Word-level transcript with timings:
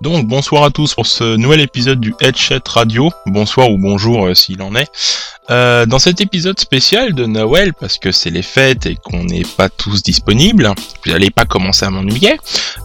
Donc 0.00 0.28
bonsoir 0.28 0.62
à 0.62 0.70
tous 0.70 0.94
pour 0.94 1.06
ce 1.06 1.36
nouvel 1.36 1.60
épisode 1.60 1.98
du 1.98 2.14
Headshot 2.20 2.60
Radio. 2.68 3.10
Bonsoir 3.26 3.68
ou 3.68 3.78
bonjour 3.78 4.28
euh, 4.28 4.34
s'il 4.34 4.62
en 4.62 4.76
est. 4.76 4.88
Euh, 5.50 5.86
dans 5.86 5.98
cet 5.98 6.20
épisode 6.20 6.60
spécial 6.60 7.14
de 7.14 7.26
Noël, 7.26 7.72
parce 7.74 7.98
que 7.98 8.12
c'est 8.12 8.30
les 8.30 8.42
fêtes 8.42 8.86
et 8.86 8.94
qu'on 8.94 9.24
n'est 9.24 9.46
pas 9.56 9.68
tous 9.68 10.04
disponibles, 10.04 10.70
vous 11.04 11.10
n'allez 11.10 11.30
pas 11.30 11.46
commencer 11.46 11.84
à 11.84 11.90
m'ennuyer, 11.90 12.38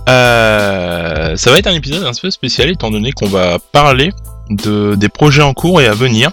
euh, 0.09 1.35
ça 1.35 1.51
va 1.51 1.59
être 1.59 1.67
un 1.67 1.73
épisode 1.73 2.03
un 2.03 2.13
peu 2.19 2.31
spécial 2.31 2.69
étant 2.69 2.89
donné 2.89 3.11
qu'on 3.11 3.27
va 3.27 3.57
parler 3.59 4.11
de, 4.49 4.95
des 4.95 5.09
projets 5.09 5.41
en 5.41 5.53
cours 5.53 5.81
et 5.81 5.87
à 5.87 5.93
venir, 5.93 6.31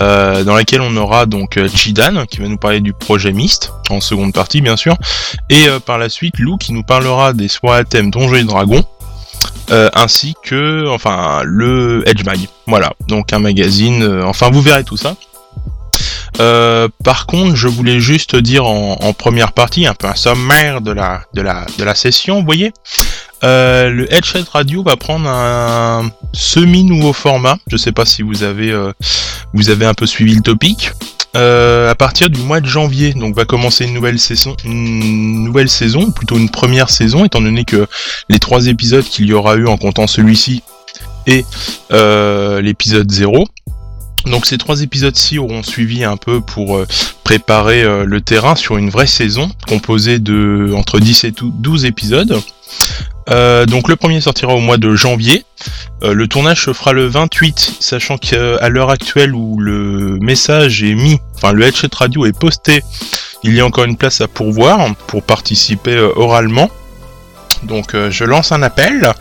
euh, 0.00 0.44
dans 0.44 0.56
lesquels 0.56 0.82
on 0.82 0.96
aura 0.96 1.26
donc 1.26 1.58
Chidan 1.74 2.26
qui 2.26 2.38
va 2.38 2.48
nous 2.48 2.58
parler 2.58 2.80
du 2.80 2.92
projet 2.92 3.32
Myst, 3.32 3.72
en 3.90 4.00
seconde 4.00 4.34
partie 4.34 4.60
bien 4.60 4.76
sûr, 4.76 4.96
et 5.48 5.66
par 5.86 5.98
la 5.98 6.08
suite 6.10 6.38
Lou 6.38 6.58
qui 6.58 6.72
nous 6.72 6.82
parlera 6.82 7.32
des 7.32 7.48
soirées 7.48 7.80
à 7.80 7.84
thème 7.84 8.10
Donjons 8.10 8.36
et 8.36 8.44
Dragons, 8.44 8.84
euh, 9.72 9.88
ainsi 9.94 10.34
que 10.42 10.86
enfin 10.88 11.40
le 11.44 12.02
Edge 12.06 12.24
Mag. 12.24 12.40
Voilà, 12.66 12.92
donc 13.08 13.32
un 13.32 13.38
magazine, 13.38 14.02
euh, 14.02 14.24
enfin 14.24 14.50
vous 14.50 14.60
verrez 14.60 14.84
tout 14.84 14.98
ça. 14.98 15.16
Euh, 16.40 16.88
par 17.04 17.26
contre, 17.26 17.56
je 17.56 17.68
voulais 17.68 17.98
juste 17.98 18.36
dire 18.36 18.66
en, 18.66 19.12
première 19.14 19.52
partie, 19.52 19.86
un 19.86 19.94
peu 19.94 20.06
un 20.06 20.14
sommaire 20.14 20.80
de 20.80 20.92
la, 20.92 21.22
de 21.34 21.42
la, 21.42 21.66
de 21.78 21.84
la 21.84 21.94
session, 21.94 22.40
vous 22.40 22.44
voyez. 22.44 22.72
Le 23.42 24.06
Headshot 24.10 24.44
Radio 24.52 24.82
va 24.82 24.96
prendre 24.96 25.28
un 25.28 26.10
semi-nouveau 26.32 27.12
format. 27.12 27.56
Je 27.66 27.76
sais 27.76 27.92
pas 27.92 28.04
si 28.04 28.22
vous 28.22 28.42
avez, 28.44 28.74
vous 29.52 29.70
avez 29.70 29.84
un 29.84 29.94
peu 29.94 30.06
suivi 30.06 30.34
le 30.34 30.42
topic. 30.42 30.92
Euh, 31.34 31.90
à 31.90 31.94
partir 31.94 32.28
du 32.28 32.40
mois 32.40 32.60
de 32.60 32.66
janvier, 32.66 33.14
donc 33.14 33.34
va 33.34 33.44
commencer 33.44 33.84
une 33.84 33.94
nouvelle 33.94 34.18
saison, 34.18 34.54
une 34.64 35.44
nouvelle 35.44 35.68
saison, 35.68 36.10
plutôt 36.10 36.36
une 36.36 36.50
première 36.50 36.90
saison, 36.90 37.24
étant 37.24 37.40
donné 37.40 37.64
que 37.64 37.86
les 38.28 38.38
trois 38.38 38.66
épisodes 38.66 39.04
qu'il 39.04 39.26
y 39.26 39.32
aura 39.32 39.56
eu 39.56 39.66
en 39.66 39.78
comptant 39.78 40.06
celui-ci 40.06 40.62
et 41.26 41.44
euh, 41.92 42.60
l'épisode 42.60 43.10
0 43.10 43.46
donc 44.26 44.46
ces 44.46 44.58
trois 44.58 44.82
épisodes-ci 44.82 45.38
auront 45.38 45.62
suivi 45.62 46.04
un 46.04 46.16
peu 46.16 46.40
pour 46.40 46.76
euh, 46.76 46.86
préparer 47.24 47.82
euh, 47.82 48.04
le 48.04 48.20
terrain 48.20 48.54
sur 48.54 48.76
une 48.76 48.90
vraie 48.90 49.06
saison, 49.06 49.50
composée 49.66 50.18
de 50.18 50.72
entre 50.76 51.00
10 51.00 51.24
et 51.24 51.32
12 51.42 51.84
épisodes. 51.84 52.40
Euh, 53.30 53.66
donc 53.66 53.88
le 53.88 53.96
premier 53.96 54.20
sortira 54.20 54.54
au 54.54 54.60
mois 54.60 54.78
de 54.78 54.94
janvier. 54.94 55.44
Euh, 56.02 56.12
le 56.12 56.26
tournage 56.26 56.64
se 56.64 56.72
fera 56.72 56.92
le 56.92 57.06
28, 57.06 57.76
sachant 57.80 58.18
qu'à 58.18 58.68
l'heure 58.68 58.90
actuelle 58.90 59.34
où 59.34 59.58
le 59.60 60.18
message 60.20 60.82
est 60.82 60.94
mis, 60.94 61.20
enfin 61.36 61.52
le 61.52 61.64
headshot 61.64 61.88
radio 61.96 62.26
est 62.26 62.36
posté, 62.36 62.82
il 63.44 63.54
y 63.54 63.60
a 63.60 63.66
encore 63.66 63.84
une 63.84 63.96
place 63.96 64.20
à 64.20 64.28
pourvoir 64.28 64.94
pour 65.06 65.22
participer 65.22 65.96
euh, 65.96 66.10
oralement. 66.16 66.70
Donc 67.64 67.94
je 68.10 68.24
lance 68.24 68.50
un 68.50 68.62
appel. 68.62 69.12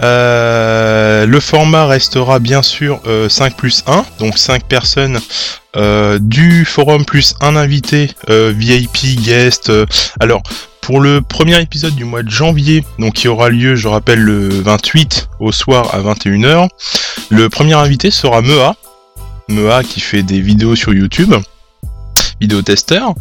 Euh, 0.00 1.26
le 1.26 1.40
format 1.40 1.86
restera 1.86 2.38
bien 2.38 2.62
sûr 2.62 3.00
euh, 3.06 3.28
5 3.28 3.56
plus 3.56 3.82
1, 3.86 4.04
donc 4.20 4.38
5 4.38 4.64
personnes 4.64 5.18
euh, 5.76 6.18
du 6.20 6.64
forum 6.64 7.04
plus 7.04 7.34
un 7.40 7.56
invité 7.56 8.10
euh, 8.30 8.52
VIP, 8.54 9.20
guest. 9.20 9.70
euh, 9.70 9.86
alors, 10.20 10.42
pour 10.88 11.00
le 11.00 11.20
premier 11.20 11.60
épisode 11.60 11.94
du 11.94 12.06
mois 12.06 12.22
de 12.22 12.30
janvier, 12.30 12.82
donc 12.98 13.12
qui 13.12 13.28
aura 13.28 13.50
lieu, 13.50 13.76
je 13.76 13.88
rappelle, 13.88 14.20
le 14.20 14.48
28 14.48 15.28
au 15.38 15.52
soir 15.52 15.94
à 15.94 16.00
21h, 16.00 16.66
le 17.28 17.50
premier 17.50 17.74
invité 17.74 18.10
sera 18.10 18.40
Mea. 18.40 18.74
Mea 19.50 19.82
qui 19.82 20.00
fait 20.00 20.22
des 20.22 20.40
vidéos 20.40 20.76
sur 20.76 20.94
YouTube, 20.94 21.34
vidéo 22.40 22.62
testeur. 22.62 23.12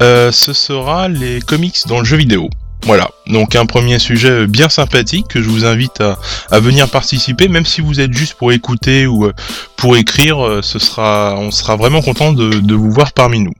Euh, 0.00 0.32
ce 0.32 0.54
sera 0.54 1.08
les 1.08 1.42
comics 1.42 1.76
dans 1.88 1.98
le 1.98 2.06
jeu 2.06 2.16
vidéo. 2.16 2.48
Voilà, 2.84 3.10
donc 3.26 3.54
un 3.54 3.66
premier 3.66 3.98
sujet 3.98 4.46
bien 4.46 4.70
sympathique 4.70 5.26
que 5.28 5.42
je 5.42 5.48
vous 5.50 5.66
invite 5.66 6.00
à, 6.00 6.58
venir 6.58 6.88
participer, 6.88 7.48
même 7.48 7.66
si 7.66 7.82
vous 7.82 8.00
êtes 8.00 8.14
juste 8.14 8.32
pour 8.32 8.50
écouter 8.50 9.06
ou 9.06 9.26
euh, 9.26 9.34
pour 9.76 9.98
écrire, 9.98 10.42
euh, 10.42 10.62
ce 10.62 10.78
sera, 10.78 11.34
on 11.36 11.50
sera 11.50 11.76
vraiment 11.76 12.00
content 12.00 12.32
de 12.32 12.74
vous 12.74 12.90
voir 12.90 13.12
parmi 13.12 13.40
nous. 13.40 13.52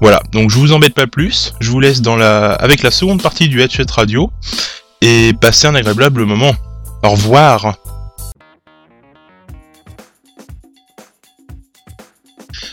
Voilà, 0.00 0.22
donc 0.32 0.50
je 0.50 0.58
vous 0.58 0.72
embête 0.72 0.94
pas 0.94 1.06
plus, 1.06 1.52
je 1.60 1.70
vous 1.70 1.80
laisse 1.80 2.00
avec 2.06 2.82
la 2.82 2.90
seconde 2.90 3.22
partie 3.22 3.48
du 3.48 3.60
Headshot 3.60 3.84
Radio 3.92 4.30
et 5.00 5.32
passez 5.40 5.66
un 5.66 5.74
agréable 5.74 6.24
moment. 6.24 6.54
Au 7.02 7.10
revoir. 7.10 7.76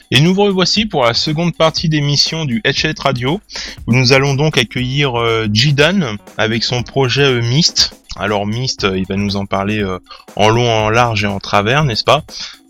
Et 0.10 0.22
nous 0.22 0.34
vous 0.34 0.44
revoici 0.44 0.86
pour 0.86 1.04
la 1.04 1.14
seconde 1.14 1.56
partie 1.56 1.90
d'émission 1.90 2.46
du 2.46 2.62
Headshot 2.64 2.94
Radio, 3.00 3.42
où 3.88 3.94
nous 3.94 4.14
allons 4.14 4.36
donc 4.36 4.58
accueillir 4.58 5.20
euh, 5.20 5.48
Jidan 5.52 6.16
avec 6.38 6.64
son 6.64 6.84
projet 6.84 7.24
euh, 7.24 7.42
Myst. 7.42 7.94
Alors 8.16 8.48
Myst, 8.48 8.86
euh, 8.86 8.98
il 8.98 9.06
va 9.06 9.18
nous 9.18 9.36
en 9.36 9.46
parler 9.46 9.84
euh, 9.84 10.00
en 10.38 10.48
long, 10.48 10.70
en 10.70 10.90
large 10.90 11.26
et 11.26 11.28
en 11.28 11.40
travers, 11.40 11.84
n'est-ce 11.84 12.06
pas? 12.06 12.24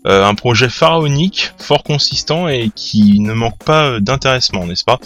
Euh, 0.06 0.24
Un 0.24 0.34
projet 0.34 0.68
pharaonique, 0.68 1.52
fort 1.58 1.82
consistant 1.82 2.48
et 2.48 2.70
qui 2.74 3.20
ne 3.20 3.32
manque 3.32 3.58
pas 3.64 3.86
euh, 3.86 4.00
d'intéressement, 4.00 4.64
n'est-ce 4.66 4.84
pas? 4.84 4.98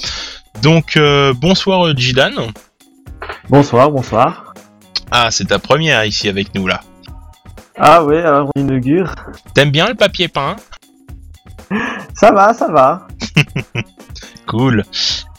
Donc 0.62 0.96
euh, 0.96 1.32
bonsoir 1.34 1.96
Jidan. 1.96 2.30
Bonsoir, 3.48 3.90
bonsoir. 3.90 4.54
Ah, 5.10 5.30
c'est 5.30 5.46
ta 5.46 5.58
première 5.58 6.04
ici 6.04 6.28
avec 6.28 6.54
nous 6.54 6.66
là. 6.66 6.80
Ah 7.76 8.04
ouais, 8.04 8.20
alors 8.20 8.50
on 8.54 8.60
inaugure. 8.60 9.14
T'aimes 9.54 9.70
bien 9.70 9.88
le 9.88 9.94
papier 9.94 10.28
peint? 10.28 10.56
Ça 12.14 12.32
va, 12.32 12.52
ça 12.54 12.68
va. 12.68 13.06
Cool. 14.46 14.84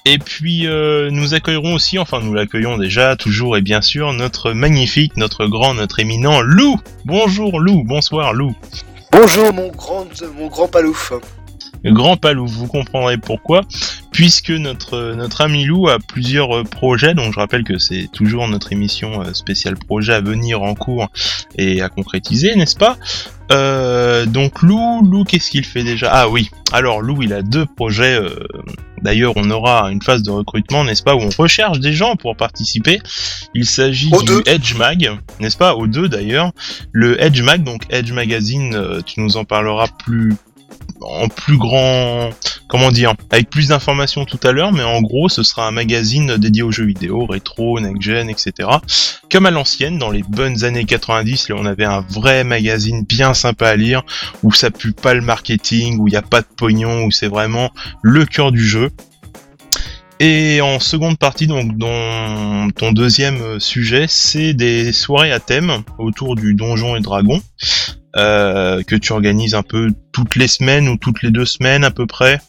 Et 0.06 0.18
puis 0.18 0.66
euh, 0.66 1.10
nous 1.12 1.34
accueillerons 1.36 1.76
aussi, 1.76 2.00
enfin 2.00 2.20
nous 2.22 2.34
l'accueillons 2.34 2.78
déjà 2.78 3.16
toujours 3.16 3.58
et 3.58 3.62
bien 3.62 3.82
sûr 3.82 4.12
notre 4.14 4.52
magnifique, 4.52 5.16
notre 5.18 5.46
grand, 5.46 5.76
notre 5.76 6.00
éminent 6.00 6.42
Lou. 6.42 6.80
Bonjour 7.06 7.60
Lou, 7.60 7.84
bonsoir 7.84 8.34
Lou. 8.34 8.56
Bonjour 9.16 9.54
mon 9.54 9.68
grand, 9.68 10.08
mon 10.36 10.48
grand 10.48 10.68
palouf. 10.68 11.14
Grand 11.92 12.18
Palou, 12.18 12.48
vous 12.48 12.68
comprendrez 12.68 13.18
pourquoi, 13.18 13.62
puisque 14.12 14.52
notre 14.52 15.14
notre 15.16 15.42
ami 15.42 15.66
Lou 15.66 15.90
a 15.90 16.00
plusieurs 16.00 16.56
euh, 16.58 16.64
projets, 16.64 17.14
donc 17.14 17.34
je 17.34 17.40
rappelle 17.40 17.64
que 17.64 17.78
c'est 17.78 18.08
toujours 18.14 18.48
notre 18.48 18.72
émission 18.72 19.22
euh, 19.22 19.34
spéciale 19.34 19.76
projet 19.76 20.14
à 20.14 20.22
venir 20.22 20.62
en 20.62 20.76
cours 20.76 21.10
et 21.58 21.82
à 21.82 21.90
concrétiser, 21.90 22.56
n'est-ce 22.56 22.76
pas? 22.78 22.98
Euh, 23.52 24.26
Donc 24.26 24.62
Lou, 24.62 25.02
Lou, 25.04 25.24
qu'est-ce 25.26 25.52
qu'il 25.52 25.66
fait 25.66 25.84
déjà? 25.84 26.10
Ah 26.12 26.30
oui, 26.30 26.50
alors 26.72 27.02
Lou, 27.02 27.22
il 27.22 27.34
a 27.34 27.42
deux 27.42 27.66
projets. 27.66 28.16
euh, 28.16 28.30
D'ailleurs, 29.02 29.34
on 29.36 29.52
aura 29.52 29.92
une 29.92 30.02
phase 30.02 30.24
de 30.24 30.32
recrutement, 30.32 30.86
n'est-ce 30.86 31.04
pas, 31.04 31.14
où 31.14 31.20
on 31.20 31.30
recherche 31.38 31.82
des 31.82 31.92
gens 31.92 32.16
pour 32.16 32.38
participer. 32.38 33.02
Il 33.54 33.66
s'agit 33.66 34.10
du 34.10 34.24
deux. 34.26 34.42
Edge 34.46 34.76
Mag, 34.76 35.12
n'est-ce 35.42 35.58
pas, 35.58 35.76
aux 35.76 35.88
deux 35.88 36.08
d'ailleurs. 36.08 36.54
Le 36.94 37.22
Edge 37.22 37.42
Mag, 37.42 37.64
donc 37.66 37.82
Edge 37.90 38.14
Magazine, 38.14 38.74
euh, 38.76 39.02
tu 39.06 39.20
nous 39.20 39.36
en 39.36 39.44
parleras 39.44 39.88
plus 40.06 40.36
en 41.02 41.28
plus 41.28 41.58
grand, 41.58 42.30
comment 42.68 42.92
dire, 42.92 43.14
avec 43.32 43.50
plus 43.50 43.70
d'informations 43.70 44.26
tout 44.26 44.40
à 44.44 44.52
l'heure, 44.52 44.72
mais 44.72 44.84
en 44.84 45.02
gros, 45.02 45.30
ce 45.30 45.44
sera 45.44 45.68
un 45.68 45.72
magazine 45.72 46.38
dédié 46.38 46.64
aux 46.64 46.72
jeux 46.72 46.86
vidéo, 46.86 47.26
rétro, 47.26 47.80
next-gen, 47.80 48.30
etc. 48.30 48.70
Comme 49.32 49.46
à 49.46 49.52
l'ancienne, 49.52 49.98
dans 49.98 50.12
les 50.12 50.24
bonnes 50.24 50.64
années 50.64 50.86
90, 50.86 51.50
là, 51.50 51.56
on 51.58 51.66
avait 51.66 51.86
un 51.86 52.02
vrai 52.02 52.44
magazine 52.44 53.04
bien 53.04 53.34
sympa 53.34 53.70
à 53.70 53.76
lire, 53.76 54.04
où 54.44 54.52
ça 54.52 54.72
pue 54.72 54.94
pas 54.94 55.14
le 55.14 55.22
marketing, 55.22 56.00
où 56.00 56.08
il 56.08 56.12
n'y 56.12 56.18
a 56.18 56.22
pas 56.22 56.42
de 56.42 56.48
pognon, 56.56 57.06
où 57.06 57.12
c'est 57.12 57.28
vraiment 57.28 57.72
le 58.02 58.26
cœur 58.26 58.52
du 58.52 58.66
jeu. 58.66 58.92
Et 60.20 60.62
en 60.62 60.80
seconde 60.80 61.18
partie, 61.18 61.48
donc, 61.48 61.78
dans 61.78 62.70
ton 62.72 62.92
deuxième 62.92 63.60
sujet, 63.60 64.06
c'est 64.08 64.54
des 64.54 64.94
soirées 64.94 65.32
à 65.32 65.40
thème 65.40 65.84
autour 65.98 66.36
du 66.36 66.54
donjon 66.54 66.96
et 66.96 67.02
dragon. 67.02 67.42
Euh, 68.16 68.84
que 68.84 68.96
tu 68.96 69.12
organises 69.12 69.56
un 69.56 69.64
peu 69.64 69.92
toutes 70.12 70.36
les 70.36 70.48
semaines 70.48 70.88
ou 70.88 70.98
toutes 70.98 71.24
les 71.24 71.32
deux 71.32 71.46
semaines 71.46 71.84
à 71.84 71.90
peu 71.90 72.06
près. 72.06 72.40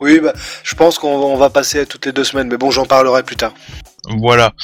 Oui, 0.00 0.18
bah, 0.20 0.32
je 0.64 0.74
pense 0.74 0.98
qu'on 0.98 1.08
on 1.08 1.36
va 1.36 1.48
passer 1.48 1.80
à 1.80 1.86
toutes 1.86 2.06
les 2.06 2.12
deux 2.12 2.24
semaines, 2.24 2.48
mais 2.48 2.56
bon, 2.56 2.72
j'en 2.72 2.84
parlerai 2.84 3.22
plus 3.22 3.36
tard. 3.36 3.54
Voilà. 4.16 4.54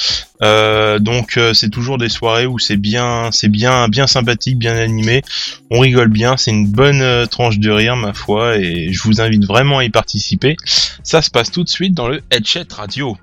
Euh, 0.41 0.99
donc 0.99 1.37
euh, 1.37 1.53
c'est 1.53 1.69
toujours 1.69 1.97
des 1.97 2.09
soirées 2.09 2.45
où 2.45 2.59
c'est 2.59 2.77
bien, 2.77 3.29
c'est 3.31 3.47
bien, 3.47 3.87
bien 3.87 4.07
sympathique, 4.07 4.57
bien 4.57 4.75
animé. 4.75 5.21
On 5.69 5.79
rigole 5.79 6.09
bien, 6.09 6.35
c'est 6.35 6.51
une 6.51 6.67
bonne 6.67 7.01
euh, 7.01 7.25
tranche 7.25 7.59
de 7.59 7.69
rire 7.69 7.95
ma 7.95 8.13
foi, 8.13 8.57
et 8.57 8.91
je 8.91 9.03
vous 9.03 9.21
invite 9.21 9.45
vraiment 9.45 9.79
à 9.79 9.83
y 9.83 9.89
participer. 9.89 10.55
Ça 11.03 11.21
se 11.21 11.29
passe 11.29 11.51
tout 11.51 11.63
de 11.63 11.69
suite 11.69 11.93
dans 11.93 12.07
le 12.07 12.21
Headshot 12.31 12.73
Radio. 12.75 13.17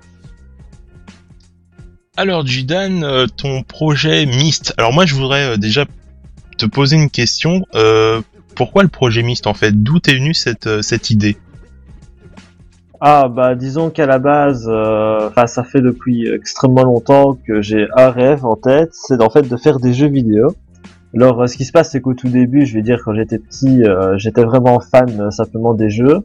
Alors 2.15 2.45
Jidan, 2.45 3.27
ton 3.35 3.63
projet 3.63 4.25
Myst. 4.25 4.73
Alors 4.77 4.93
moi 4.93 5.05
je 5.05 5.15
voudrais 5.15 5.57
déjà 5.57 5.85
te 6.57 6.65
poser 6.65 6.95
une 6.95 7.09
question. 7.09 7.65
Pourquoi 8.55 8.83
le 8.83 8.89
projet 8.89 9.23
Myst 9.23 9.47
en 9.47 9.55
fait? 9.55 9.71
D'où 9.83 9.99
t'es 9.99 10.13
venue 10.13 10.35
cette 10.35 11.09
idée? 11.09 11.37
Ah 13.05 13.27
bah 13.27 13.53
disons 13.53 13.89
qu'à 13.89 14.05
la 14.05 14.17
base, 14.17 14.65
euh, 14.71 15.27
enfin 15.27 15.45
ça 15.45 15.65
fait 15.65 15.81
depuis 15.81 16.25
extrêmement 16.33 16.85
longtemps 16.85 17.37
que 17.45 17.61
j'ai 17.61 17.85
un 17.97 18.11
rêve 18.11 18.45
en 18.45 18.55
tête, 18.55 18.91
c'est 18.93 19.21
en 19.21 19.29
fait 19.29 19.41
de 19.41 19.57
faire 19.57 19.81
des 19.81 19.91
jeux 19.91 20.07
vidéo. 20.07 20.53
Alors 21.13 21.41
euh, 21.41 21.47
ce 21.47 21.57
qui 21.57 21.65
se 21.65 21.73
passe 21.73 21.91
c'est 21.91 21.99
qu'au 21.99 22.13
tout 22.13 22.29
début, 22.29 22.65
je 22.65 22.73
vais 22.73 22.81
dire 22.81 23.01
quand 23.03 23.13
j'étais 23.13 23.39
petit, 23.39 23.83
euh, 23.83 24.17
j'étais 24.17 24.45
vraiment 24.45 24.79
fan 24.79 25.09
euh, 25.19 25.31
simplement 25.31 25.73
des 25.73 25.89
jeux 25.89 26.21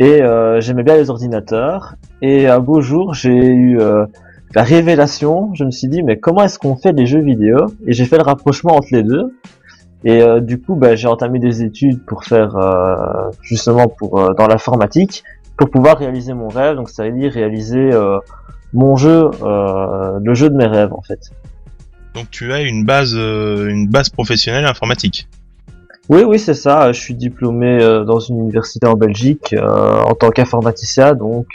et 0.00 0.20
j'aimais 0.58 0.82
bien 0.82 0.96
les 0.96 1.10
ordinateurs. 1.10 1.94
Et 2.22 2.48
un 2.48 2.58
beau 2.58 2.80
jour, 2.80 3.14
j'ai 3.14 3.46
eu 3.46 3.78
la 3.78 4.62
révélation, 4.64 5.54
je 5.54 5.62
me 5.62 5.70
suis 5.70 5.86
dit 5.86 6.02
mais 6.02 6.18
comment 6.18 6.42
est-ce 6.42 6.58
qu'on 6.58 6.74
fait 6.74 6.92
des 6.92 7.06
jeux 7.06 7.20
vidéo? 7.20 7.66
Et 7.86 7.92
j'ai 7.92 8.06
fait 8.06 8.16
le 8.16 8.24
rapprochement 8.24 8.74
entre 8.74 8.88
les 8.90 9.04
deux. 9.04 9.36
Et 10.02 10.22
du 10.40 10.58
coup, 10.58 10.74
bah, 10.74 10.96
j'ai 10.96 11.06
entamé 11.06 11.38
des 11.38 11.62
études 11.62 12.02
pour 12.06 12.24
faire 12.24 12.56
justement 13.42 13.88
pour 13.88 14.34
dans 14.34 14.46
l'informatique 14.46 15.22
pour 15.60 15.70
pouvoir 15.70 15.98
réaliser 15.98 16.32
mon 16.32 16.48
rêve. 16.48 16.74
Donc 16.76 16.88
ça 16.88 17.04
veut 17.04 17.12
dire 17.12 17.30
réaliser 17.32 17.90
mon 18.72 18.96
jeu, 18.96 19.30
le 19.42 20.34
jeu 20.34 20.48
de 20.48 20.56
mes 20.56 20.66
rêves 20.66 20.92
en 20.92 21.02
fait. 21.02 21.30
Donc 22.14 22.30
tu 22.30 22.52
as 22.52 22.62
une 22.62 22.84
base, 22.84 23.14
une 23.14 23.86
base 23.86 24.08
professionnelle 24.08 24.64
informatique. 24.64 25.28
Oui, 26.08 26.24
oui, 26.24 26.40
c'est 26.40 26.54
ça. 26.54 26.90
Je 26.92 26.98
suis 26.98 27.14
diplômé 27.14 27.78
dans 28.04 28.18
une 28.18 28.40
université 28.40 28.86
en 28.86 28.94
Belgique 28.94 29.54
en 29.56 30.14
tant 30.14 30.30
qu'informaticien, 30.30 31.14
donc 31.14 31.46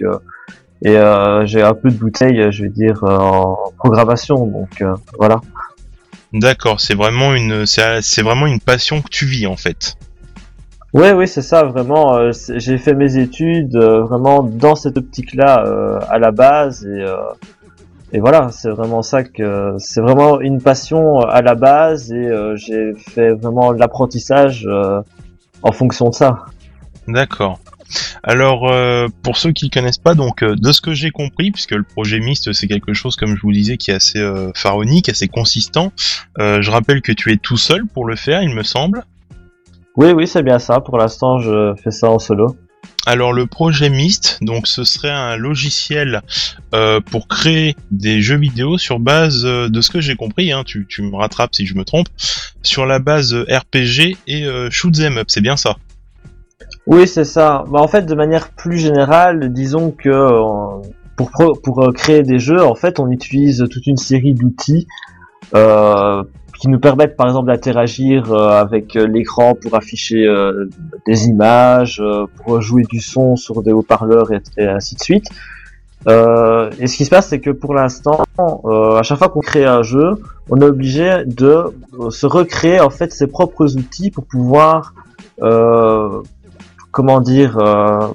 et 0.84 0.98
j'ai 1.46 1.64
un 1.64 1.74
peu 1.74 1.90
de 1.90 1.98
bouteille, 1.98 2.52
je 2.52 2.64
vais 2.64 2.70
dire, 2.70 3.04
en 3.04 3.74
programmation. 3.78 4.46
Donc 4.46 4.84
voilà. 5.18 5.42
D'accord, 6.32 6.80
c'est 6.80 6.96
vraiment 6.96 7.34
une 7.34 7.66
c'est 7.66 8.22
vraiment 8.22 8.46
une 8.46 8.60
passion 8.60 9.02
que 9.02 9.10
tu 9.10 9.26
vis 9.26 9.48
en 9.48 9.58
fait. 9.58 9.96
Oui, 10.98 11.10
oui, 11.10 11.28
c'est 11.28 11.42
ça, 11.42 11.64
vraiment. 11.64 12.16
Euh, 12.16 12.32
j'ai 12.56 12.78
fait 12.78 12.94
mes 12.94 13.18
études 13.18 13.76
euh, 13.76 14.04
vraiment 14.04 14.44
dans 14.44 14.76
cette 14.76 14.96
optique-là 14.96 15.66
euh, 15.68 16.00
à 16.08 16.20
la 16.20 16.32
base 16.32 16.88
et, 18.14 18.20
voilà, 18.22 18.48
c'est 18.50 18.70
vraiment 18.70 19.02
ça 19.02 19.26
que 19.26 19.76
c'est 19.78 20.00
vraiment 20.00 20.40
une 20.40 20.62
passion 20.62 21.20
à 21.20 21.42
la 21.42 21.54
base 21.54 22.14
et 22.14 22.30
j'ai 22.56 22.94
fait 22.94 23.34
vraiment 23.34 23.74
l'apprentissage 23.74 24.66
en 25.62 25.72
fonction 25.74 26.12
de 26.12 26.16
ça. 26.16 26.46
D'accord. 27.10 27.60
Alors, 28.24 28.72
pour 29.22 29.36
ceux 29.36 29.52
qui 29.52 29.66
ne 29.66 29.70
connaissent 29.70 29.98
pas, 29.98 30.16
donc 30.16 30.46
de 30.46 30.72
ce 30.72 30.80
que 30.80 30.94
j'ai 30.94 31.12
compris, 31.12 31.52
puisque 31.52 31.72
le 31.72 31.84
projet 31.84 32.22
Myst 32.22 32.54
c'est 32.54 32.68
quelque 32.68 32.94
chose, 32.94 33.18
comme 33.18 33.36
je 33.36 33.42
vous 33.42 33.52
disais, 33.52 33.76
qui 33.76 33.92
est 33.92 33.96
assez 33.96 34.20
euh, 34.20 34.52
pharaonique, 34.56 35.10
assez 35.10 35.28
consistant. 35.28 35.92
je 36.38 36.72
rappelle 36.72 37.02
que 37.02 37.12
tu 37.12 37.34
es 37.34 37.38
tout 37.38 37.58
seul 37.58 37.86
pour 37.86 38.06
le 38.06 38.16
faire, 38.16 38.42
il 38.42 38.56
me 38.56 38.64
semble. 38.64 39.04
Oui, 39.98 40.12
oui, 40.12 40.28
c'est 40.28 40.44
bien 40.44 40.60
ça. 40.60 40.80
Pour 40.80 40.98
l'instant, 40.98 41.40
je 41.40 41.74
fais 41.82 41.92
ça 41.92 42.10
en 42.10 42.20
solo. 42.20 42.56
Alors 43.08 43.34
le 43.34 43.46
projet 43.46 43.90
Myst, 43.90 44.40
donc 44.42 44.66
ce 44.66 44.84
serait 44.84 45.12
un 45.12 45.36
logiciel 45.36 46.22
pour 47.06 47.28
créer 47.28 47.76
des 47.92 48.20
jeux 48.20 48.38
vidéo 48.38 48.80
sur 48.80 49.00
base 49.00 49.44
de 49.44 49.82
ce 49.82 49.92
que 49.92 50.02
j'ai 50.02 50.16
compris, 50.16 50.52
hein, 50.52 50.64
tu, 50.66 50.88
tu, 50.88 51.04
me 51.04 51.16
rattrapes 51.16 51.54
si 51.54 51.68
je 51.68 51.76
me 51.76 51.86
trompe, 51.86 52.08
sur 52.64 52.88
la 52.88 52.98
base 52.98 53.36
RPG 53.36 54.18
et 54.28 54.48
shoot 54.72 54.94
them 54.94 55.18
up, 55.18 55.26
c'est 55.30 55.42
bien 55.42 55.56
ça? 55.56 55.76
Oui, 56.88 57.08
c'est 57.08 57.24
ça. 57.24 57.64
Bah, 57.70 57.80
en 57.80 57.88
fait, 57.88 58.04
de 58.04 58.16
manière 58.16 58.50
plus 58.50 58.78
générale, 58.78 59.52
disons 59.52 59.92
que 59.92 60.10
euh, 60.10 60.82
pour, 61.16 61.32
pour 61.64 61.84
euh, 61.84 61.92
créer 61.92 62.24
des 62.24 62.40
jeux, 62.40 62.64
en 62.64 62.76
fait, 62.76 63.00
on 63.00 63.10
utilise 63.10 63.66
toute 63.72 63.88
une 63.88 63.98
série 63.98 64.34
d'outils 64.34 64.88
euh, 65.56 66.24
qui 66.60 66.68
nous 66.68 66.80
permettent, 66.80 67.16
par 67.16 67.28
exemple, 67.28 67.48
d'interagir 67.48 68.34
avec 68.34 68.94
l'écran 68.94 69.56
pour 69.56 69.76
afficher 69.76 70.26
des 71.06 71.28
images, 71.28 72.02
pour 72.38 72.62
jouer 72.62 72.84
du 72.90 73.00
son 73.00 73.36
sur 73.36 73.62
des 73.62 73.72
haut-parleurs 73.72 74.32
et, 74.32 74.66
ainsi 74.66 74.96
de 74.96 75.02
suite. 75.02 75.28
et 76.08 76.88
ce 76.88 76.96
qui 76.96 77.06
se 77.06 77.10
passe, 77.10 77.28
c'est 77.28 77.40
que 77.40 77.50
pour 77.50 77.74
l'instant, 77.74 78.24
à 78.38 79.04
chaque 79.04 79.18
fois 79.18 79.30
qu'on 79.30 79.42
crée 79.42 79.66
un 79.66 79.84
jeu, 79.84 80.16
on 80.50 80.62
est 80.62 80.66
obligé 80.66 81.26
de 81.26 81.74
se 82.10 82.26
recréer 82.26 82.80
en 82.80 82.90
fait 82.90 83.12
ses 83.12 83.28
propres 83.28 83.76
outils 83.76 84.12
pour 84.12 84.26
pouvoir 84.26 84.94
comment 86.96 87.20
dire, 87.20 87.58
euh, 87.58 88.08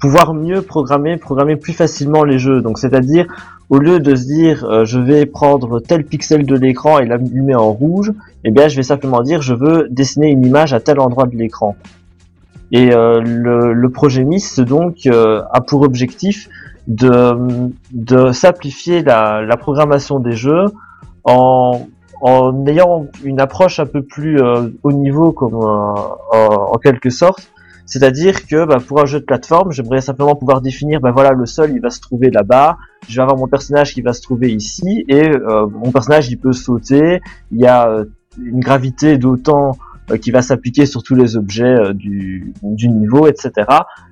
pouvoir 0.00 0.32
mieux 0.32 0.62
programmer, 0.62 1.18
programmer 1.18 1.56
plus 1.56 1.74
facilement 1.74 2.24
les 2.24 2.38
jeux. 2.38 2.62
Donc 2.62 2.78
c'est-à-dire 2.78 3.26
au 3.70 3.78
lieu 3.78 4.00
de 4.00 4.14
se 4.14 4.24
dire 4.24 4.64
euh, 4.64 4.84
je 4.84 4.98
vais 4.98 5.26
prendre 5.26 5.80
tel 5.80 6.04
pixel 6.04 6.46
de 6.46 6.54
l'écran 6.54 6.98
et 6.98 7.06
l'allumer 7.06 7.54
en 7.54 7.72
rouge, 7.72 8.12
eh 8.44 8.50
bien 8.50 8.68
je 8.68 8.76
vais 8.76 8.82
simplement 8.82 9.22
dire 9.22 9.42
je 9.42 9.54
veux 9.54 9.88
dessiner 9.90 10.28
une 10.28 10.44
image 10.44 10.72
à 10.72 10.80
tel 10.80 11.00
endroit 11.00 11.26
de 11.26 11.36
l'écran. 11.36 11.76
Et 12.70 12.92
euh, 12.92 13.20
le, 13.22 13.88
projet 13.88 14.24
MIS 14.24 14.60
donc 14.60 15.06
a 15.06 15.60
pour 15.66 15.82
objectif 15.82 16.50
de, 16.86 17.70
de 17.92 18.30
simplifier 18.32 19.02
la, 19.02 19.40
la, 19.40 19.56
programmation 19.56 20.20
des 20.20 20.32
jeux 20.32 20.66
en, 21.24 21.86
en 22.20 22.66
ayant 22.66 23.06
une 23.24 23.40
approche 23.40 23.80
un 23.80 23.86
peu 23.86 24.02
plus 24.02 24.38
haut 24.82 24.92
niveau 24.92 25.32
comme 25.32 25.54
en 25.54 26.78
quelque 26.82 27.08
sorte 27.08 27.50
c'est-à-dire 27.88 28.46
que 28.46 28.66
bah, 28.66 28.80
pour 28.86 29.00
un 29.00 29.06
jeu 29.06 29.18
de 29.18 29.24
plateforme, 29.24 29.72
j'aimerais 29.72 30.02
simplement 30.02 30.36
pouvoir 30.36 30.60
définir, 30.60 31.00
bah 31.00 31.10
voilà, 31.10 31.32
le 31.32 31.46
sol 31.46 31.72
il 31.72 31.80
va 31.80 31.88
se 31.88 32.00
trouver 32.00 32.30
là-bas, 32.30 32.76
je 33.08 33.16
vais 33.16 33.22
avoir 33.22 33.38
mon 33.38 33.48
personnage 33.48 33.94
qui 33.94 34.02
va 34.02 34.12
se 34.12 34.20
trouver 34.20 34.52
ici, 34.52 35.06
et 35.08 35.30
euh, 35.30 35.66
mon 35.66 35.90
personnage 35.90 36.28
il 36.28 36.36
peut 36.36 36.52
sauter, 36.52 37.22
il 37.50 37.58
y 37.58 37.66
a 37.66 37.88
euh, 37.88 38.04
une 38.38 38.60
gravité 38.60 39.16
d'autant 39.16 39.78
euh, 40.10 40.18
qui 40.18 40.30
va 40.30 40.42
s'appliquer 40.42 40.84
sur 40.84 41.02
tous 41.02 41.14
les 41.14 41.38
objets 41.38 41.94
du, 41.94 42.52
niveau, 42.62 43.26
etc. 43.26 43.52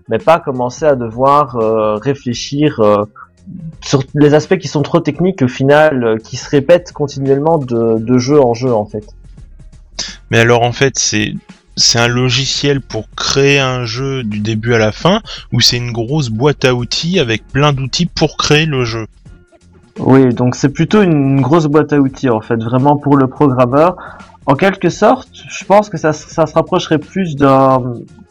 Mais 0.08 0.16
pas 0.16 0.40
commencer 0.40 0.86
à 0.86 0.96
devoir 0.96 1.56
réfléchir 2.00 2.80
sur 3.82 4.02
les 4.14 4.32
aspects 4.32 4.56
qui 4.56 4.68
sont 4.68 4.82
trop 4.82 5.00
techniques 5.00 5.42
au 5.42 5.48
final, 5.48 6.18
qui 6.24 6.38
se 6.38 6.48
répètent 6.48 6.92
continuellement 6.92 7.58
de, 7.58 7.98
de 7.98 8.18
jeu 8.18 8.40
en 8.40 8.54
jeu 8.54 8.72
en 8.72 8.86
fait. 8.86 9.04
Mais 10.30 10.38
alors 10.38 10.62
en 10.62 10.72
fait, 10.72 10.98
c'est 10.98 11.34
c'est 11.76 11.98
un 11.98 12.08
logiciel 12.08 12.80
pour 12.80 13.08
créer 13.14 13.60
un 13.60 13.84
jeu 13.84 14.22
du 14.22 14.40
début 14.40 14.74
à 14.74 14.78
la 14.78 14.92
fin 14.92 15.20
ou 15.52 15.60
c'est 15.60 15.76
une 15.76 15.92
grosse 15.92 16.30
boîte 16.30 16.64
à 16.64 16.74
outils 16.74 17.20
avec 17.20 17.46
plein 17.46 17.72
d'outils 17.72 18.06
pour 18.06 18.36
créer 18.36 18.66
le 18.66 18.84
jeu? 18.84 19.06
Oui, 19.98 20.34
donc 20.34 20.54
c'est 20.54 20.70
plutôt 20.70 21.02
une 21.02 21.40
grosse 21.40 21.66
boîte 21.66 21.92
à 21.92 21.98
outils 21.98 22.30
en 22.30 22.40
fait, 22.40 22.56
vraiment 22.56 22.96
pour 22.96 23.16
le 23.16 23.26
programmeur. 23.28 23.96
En 24.46 24.54
quelque 24.54 24.88
sorte, 24.88 25.28
je 25.48 25.64
pense 25.64 25.88
que 25.88 25.96
ça, 25.96 26.12
se 26.12 26.40
rapprocherait 26.54 26.98
plus 26.98 27.36
d'un 27.36 27.82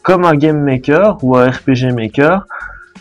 comme 0.02 0.24
un 0.24 0.34
game 0.34 0.62
maker 0.62 1.18
ou 1.22 1.36
un 1.36 1.50
RPG 1.50 1.92
maker, 1.94 2.46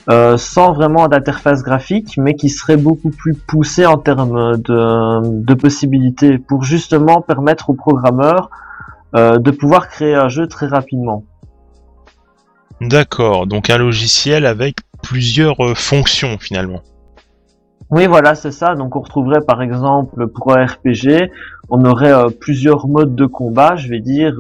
euh, 0.09 0.37
sans 0.37 0.73
vraiment 0.73 1.07
d'interface 1.07 1.63
graphique, 1.63 2.17
mais 2.17 2.35
qui 2.35 2.49
serait 2.49 2.77
beaucoup 2.77 3.11
plus 3.11 3.35
poussé 3.35 3.85
en 3.85 3.97
termes 3.97 4.57
de, 4.57 5.21
de 5.23 5.53
possibilités 5.53 6.39
pour 6.39 6.63
justement 6.63 7.21
permettre 7.21 7.69
aux 7.69 7.73
programmeurs 7.73 8.49
de 9.15 9.51
pouvoir 9.51 9.87
créer 9.87 10.13
un 10.13 10.27
jeu 10.27 10.47
très 10.47 10.67
rapidement. 10.67 11.23
D'accord, 12.81 13.47
donc 13.47 13.69
un 13.69 13.77
logiciel 13.77 14.45
avec 14.45 14.77
plusieurs 15.01 15.63
euh, 15.63 15.75
fonctions 15.75 16.37
finalement. 16.37 16.81
Oui, 17.89 18.07
voilà, 18.07 18.35
c'est 18.35 18.51
ça. 18.51 18.75
Donc 18.75 18.95
on 18.95 18.99
retrouverait 18.99 19.41
par 19.41 19.61
exemple 19.61 20.27
pour 20.27 20.57
un 20.57 20.65
RPG, 20.65 21.31
on 21.69 21.85
aurait 21.85 22.11
euh, 22.11 22.27
plusieurs 22.27 22.87
modes 22.87 23.15
de 23.15 23.25
combat, 23.25 23.75
je 23.77 23.87
vais 23.87 24.01
dire, 24.01 24.37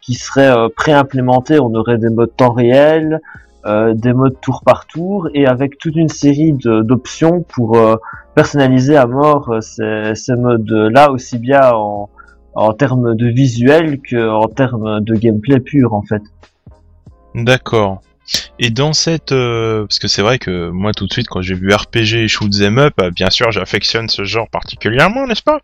qui 0.00 0.14
seraient 0.14 0.70
pré-implémentés. 0.70 1.60
On 1.60 1.74
aurait 1.74 1.98
des 1.98 2.08
modes 2.08 2.34
temps 2.36 2.52
réel, 2.52 3.20
des 3.94 4.12
modes 4.12 4.40
tour 4.40 4.62
par 4.64 4.86
tour, 4.86 5.28
et 5.34 5.46
avec 5.46 5.78
toute 5.78 5.96
une 5.96 6.08
série 6.08 6.52
d'options 6.52 7.42
pour 7.42 7.76
personnaliser 8.36 8.96
à 8.96 9.06
mort 9.06 9.56
ces, 9.60 10.12
ces 10.14 10.36
modes-là, 10.36 11.10
aussi 11.10 11.38
bien 11.38 11.72
en, 11.72 12.08
en 12.56 12.72
termes 12.72 13.14
de 13.14 13.28
visuel 13.28 14.00
qu'en 14.00 14.48
termes 14.48 15.00
de 15.02 15.14
gameplay 15.14 15.60
pur 15.60 15.92
en 15.92 16.02
fait. 16.02 16.22
D'accord. 17.34 18.00
Et 18.58 18.70
dans 18.70 18.92
cette, 18.92 19.30
euh, 19.30 19.86
parce 19.86 19.98
que 19.98 20.08
c'est 20.08 20.22
vrai 20.22 20.38
que 20.38 20.70
moi 20.70 20.92
tout 20.92 21.06
de 21.06 21.12
suite 21.12 21.28
quand 21.28 21.42
j'ai 21.42 21.54
vu 21.54 21.72
RPG 21.72 22.14
et 22.14 22.28
shoot 22.28 22.50
them 22.50 22.78
up, 22.78 22.94
euh, 23.00 23.10
bien 23.10 23.30
sûr 23.30 23.52
j'affectionne 23.52 24.08
ce 24.08 24.24
genre 24.24 24.48
particulièrement, 24.50 25.26
n'est-ce 25.26 25.42
pas? 25.42 25.60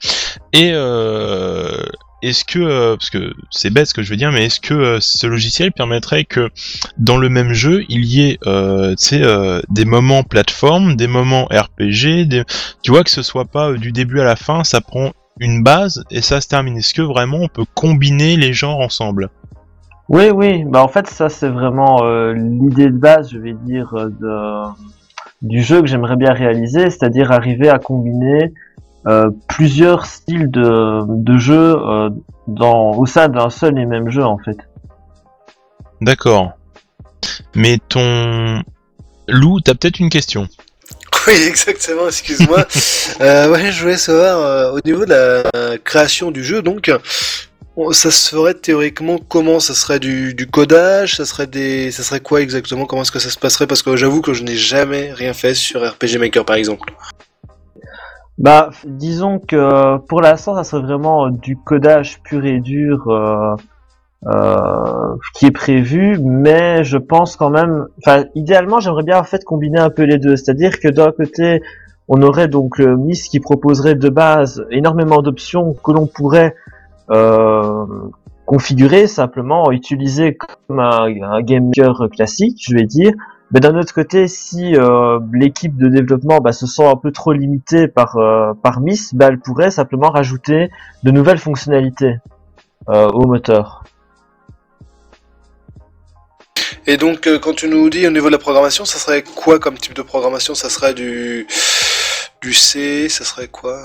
Et 0.53 0.71
euh, 0.73 1.83
est-ce 2.23 2.45
que, 2.45 2.95
parce 2.95 3.11
que 3.11 3.33
c'est 3.51 3.71
bête 3.71 3.87
ce 3.87 3.95
que 3.95 4.03
je 4.03 4.11
veux 4.11 4.17
dire, 4.17 4.31
mais 4.31 4.45
est-ce 4.45 4.61
que 4.61 4.99
ce 5.01 5.27
logiciel 5.27 5.73
permettrait 5.73 6.25
que 6.25 6.51
dans 6.99 7.17
le 7.17 7.29
même 7.29 7.53
jeu 7.53 7.85
il 7.89 8.05
y 8.05 8.21
ait, 8.21 8.39
sais, 8.97 9.23
des 9.71 9.85
moments 9.85 10.23
plateforme, 10.23 10.95
des 10.95 11.09
moments 11.09 11.47
RPG, 11.47 12.29
tu 12.83 12.91
vois 12.93 13.03
que 13.03 13.11
ce 13.11 13.23
soit 13.23 13.47
pas 13.47 13.73
du 13.73 13.91
début 13.91 14.21
à 14.21 14.25
la 14.25 14.37
fin, 14.37 14.63
ça 14.63 14.81
prend 14.81 15.13
une 15.39 15.63
base 15.63 16.05
et 16.11 16.21
ça 16.21 16.41
se 16.41 16.49
termine. 16.49 16.77
Est-ce 16.77 16.95
que 16.95 17.03
vraiment 17.03 17.39
on 17.39 17.49
peut 17.49 17.65
combiner 17.75 18.37
les 18.37 18.53
genres 18.53 18.81
ensemble? 18.81 19.31
Oui, 20.09 20.31
oui. 20.31 20.65
Bah 20.65 20.83
en 20.83 20.89
fait 20.89 21.07
ça 21.07 21.29
c'est 21.29 21.49
vraiment 21.49 22.05
euh, 22.05 22.33
l'idée 22.33 22.87
de 22.87 22.99
base, 22.99 23.31
je 23.31 23.39
vais 23.39 23.55
dire, 23.55 23.95
euh, 23.95 24.09
de, 24.09 24.73
du 25.43 25.63
jeu 25.63 25.81
que 25.81 25.87
j'aimerais 25.87 26.17
bien 26.17 26.33
réaliser, 26.33 26.91
c'est-à-dire 26.91 27.33
arriver 27.33 27.69
à 27.69 27.79
combiner 27.79 28.53
euh, 29.07 29.31
plusieurs 29.49 30.07
styles 30.07 30.51
de, 30.51 31.05
de 31.09 31.37
jeu 31.39 31.77
dans, 32.47 32.91
au 32.93 33.07
sein 33.07 33.29
d'un 33.29 33.51
seul 33.51 33.79
et 33.79 33.87
même 33.87 34.11
jeu 34.11 34.25
en 34.25 34.39
fait. 34.39 34.59
D'accord. 36.01 36.53
Mais 37.55 37.79
ton 37.89 38.63
Lou, 39.29 39.61
t'as 39.61 39.75
peut-être 39.75 40.01
une 40.01 40.11
question. 40.11 40.49
Oui, 41.27 41.35
exactement, 41.47 42.07
excuse-moi. 42.07 42.67
euh, 43.21 43.51
ouais, 43.51 43.71
je 43.71 43.83
voulais 43.83 43.97
savoir, 43.97 44.39
euh, 44.39 44.73
au 44.73 44.81
niveau 44.85 45.05
de 45.05 45.11
la 45.11 45.79
création 45.79 46.31
du 46.31 46.43
jeu, 46.43 46.63
donc, 46.63 46.91
ça 47.93 48.11
se 48.11 48.29
ferait 48.31 48.55
théoriquement 48.55 49.19
comment? 49.29 49.61
Ça 49.61 49.75
serait 49.75 50.01
du, 50.01 50.35
du, 50.35 50.47
codage? 50.47 51.17
Ça 51.17 51.25
serait 51.25 51.47
des, 51.47 51.91
ça 51.91 52.03
serait 52.03 52.21
quoi 52.21 52.41
exactement? 52.41 52.87
Comment 52.87 53.03
est-ce 53.03 53.13
que 53.13 53.19
ça 53.19 53.31
se 53.31 53.39
passerait? 53.39 53.67
Parce 53.67 53.83
que 53.83 53.97
j'avoue 53.97 54.21
que 54.21 54.33
je 54.33 54.43
n'ai 54.43 54.57
jamais 54.57 55.13
rien 55.13 55.33
fait 55.33 55.55
sur 55.55 55.81
RPG 55.89 56.19
Maker, 56.19 56.45
par 56.45 56.57
exemple. 56.57 56.93
Bah, 58.39 58.71
disons 58.85 59.39
que 59.39 59.99
pour 60.09 60.21
l'instant, 60.21 60.57
ça 60.57 60.65
serait 60.65 60.83
vraiment 60.83 61.29
du 61.29 61.57
codage 61.57 62.21
pur 62.25 62.45
et 62.45 62.61
dur 62.61 63.09
euh, 63.09 63.55
euh, 63.55 63.57
qui 65.35 65.47
est 65.47 65.51
prévu, 65.51 66.19
mais 66.21 66.85
je 66.85 66.97
pense 66.97 67.37
quand 67.37 67.51
même, 67.51 67.87
enfin, 67.99 68.25
idéalement, 68.35 68.79
j'aimerais 68.79 69.03
bien 69.03 69.19
en 69.19 69.25
fait 69.25 69.45
combiner 69.45 69.81
un 69.81 69.91
peu 69.91 70.05
les 70.05 70.19
deux, 70.19 70.37
c'est-à-dire 70.37 70.79
que 70.79 70.89
d'un 70.89 71.11
côté, 71.11 71.61
on 72.09 72.23
aurait 72.23 72.49
donc 72.49 72.79
le 72.79 72.97
MIS 72.97 73.29
qui 73.31 73.41
proposerait 73.41 73.95
de 73.95 74.09
base 74.09 74.65
énormément 74.71 75.23
d'options 75.23 75.75
que 75.75 75.93
l'on 75.93 76.07
pourrait 76.07 76.55
euh, 77.11 77.85
configurer 78.47 79.07
simplement, 79.07 79.71
utiliser 79.73 80.37
comme 80.37 80.79
un, 80.79 81.07
un 81.23 81.41
game 81.41 81.71
classique, 82.11 82.59
je 82.61 82.75
vais 82.75 82.85
dire, 82.85 83.13
mais 83.53 83.61
d'un 83.61 83.77
autre 83.77 83.93
côté, 83.93 84.29
si 84.29 84.75
euh, 84.77 85.21
l'équipe 85.33 85.77
de 85.77 85.89
développement 85.89 86.39
bah, 86.41 86.53
se 86.53 86.67
sent 86.67 86.87
un 86.87 86.97
peu 86.97 87.13
trop 87.13 87.33
limitée 87.33 87.87
par, 87.87 88.17
euh, 88.17 88.55
par 88.55 88.81
Miss, 88.81 89.15
bah, 89.15 89.27
elle 89.29 89.39
pourrait 89.39 89.71
simplement 89.71 90.09
rajouter 90.09 90.71
de 91.03 91.11
nouvelles 91.11 91.39
fonctionnalités 91.39 92.17
euh, 92.89 93.09
au 93.11 93.27
moteur. 93.27 93.85
Et 96.87 96.97
donc, 96.97 97.29
quand 97.41 97.55
tu 97.55 97.69
nous 97.69 97.89
dis 97.91 98.07
au 98.07 98.11
niveau 98.11 98.27
de 98.27 98.33
la 98.33 98.39
programmation, 98.39 98.85
ça 98.85 98.99
serait 98.99 99.23
quoi 99.23 99.59
comme 99.59 99.79
type 99.79 99.95
de 99.95 100.03
programmation? 100.03 100.55
Ça 100.55 100.69
serait 100.69 100.95
du, 100.95 101.47
du 102.41 102.53
C 102.53 103.09
Ça 103.09 103.25
serait 103.25 103.49
quoi 103.49 103.79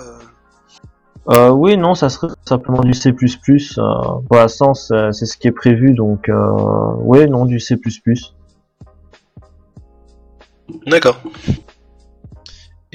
euh, 1.29 1.49
oui, 1.49 1.75
non, 1.75 1.93
ça 1.93 2.07
serait 2.07 2.29
simplement 2.47 2.81
du 2.81 2.93
C++. 2.93 3.11
pour 3.11 4.23
l'instant, 4.31 4.73
c'est 4.73 5.11
ce 5.11 5.37
qui 5.37 5.49
est 5.49 5.51
prévu, 5.51 5.93
donc 5.93 6.31
oui, 6.99 7.27
non, 7.29 7.45
du 7.45 7.59
C++. 7.59 7.75
D'accord. 10.85 11.19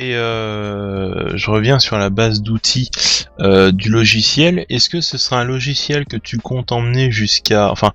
Et 0.03 0.17
euh, 0.17 1.37
je 1.37 1.49
reviens 1.49 1.79
sur 1.79 1.97
la 1.97 2.11
base 2.11 2.43
d'outils 2.43 2.91
euh, 3.39 3.71
du 3.71 3.89
logiciel. 3.89 4.67
Est-ce 4.69 4.91
que 4.91 5.01
ce 5.01 5.17
sera 5.17 5.41
un 5.41 5.45
logiciel 5.45 6.07
que 6.07 6.17
tu 6.17 6.39
comptes 6.39 6.73
emmener 6.73 7.13
jusqu'à, 7.13 7.71
enfin, 7.71 7.93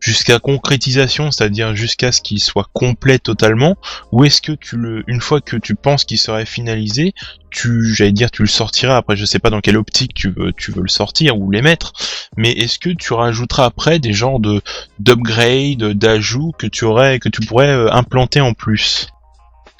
jusqu'à 0.00 0.38
concrétisation, 0.38 1.30
c'est-à-dire 1.30 1.76
jusqu'à 1.76 2.12
ce 2.12 2.22
qu'il 2.22 2.40
soit 2.40 2.66
complet 2.72 3.18
totalement, 3.18 3.76
ou 4.10 4.24
est-ce 4.24 4.40
que 4.40 4.52
tu 4.52 4.78
le, 4.78 5.04
une 5.06 5.20
fois 5.20 5.42
que 5.42 5.58
tu 5.58 5.74
penses 5.74 6.06
qu'il 6.06 6.16
serait 6.16 6.46
finalisé, 6.46 7.12
tu, 7.50 7.94
j'allais 7.94 8.12
dire, 8.12 8.30
tu 8.30 8.40
le 8.40 8.48
sortiras. 8.48 8.96
Après, 8.96 9.16
je 9.16 9.26
sais 9.26 9.38
pas 9.38 9.50
dans 9.50 9.60
quelle 9.60 9.76
optique 9.76 10.14
tu 10.14 10.30
veux, 10.30 10.54
tu 10.54 10.72
veux 10.72 10.80
le 10.80 10.88
sortir 10.88 11.38
ou 11.38 11.50
les 11.50 11.60
mettre, 11.60 11.92
mais 12.38 12.52
est-ce 12.52 12.78
que 12.78 12.88
tu 12.88 13.12
rajouteras 13.12 13.66
après 13.66 13.98
des 13.98 14.14
genres 14.14 14.40
de 14.40 14.62
d'upgrade, 14.98 15.92
d'ajouts 15.92 16.52
que 16.56 16.66
tu 16.66 16.86
aurais, 16.86 17.18
que 17.18 17.28
tu 17.28 17.42
pourrais 17.42 17.68
euh, 17.68 17.92
implanter 17.92 18.40
en 18.40 18.54
plus? 18.54 19.08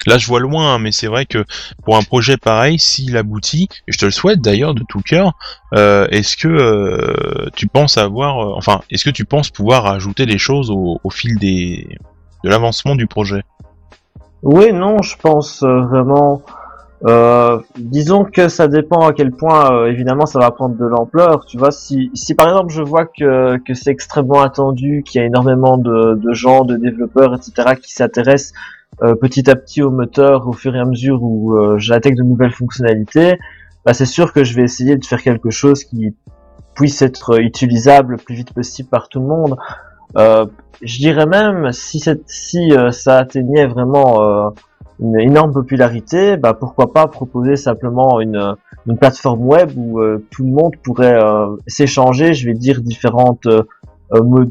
Là, 0.07 0.17
je 0.17 0.27
vois 0.27 0.39
loin, 0.39 0.79
mais 0.79 0.91
c'est 0.91 1.07
vrai 1.07 1.25
que 1.25 1.45
pour 1.83 1.97
un 1.97 2.01
projet 2.01 2.37
pareil, 2.37 2.79
s'il 2.79 3.17
aboutit, 3.17 3.67
et 3.87 3.91
je 3.91 3.97
te 3.97 4.05
le 4.05 4.11
souhaite 4.11 4.41
d'ailleurs 4.41 4.73
de 4.73 4.83
tout 4.87 5.01
cœur, 5.01 5.33
euh, 5.75 6.07
est-ce 6.09 6.35
que 6.37 6.47
euh, 6.47 7.49
tu 7.55 7.67
penses 7.67 7.97
avoir, 7.97 8.39
euh, 8.39 8.53
enfin, 8.55 8.81
est-ce 8.89 9.05
que 9.05 9.09
tu 9.09 9.25
penses 9.25 9.49
pouvoir 9.49 9.85
ajouter 9.85 10.25
des 10.25 10.37
choses 10.37 10.71
au, 10.71 10.99
fil 11.11 11.37
des 11.37 11.87
de 12.43 12.49
l'avancement 12.49 12.95
du 12.95 13.05
projet? 13.05 13.43
Oui, 14.41 14.73
non, 14.73 15.01
je 15.03 15.15
pense 15.17 15.61
vraiment. 15.61 16.41
disons 17.77 18.23
que 18.23 18.49
ça 18.49 18.67
dépend 18.67 19.07
à 19.07 19.13
quel 19.13 19.31
point, 19.31 19.85
évidemment, 19.85 20.25
ça 20.25 20.39
va 20.39 20.49
prendre 20.49 20.75
de 20.75 20.85
l'ampleur. 20.85 21.45
Tu 21.45 21.59
vois, 21.59 21.71
si, 21.71 22.09
si 22.15 22.33
par 22.33 22.47
exemple 22.47 22.73
je 22.73 22.81
vois 22.81 23.05
que, 23.05 23.57
que 23.57 23.75
c'est 23.75 23.91
extrêmement 23.91 24.41
attendu, 24.41 25.03
qu'il 25.05 25.21
y 25.21 25.23
a 25.23 25.27
énormément 25.27 25.77
de, 25.77 26.15
de 26.15 26.33
gens, 26.33 26.65
de 26.65 26.75
développeurs, 26.75 27.35
etc., 27.35 27.75
qui 27.79 27.93
s'intéressent 27.93 28.53
euh, 29.03 29.15
petit 29.15 29.49
à 29.49 29.55
petit 29.55 29.81
au 29.81 29.89
moteur 29.89 30.47
au 30.47 30.53
fur 30.53 30.75
et 30.75 30.79
à 30.79 30.85
mesure 30.85 31.23
où 31.23 31.55
euh, 31.55 31.79
j'intègre 31.79 32.17
de 32.17 32.23
nouvelles 32.23 32.51
fonctionnalités, 32.51 33.39
bah, 33.83 33.93
c'est 33.93 34.05
sûr 34.05 34.31
que 34.31 34.43
je 34.43 34.55
vais 34.55 34.61
essayer 34.61 34.95
de 34.95 35.03
faire 35.03 35.23
quelque 35.23 35.49
chose 35.49 35.83
qui 35.83 36.15
puisse 36.75 37.01
être 37.01 37.39
utilisable 37.41 38.13
le 38.13 38.17
plus 38.17 38.35
vite 38.35 38.53
possible 38.53 38.89
par 38.89 39.09
tout 39.09 39.19
le 39.19 39.25
monde. 39.25 39.57
Euh, 40.17 40.45
je 40.83 40.97
dirais 40.99 41.25
même 41.25 41.71
si, 41.71 42.03
si 42.27 42.71
euh, 42.73 42.91
ça 42.91 43.17
atteignait 43.17 43.65
vraiment 43.65 44.53
une 44.99 45.19
énorme 45.19 45.51
popularité, 45.51 46.37
bah, 46.37 46.53
pourquoi 46.53 46.93
pas 46.93 47.07
proposer 47.07 47.55
simplement 47.55 48.21
une, 48.21 48.55
une 48.85 48.97
plateforme 48.97 49.41
web 49.41 49.71
où 49.75 49.99
tout 50.29 50.43
le 50.43 50.51
monde 50.51 50.75
pourrait 50.83 51.19
s'échanger, 51.65 52.35
je 52.35 52.45
vais 52.45 52.53
dire 52.53 52.81
différentes 52.81 53.47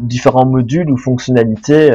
différents 0.01 0.47
modules 0.47 0.91
ou 0.91 0.97
fonctionnalités 0.97 1.91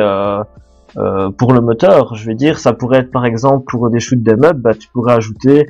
euh, 0.97 1.29
pour 1.29 1.53
le 1.53 1.61
moteur. 1.61 2.15
Je 2.15 2.29
veux 2.29 2.35
dire, 2.35 2.59
ça 2.59 2.73
pourrait 2.73 2.99
être 2.99 3.11
par 3.11 3.25
exemple 3.25 3.65
pour 3.67 3.89
des 3.89 3.99
shoots 3.99 4.23
them 4.23 4.43
up, 4.45 4.57
bah, 4.57 4.73
tu 4.73 4.87
pourrais 4.89 5.13
ajouter 5.13 5.67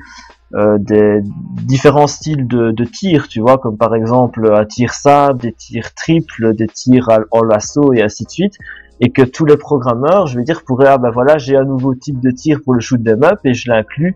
euh, 0.54 0.78
des 0.78 1.22
différents 1.64 2.08
styles 2.08 2.48
de, 2.48 2.72
de 2.72 2.86
tir, 2.86 3.28
tu 3.28 3.42
vois, 3.42 3.58
comme 3.58 3.78
par 3.78 3.96
exemple 3.96 4.54
un 4.54 4.66
tir 4.66 4.94
sable, 4.94 5.42
des 5.42 5.52
tirs 5.52 5.94
triples, 5.96 6.54
des 6.54 6.68
tirs 6.68 7.10
en 7.32 7.44
lasso 7.44 7.92
et 7.94 8.04
ainsi 8.04 8.26
de 8.26 8.30
suite, 8.30 8.54
et 9.00 9.12
que 9.12 9.24
tous 9.24 9.46
les 9.46 9.58
programmeurs, 9.58 10.28
je 10.28 10.38
veux 10.38 10.44
dire, 10.44 10.64
pourraient 10.64 10.88
ah 10.88 11.00
ben 11.00 11.10
voilà, 11.10 11.40
j'ai 11.40 11.58
un 11.58 11.66
nouveau 11.66 11.96
type 11.96 12.20
de 12.20 12.30
tir 12.30 12.60
pour 12.64 12.76
le 12.76 12.80
shoot 12.80 13.04
them 13.04 13.24
up 13.24 13.40
et 13.44 13.56
je 13.56 13.70
l'inclus 13.70 14.16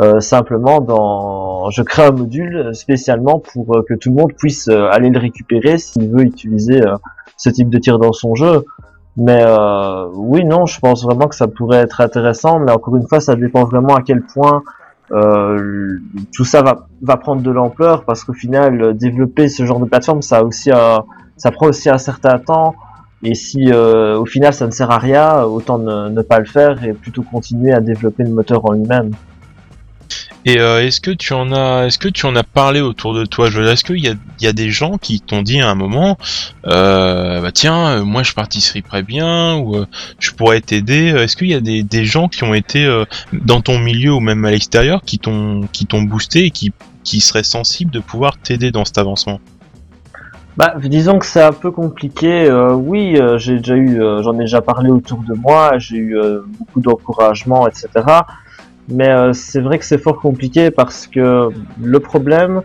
euh, 0.00 0.20
simplement 0.20 0.80
dans, 0.80 1.70
je 1.70 1.82
crée 1.82 2.04
un 2.04 2.12
module 2.12 2.74
spécialement 2.74 3.40
pour 3.40 3.74
euh, 3.74 3.82
que 3.88 3.94
tout 3.94 4.10
le 4.10 4.16
monde 4.16 4.34
puisse 4.34 4.68
aller 4.68 5.08
le 5.08 5.18
récupérer 5.18 5.78
s'il 5.78 6.10
veut 6.10 6.22
utiliser 6.22 6.80
ce 7.38 7.48
type 7.48 7.70
de 7.70 7.78
tir 7.78 7.98
dans 7.98 8.12
son 8.12 8.34
jeu. 8.34 8.64
Mais 9.16 9.42
euh, 9.44 10.08
oui, 10.14 10.44
non, 10.44 10.66
je 10.66 10.80
pense 10.80 11.04
vraiment 11.04 11.28
que 11.28 11.34
ça 11.34 11.46
pourrait 11.46 11.78
être 11.78 12.00
intéressant, 12.00 12.58
mais 12.58 12.72
encore 12.72 12.96
une 12.96 13.06
fois, 13.06 13.20
ça 13.20 13.34
dépend 13.34 13.64
vraiment 13.64 13.94
à 13.94 14.02
quel 14.02 14.22
point 14.22 14.62
euh, 15.12 15.98
tout 16.34 16.44
ça 16.44 16.62
va, 16.62 17.16
prendre 17.18 17.42
de 17.42 17.50
l'ampleur, 17.50 18.04
parce 18.04 18.24
qu'au 18.24 18.32
final, 18.32 18.96
développer 18.96 19.48
ce 19.48 19.66
genre 19.66 19.80
de 19.80 19.84
plateforme, 19.84 20.22
ça 20.22 20.42
aussi 20.42 20.70
un, 20.70 21.04
ça 21.36 21.50
prend 21.50 21.66
aussi 21.66 21.90
un 21.90 21.98
certain 21.98 22.38
temps, 22.38 22.74
et 23.22 23.34
si 23.34 23.70
euh, 23.70 24.18
au 24.18 24.24
final 24.24 24.54
ça 24.54 24.66
ne 24.66 24.70
sert 24.70 24.90
à 24.90 24.98
rien, 24.98 25.42
autant 25.42 25.78
ne 25.78 26.22
pas 26.22 26.38
le 26.38 26.46
faire 26.46 26.82
et 26.82 26.94
plutôt 26.94 27.22
continuer 27.22 27.72
à 27.72 27.80
développer 27.80 28.24
le 28.24 28.30
moteur 28.30 28.64
en 28.64 28.72
lui-même. 28.72 29.10
Et 30.44 30.58
euh, 30.58 30.84
est-ce 30.84 31.00
que 31.00 31.12
tu 31.12 31.34
en 31.34 31.52
as, 31.52 31.86
est-ce 31.86 31.98
que 31.98 32.08
tu 32.08 32.26
en 32.26 32.34
as 32.34 32.42
parlé 32.42 32.80
autour 32.80 33.14
de 33.14 33.24
toi 33.24 33.48
Je 33.48 33.62
est-ce 33.62 33.84
qu'il 33.84 34.00
y 34.00 34.08
a, 34.08 34.14
y 34.40 34.46
a 34.46 34.52
des 34.52 34.70
gens 34.70 34.98
qui 34.98 35.20
t'ont 35.20 35.42
dit 35.42 35.60
à 35.60 35.70
un 35.70 35.76
moment, 35.76 36.18
euh, 36.66 37.40
bah 37.40 37.52
tiens, 37.52 37.98
euh, 37.98 38.04
moi 38.04 38.24
je 38.24 38.32
participerais 38.32 39.04
bien 39.04 39.56
ou 39.56 39.76
euh, 39.76 39.86
je 40.18 40.32
pourrais 40.32 40.60
t'aider? 40.60 41.08
Est-ce 41.16 41.36
qu'il 41.36 41.48
y 41.48 41.54
a 41.54 41.60
des, 41.60 42.04
gens 42.04 42.26
qui 42.28 42.42
ont 42.42 42.54
été 42.54 43.04
dans 43.32 43.60
ton 43.60 43.78
milieu 43.78 44.12
ou 44.12 44.20
même 44.20 44.44
à 44.44 44.50
l'extérieur 44.50 45.02
qui 45.02 45.20
t'ont 45.20 45.62
qui 45.72 45.86
t'ont 45.86 46.02
boosté 46.02 46.46
et 46.46 46.50
qui 46.50 46.72
qui 47.04 47.20
seraient 47.20 47.44
sensibles 47.44 47.92
de 47.92 48.00
pouvoir 48.00 48.36
t'aider 48.38 48.72
dans 48.72 48.84
cet 48.84 48.98
avancement? 48.98 49.40
Bah, 50.56 50.74
disons 50.82 51.18
que 51.18 51.26
c'est 51.26 51.42
un 51.42 51.52
peu 51.52 51.70
compliqué. 51.70 52.50
oui, 52.74 53.16
j'ai 53.36 53.58
déjà 53.58 53.76
eu, 53.76 54.00
j'en 54.22 54.34
ai 54.34 54.44
déjà 54.44 54.60
parlé 54.60 54.90
autour 54.90 55.22
de 55.22 55.34
moi. 55.34 55.78
J'ai 55.78 55.96
eu 55.96 56.16
beaucoup 56.58 56.80
d'encouragement, 56.80 57.68
etc. 57.68 57.88
Mais 58.92 59.08
euh, 59.08 59.32
c'est 59.32 59.60
vrai 59.60 59.78
que 59.78 59.84
c'est 59.84 59.98
fort 59.98 60.20
compliqué 60.20 60.70
parce 60.70 61.06
que 61.06 61.48
le 61.82 62.00
problème 62.00 62.62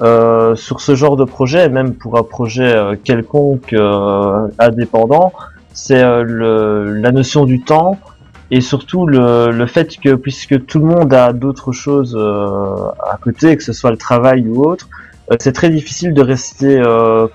euh, 0.00 0.54
sur 0.54 0.80
ce 0.80 0.94
genre 0.94 1.16
de 1.16 1.24
projet, 1.24 1.68
même 1.68 1.94
pour 1.94 2.18
un 2.18 2.22
projet 2.22 2.72
euh, 2.72 2.96
quelconque 3.02 3.74
indépendant, 4.58 5.32
c'est 5.72 6.02
la 6.02 7.12
notion 7.12 7.46
du 7.46 7.62
temps 7.62 7.98
et 8.50 8.60
surtout 8.60 9.06
le, 9.06 9.50
le, 9.50 9.66
fait 9.66 9.96
que 9.96 10.14
puisque 10.14 10.66
tout 10.66 10.78
le 10.80 10.84
monde 10.84 11.14
a 11.14 11.32
d'autres 11.32 11.72
choses 11.72 12.14
à 12.14 13.16
côté, 13.16 13.56
que 13.56 13.62
ce 13.62 13.72
soit 13.72 13.90
le 13.90 13.96
travail 13.96 14.46
ou 14.46 14.66
autre, 14.66 14.90
c'est 15.40 15.52
très 15.52 15.70
difficile 15.70 16.12
de 16.12 16.20
rester 16.20 16.82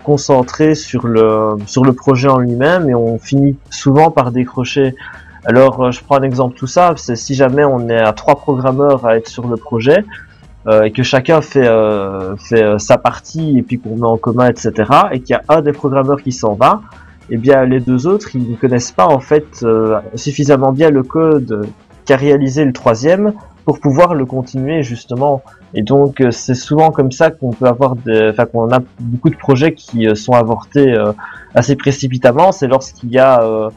concentré 0.04 0.76
sur 0.76 1.08
le 1.08 1.56
sur 1.66 1.84
le 1.84 1.94
projet 1.94 2.28
en 2.28 2.38
lui-même 2.38 2.92
et 2.92 2.94
on 2.94 3.18
finit 3.18 3.58
souvent 3.72 4.12
par 4.12 4.32
décrocher 4.32 4.94
alors, 5.48 5.82
euh, 5.82 5.92
je 5.92 6.04
prends 6.04 6.18
un 6.18 6.24
exemple 6.24 6.58
tout 6.58 6.68
ça, 6.68 6.94
c'est 6.98 7.16
si 7.16 7.34
jamais 7.34 7.64
on 7.64 7.88
est 7.88 7.98
à 7.98 8.12
trois 8.12 8.36
programmeurs 8.36 9.06
à 9.06 9.16
être 9.16 9.30
sur 9.30 9.48
le 9.48 9.56
projet, 9.56 10.04
euh, 10.68 10.84
et 10.84 10.92
que 10.92 11.04
chacun 11.04 11.40
fait, 11.40 11.66
euh, 11.66 12.36
fait 12.36 12.78
sa 12.80 12.98
partie 12.98 13.58
et 13.58 13.62
puis 13.62 13.80
qu'on 13.80 13.96
met 13.96 14.06
en 14.06 14.18
commun, 14.18 14.50
etc., 14.50 14.74
et 15.14 15.22
qu'il 15.22 15.30
y 15.30 15.36
a 15.36 15.44
un 15.48 15.62
des 15.62 15.72
programmeurs 15.72 16.22
qui 16.22 16.34
s'en 16.34 16.56
va, 16.56 16.82
eh 17.30 17.38
bien 17.38 17.64
les 17.64 17.80
deux 17.80 18.08
autres, 18.08 18.36
ils 18.36 18.52
ne 18.52 18.56
connaissent 18.58 18.92
pas 18.92 19.08
en 19.08 19.20
fait 19.20 19.66
suffisamment 20.16 20.74
bien 20.74 20.90
le 20.90 21.04
code 21.04 21.68
qu'a 22.06 22.18
réalisé 22.18 22.66
le 22.66 22.74
troisième 22.74 23.34
pour 23.64 23.80
pouvoir 23.80 24.16
le 24.16 24.26
continuer 24.26 24.84
justement. 24.84 25.44
Et 25.74 25.82
donc 25.82 26.24
c'est 26.32 26.56
souvent 26.56 26.92
comme 26.92 27.12
ça 27.12 27.32
qu'on 27.32 27.52
peut 27.52 27.68
avoir 27.68 27.96
enfin 28.30 28.46
qu'on 28.46 28.72
a 28.72 28.80
beaucoup 29.00 29.30
de 29.30 29.36
projets 29.36 29.74
qui 29.74 30.14
sont 30.16 30.34
avortés 30.34 30.96
assez 31.58 31.76
précipitamment. 31.76 32.52
C'est 32.52 32.68
lorsqu'il 32.68 33.12
y 33.12 33.20
a 33.20 33.42
euh, 33.42 33.70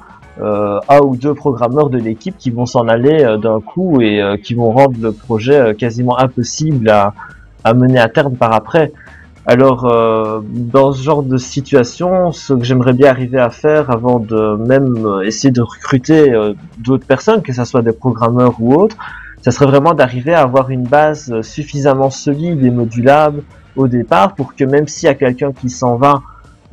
un 0.42 1.00
ou 1.00 1.16
deux 1.16 1.34
programmeurs 1.34 1.90
de 1.90 1.98
l'équipe 1.98 2.36
qui 2.38 2.50
vont 2.50 2.66
s'en 2.66 2.88
aller 2.88 3.24
euh, 3.24 3.36
d'un 3.36 3.60
coup 3.60 4.00
et 4.00 4.20
euh, 4.20 4.36
qui 4.36 4.54
vont 4.54 4.70
rendre 4.70 4.96
le 5.00 5.12
projet 5.12 5.74
quasiment 5.74 6.18
impossible 6.18 6.88
à, 6.88 7.14
à 7.64 7.74
mener 7.74 7.98
à 7.98 8.08
terme 8.08 8.34
par 8.34 8.52
après. 8.52 8.92
Alors, 9.46 9.90
dans 10.52 10.92
ce 10.92 11.02
genre 11.02 11.22
de 11.22 11.36
situation, 11.36 12.30
ce 12.30 12.52
que 12.52 12.62
j'aimerais 12.62 12.92
bien 12.92 13.08
arriver 13.08 13.38
à 13.38 13.50
faire 13.50 13.90
avant 13.90 14.20
de 14.20 14.56
même 14.56 15.22
essayer 15.24 15.50
de 15.50 15.62
recruter 15.62 16.30
d'autres 16.78 17.06
personnes, 17.06 17.42
que 17.42 17.52
ce 17.52 17.64
soit 17.64 17.82
des 17.82 17.92
programmeurs 17.92 18.54
ou 18.60 18.74
autres, 18.74 18.96
ça 19.40 19.50
serait 19.50 19.66
vraiment 19.66 19.94
d'arriver 19.94 20.34
à 20.34 20.42
avoir 20.42 20.70
une 20.70 20.84
base 20.84 21.40
suffisamment 21.40 22.10
solide 22.10 22.62
et 22.62 22.70
modulable 22.70 23.42
au 23.76 23.88
départ 23.88 24.34
pour 24.34 24.54
que 24.54 24.64
même 24.64 24.86
s'il 24.86 25.06
y 25.06 25.10
a 25.10 25.14
quelqu'un 25.14 25.52
qui 25.52 25.70
s'en 25.70 25.96
va 25.96 26.20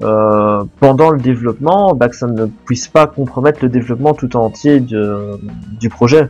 euh, 0.01 0.63
pendant 0.79 1.09
le 1.09 1.19
développement, 1.19 1.95
que 2.09 2.15
ça 2.15 2.27
ne 2.27 2.45
puisse 2.45 2.87
pas 2.87 3.07
compromettre 3.07 3.59
le 3.63 3.69
développement 3.69 4.13
tout 4.13 4.35
entier 4.35 4.79
du 4.79 5.89
projet. 5.89 6.29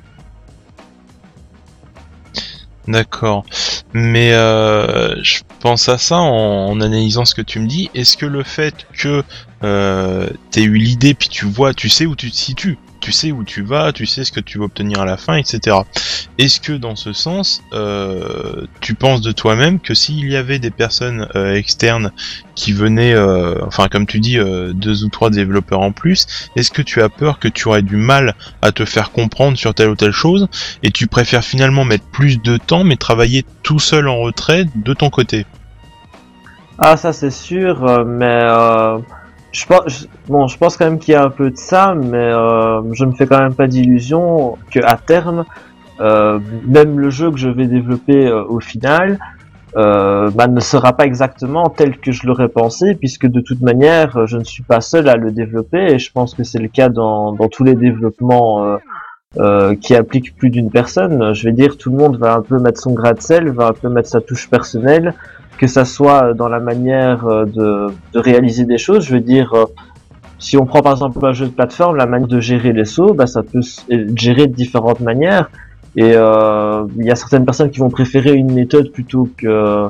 D'accord. 2.88 3.46
Mais 3.94 4.32
euh, 4.34 5.22
je 5.22 5.42
pense 5.60 5.90
à 5.90 5.98
ça 5.98 6.18
en, 6.18 6.80
analysant 6.80 7.26
ce 7.26 7.36
que 7.36 7.42
tu 7.42 7.60
me 7.60 7.68
dis. 7.68 7.90
Est-ce 7.94 8.16
que 8.16 8.26
le 8.26 8.44
fait 8.44 8.88
que 8.94 9.24
euh, 9.64 10.30
tu 10.52 10.62
eu 10.62 10.78
l'idée, 10.78 11.14
puis 11.14 11.30
tu 11.30 11.46
vois, 11.46 11.74
tu 11.74 11.90
sais 11.90 12.06
où 12.06 12.16
tu 12.16 12.32
te 12.32 12.36
situes, 12.36 12.78
tu 13.08 13.14
sais 13.14 13.32
où 13.32 13.46
tu 13.46 13.62
vas, 13.62 13.94
tu 13.94 14.06
sais 14.06 14.26
ce 14.26 14.34
que 14.34 14.42
tu 14.42 14.58
vas 14.58 14.66
obtenir 14.66 15.00
à 15.00 15.06
la 15.06 15.16
fin, 15.16 15.38
etc. 15.38 15.78
Est-ce 16.38 16.60
que 16.60 16.74
dans 16.74 16.98
ce 16.98 17.14
sens, 17.14 17.64
euh, 17.72 18.66
tu 18.82 18.96
penses 18.96 19.22
de 19.22 19.32
toi-même 19.32 19.80
que 19.80 19.94
s'il 19.94 20.30
y 20.30 20.36
avait 20.36 20.60
des 20.60 20.72
personnes 20.72 21.30
euh, 21.34 21.56
externes 21.56 22.12
qui 22.54 22.74
venaient, 22.74 23.14
euh, 23.14 23.64
enfin 23.66 23.88
comme 23.88 24.08
tu 24.08 24.20
dis, 24.20 24.38
deux 24.74 25.06
ou 25.06 25.08
trois 25.08 25.30
développeurs 25.30 25.80
en 25.80 25.94
plus, 25.94 26.28
est-ce 26.58 26.70
que 26.70 26.82
tu 26.82 27.02
as 27.02 27.08
peur 27.08 27.40
que 27.40 27.48
tu 27.48 27.70
aurais 27.70 27.82
du 27.82 27.96
mal 27.96 28.36
à 28.62 28.74
te 28.74 28.84
faire 28.84 29.14
comprendre 29.14 29.58
sur 29.58 29.74
telle 29.74 29.88
ou 29.88 29.96
telle 29.96 30.12
chose 30.12 30.50
et 30.84 30.92
tu 30.92 31.08
préfères 31.08 31.46
finalement 31.46 31.86
mettre 31.86 32.04
plus 32.12 32.42
de 32.42 32.58
temps 32.58 32.84
mais 32.84 32.98
travailler 32.98 33.46
tout 33.64 33.80
seul 33.80 34.10
en 34.10 34.18
retrait 34.18 34.66
de 34.76 34.94
ton 34.94 35.10
côté? 35.10 35.46
Ah 36.78 36.98
ça 36.98 37.14
c'est 37.14 37.32
sûr, 37.32 38.06
mais 38.06 38.42
je 39.58 39.66
pense, 39.66 40.08
bon, 40.28 40.48
je 40.48 40.56
pense 40.56 40.78
quand 40.78 40.86
même 40.86 41.00
qu'il 41.00 41.14
y 41.14 41.16
a 41.16 41.24
un 41.24 41.32
peu 41.32 41.50
de 41.50 41.58
ça, 41.58 41.96
mais 41.96 42.18
euh, 42.18 42.94
je 42.94 43.06
me 43.06 43.14
fais 43.14 43.26
quand 43.26 43.40
même 43.40 43.56
pas 43.56 43.66
d'illusion 43.66 44.56
que 44.70 44.80
à 44.84 44.98
terme, 44.98 45.46
euh, 46.00 46.40
même 46.68 47.00
le 47.00 47.10
jeu 47.10 47.32
que 47.32 47.38
je 47.38 47.50
vais 47.50 47.66
développer 47.66 48.28
euh, 48.28 48.44
au 48.44 48.60
final, 48.60 49.18
euh, 49.76 50.30
bah, 50.30 50.48
ne 50.48 50.60
sera 50.60 50.94
pas 50.94 51.06
exactement 51.06 51.70
tel 51.70 51.98
que 51.98 52.12
je 52.12 52.28
l'aurais 52.28 52.50
pensé, 52.50 52.94
puisque 52.94 53.26
de 53.26 53.42
toute 53.42 53.62
manière, 53.62 54.28
je 54.28 54.38
ne 54.38 54.44
suis 54.44 54.62
pas 54.62 54.80
seul 54.80 55.10
à 55.10 55.16
le 55.16 55.32
développer, 55.32 55.94
et 55.94 55.98
je 55.98 56.12
pense 56.12 56.36
que 56.36 56.44
c'est 56.44 56.60
le 56.60 56.68
cas 56.68 56.90
dans, 56.90 57.32
dans 57.32 57.48
tous 57.48 57.64
les 57.64 57.74
développements 57.74 58.78
euh, 59.40 59.76
qui 59.76 59.96
appliquent 59.96 60.36
plus 60.38 60.52
d'une 60.52 60.70
personne. 60.70 61.34
Je 61.34 61.44
vais 61.46 61.52
dire, 61.52 61.78
tout 61.78 61.90
le 61.90 61.98
monde 61.98 62.18
va 62.18 62.36
un 62.36 62.42
peu 62.42 62.60
mettre 62.60 62.80
son 62.80 62.94
grain 62.94 63.14
de 63.14 63.22
sel, 63.22 63.50
va 63.50 63.68
un 63.70 63.74
peu 63.74 63.90
mettre 63.90 64.10
sa 64.10 64.22
touche 64.22 64.50
personnelle, 64.50 65.16
que 65.58 65.68
ça 65.68 65.86
soit 65.86 66.34
dans 66.34 66.48
la 66.48 66.60
manière 66.60 67.26
euh, 67.28 67.46
de, 67.46 68.20
réaliser 68.20 68.66
des 68.66 68.78
choses. 68.78 69.06
Je 69.06 69.14
veux 69.14 69.22
dire, 69.22 69.54
euh, 69.54 69.66
si 70.40 70.58
on 70.58 70.66
prend 70.66 70.82
par 70.82 70.94
exemple 70.94 71.26
un 71.26 71.34
jeu 71.34 71.48
de 71.48 71.52
plateforme, 71.52 71.96
la 71.96 72.06
manière 72.06 72.28
de 72.28 72.40
gérer 72.40 72.74
les 72.74 72.86
sauts, 72.86 73.14
bah, 73.14 73.28
ça 73.28 73.44
peut 73.44 73.62
se 73.62 73.82
gérer 74.16 74.48
de 74.48 74.54
différentes 74.54 75.00
manières. 75.00 75.50
Et 75.96 76.14
euh, 76.14 76.86
il 76.98 77.06
y 77.06 77.12
a 77.12 77.16
certaines 77.16 77.44
personnes 77.44 77.72
qui 77.72 77.80
vont 77.80 77.90
préférer 77.90 78.34
une 78.34 78.54
méthode 78.54 78.92
plutôt 78.92 79.30
que 79.36 79.90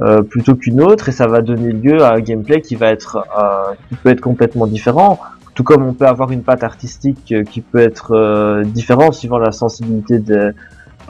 euh, 0.00 0.22
plutôt 0.22 0.54
qu'une 0.54 0.80
autre, 0.80 1.10
et 1.10 1.12
ça 1.12 1.26
va 1.26 1.42
donner 1.42 1.72
lieu 1.72 2.02
à 2.02 2.14
un 2.14 2.20
gameplay 2.20 2.62
qui 2.62 2.74
va 2.74 2.88
être 2.88 3.18
euh, 3.38 3.74
qui 3.88 3.96
peut 3.96 4.08
être 4.08 4.22
complètement 4.22 4.66
différent. 4.66 5.20
Tout 5.54 5.62
comme 5.62 5.84
on 5.84 5.92
peut 5.92 6.06
avoir 6.06 6.32
une 6.32 6.42
patte 6.42 6.64
artistique 6.64 7.34
qui 7.50 7.60
peut 7.60 7.78
être 7.78 8.62
différente 8.64 9.12
suivant 9.12 9.36
la 9.36 9.52
sensibilité 9.52 10.18
des, 10.18 10.52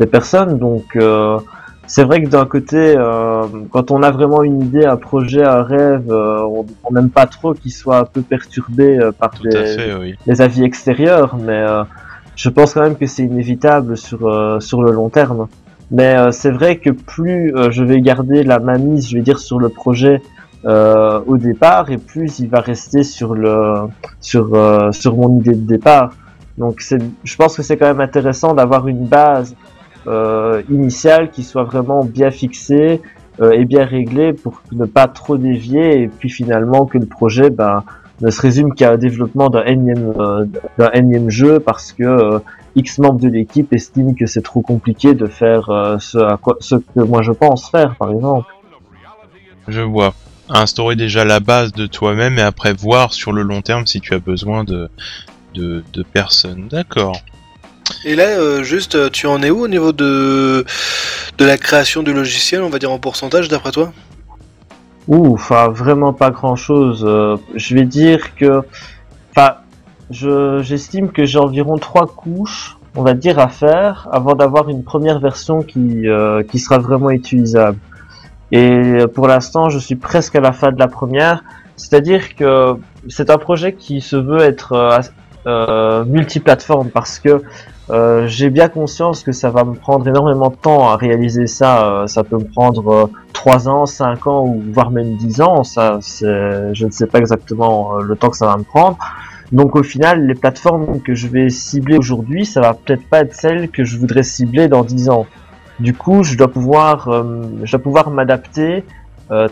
des 0.00 0.06
personnes. 0.06 0.58
Donc 0.58 0.98
c'est 1.86 2.04
vrai 2.04 2.22
que 2.22 2.28
d'un 2.28 2.46
côté, 2.46 2.94
euh, 2.96 3.42
quand 3.70 3.90
on 3.90 4.02
a 4.02 4.10
vraiment 4.10 4.42
une 4.42 4.62
idée, 4.62 4.84
un 4.84 4.96
projet, 4.96 5.44
un 5.44 5.62
rêve, 5.62 6.10
euh, 6.10 6.42
on 6.84 6.92
n'aime 6.92 7.10
pas 7.10 7.26
trop 7.26 7.54
qu'il 7.54 7.72
soit 7.72 7.98
un 7.98 8.04
peu 8.04 8.22
perturbé 8.22 8.98
euh, 8.98 9.12
par 9.12 9.32
les, 9.42 10.40
avis 10.40 10.62
extérieurs, 10.62 11.36
mais 11.36 11.64
je 12.36 12.48
pense 12.48 12.74
quand 12.74 12.82
même 12.82 12.96
que 12.96 13.06
c'est 13.06 13.24
inévitable 13.24 13.96
sur 13.96 14.20
sur 14.62 14.82
le 14.82 14.92
long 14.92 15.08
terme. 15.08 15.48
Mais 15.90 16.32
c'est 16.32 16.50
vrai 16.50 16.78
que 16.78 16.88
plus 16.90 17.52
je 17.70 17.84
vais 17.84 18.00
garder 18.00 18.42
la 18.44 18.58
mainmise, 18.58 19.10
je 19.10 19.16
vais 19.16 19.22
dire, 19.22 19.38
sur 19.38 19.58
le 19.58 19.68
projet 19.68 20.22
au 20.64 21.36
départ, 21.36 21.90
et 21.90 21.98
plus 21.98 22.38
il 22.38 22.48
va 22.48 22.60
rester 22.60 23.02
sur 23.02 23.34
le 23.34 23.74
sur 24.20 24.46
sur 24.92 25.16
mon 25.16 25.38
idée 25.38 25.54
de 25.54 25.66
départ. 25.66 26.12
Donc 26.56 26.82
je 27.24 27.36
pense 27.36 27.56
que 27.56 27.62
c'est 27.62 27.76
quand 27.76 27.86
même 27.86 28.00
intéressant 28.00 28.54
d'avoir 28.54 28.88
une 28.88 29.06
base 29.06 29.54
euh, 29.54 29.61
initial 30.70 31.30
qui 31.30 31.42
soit 31.42 31.64
vraiment 31.64 32.04
bien 32.04 32.30
fixé 32.30 33.00
euh, 33.40 33.52
et 33.52 33.64
bien 33.64 33.86
réglé 33.86 34.34
pour 34.34 34.62
ne 34.72 34.84
pas 34.84 35.08
trop 35.08 35.38
dévier 35.38 36.02
et 36.02 36.08
puis 36.08 36.28
finalement 36.28 36.84
que 36.84 36.98
le 36.98 37.06
projet 37.06 37.48
ben, 37.48 37.82
ne 38.20 38.30
se 38.30 38.42
résume 38.42 38.74
qu'à 38.74 38.92
un 38.92 38.98
développement 38.98 39.48
d'un 39.48 39.64
énième, 39.64 40.12
euh, 40.18 41.30
jeu 41.30 41.58
parce 41.58 41.92
que 41.92 42.40
X 42.76 42.98
membres 42.98 43.20
de 43.20 43.28
l'équipe 43.28 43.72
estiment 43.72 44.12
que 44.12 44.26
c'est 44.26 44.42
trop 44.42 44.60
compliqué 44.60 45.14
de 45.14 45.26
faire 45.26 45.64
ce, 45.98 46.76
que 46.76 47.00
moi 47.00 47.22
je 47.22 47.32
pense 47.32 47.70
faire 47.70 47.96
par 47.96 48.12
exemple. 48.12 48.46
Je 49.66 49.80
vois. 49.80 50.12
Instaurer 50.50 50.96
déjà 50.96 51.24
la 51.24 51.40
base 51.40 51.72
de 51.72 51.86
toi-même 51.86 52.38
et 52.38 52.42
après 52.42 52.74
voir 52.74 53.14
sur 53.14 53.32
le 53.32 53.42
long 53.42 53.62
terme 53.62 53.86
si 53.86 54.02
tu 54.02 54.12
as 54.12 54.18
besoin 54.18 54.64
de, 54.64 54.90
de 55.54 56.02
personnes. 56.12 56.68
D'accord. 56.68 57.16
Et 58.04 58.14
là, 58.16 58.24
euh, 58.24 58.62
juste, 58.62 58.94
euh, 58.94 59.10
tu 59.10 59.26
en 59.26 59.42
es 59.42 59.50
où 59.50 59.60
au 59.60 59.68
niveau 59.68 59.92
de, 59.92 60.64
la 61.38 61.56
création 61.56 62.02
du 62.02 62.12
logiciel, 62.12 62.62
on 62.62 62.68
va 62.68 62.78
dire 62.78 62.90
en 62.90 62.98
pourcentage, 62.98 63.48
d'après 63.48 63.70
toi? 63.70 63.92
Ouh, 65.08 65.34
enfin, 65.34 65.68
vraiment 65.68 66.12
pas 66.12 66.30
grand 66.30 66.56
chose. 66.56 67.04
Euh, 67.06 67.36
je 67.54 67.74
vais 67.74 67.84
dire 67.84 68.34
que, 68.34 68.62
enfin, 69.30 69.56
j'estime 70.10 71.10
que 71.10 71.24
j'ai 71.24 71.38
environ 71.38 71.78
trois 71.78 72.06
couches, 72.06 72.76
on 72.94 73.02
va 73.02 73.14
dire, 73.14 73.38
à 73.38 73.48
faire 73.48 74.08
avant 74.12 74.34
d'avoir 74.34 74.68
une 74.68 74.84
première 74.84 75.18
version 75.18 75.62
qui, 75.62 76.04
qui 76.50 76.58
sera 76.58 76.78
vraiment 76.78 77.10
utilisable. 77.10 77.78
Et 78.52 78.98
pour 79.14 79.28
l'instant, 79.28 79.70
je 79.70 79.78
suis 79.78 79.94
presque 79.96 80.36
à 80.36 80.40
la 80.40 80.52
fin 80.52 80.70
de 80.70 80.78
la 80.78 80.88
première. 80.88 81.42
C'est-à-dire 81.76 82.36
que 82.36 82.74
c'est 83.08 83.30
un 83.30 83.38
projet 83.38 83.72
qui 83.72 84.02
se 84.02 84.16
veut 84.16 84.40
être 84.40 85.00
multiplateforme 86.06 86.90
parce 86.90 87.18
que 87.18 87.42
euh, 87.92 88.26
j'ai 88.26 88.48
bien 88.48 88.68
conscience 88.68 89.22
que 89.22 89.32
ça 89.32 89.50
va 89.50 89.64
me 89.64 89.74
prendre 89.74 90.08
énormément 90.08 90.48
de 90.48 90.54
temps 90.54 90.88
à 90.88 90.96
réaliser 90.96 91.46
ça. 91.46 91.86
Euh, 91.86 92.06
ça 92.06 92.24
peut 92.24 92.38
me 92.38 92.44
prendre 92.44 93.10
3 93.34 93.68
euh, 93.68 93.70
ans, 93.70 93.86
5 93.86 94.26
ans 94.26 94.46
ou 94.46 94.62
voire 94.72 94.90
même 94.90 95.16
10 95.16 95.42
ans. 95.42 95.62
Ça, 95.62 95.98
je 96.00 96.86
ne 96.86 96.90
sais 96.90 97.06
pas 97.06 97.18
exactement 97.18 97.96
le 97.96 98.16
temps 98.16 98.30
que 98.30 98.36
ça 98.36 98.46
va 98.46 98.56
me 98.56 98.62
prendre. 98.62 98.96
Donc 99.50 99.76
au 99.76 99.82
final, 99.82 100.26
les 100.26 100.34
plateformes 100.34 101.02
que 101.02 101.14
je 101.14 101.28
vais 101.28 101.50
cibler 101.50 101.98
aujourd'hui, 101.98 102.46
ça 102.46 102.62
va 102.62 102.72
peut-être 102.72 103.06
pas 103.06 103.20
être 103.20 103.34
celles 103.34 103.68
que 103.68 103.84
je 103.84 103.98
voudrais 103.98 104.22
cibler 104.22 104.68
dans 104.68 104.84
10 104.84 105.10
ans. 105.10 105.26
Du 105.78 105.92
coup, 105.92 106.22
je 106.22 106.38
dois 106.38 106.48
pouvoir, 106.48 107.10
je 107.62 107.70
dois 107.70 107.82
pouvoir 107.82 108.10
m'adapter 108.10 108.84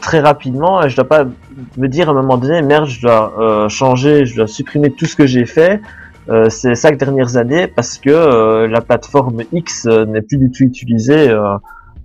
très 0.00 0.20
rapidement 0.20 0.82
et 0.82 0.88
je 0.88 0.96
dois 0.96 1.08
pas 1.08 1.24
me 1.76 1.88
dire 1.88 2.08
à 2.08 2.12
un 2.12 2.14
moment 2.14 2.38
donné, 2.38 2.62
merde, 2.62 2.86
je 2.86 3.02
dois 3.02 3.68
changer, 3.68 4.24
je 4.24 4.36
dois 4.36 4.46
supprimer 4.46 4.90
tout 4.90 5.04
ce 5.04 5.16
que 5.16 5.26
j'ai 5.26 5.44
fait 5.44 5.82
ces 6.48 6.74
cinq 6.76 6.96
dernières 6.96 7.36
années 7.36 7.66
parce 7.66 7.98
que 7.98 8.10
euh, 8.10 8.68
la 8.68 8.80
plateforme 8.80 9.42
X 9.52 9.86
euh, 9.86 10.04
n'est 10.04 10.22
plus 10.22 10.38
du 10.38 10.50
tout 10.50 10.62
utilisée 10.62 11.34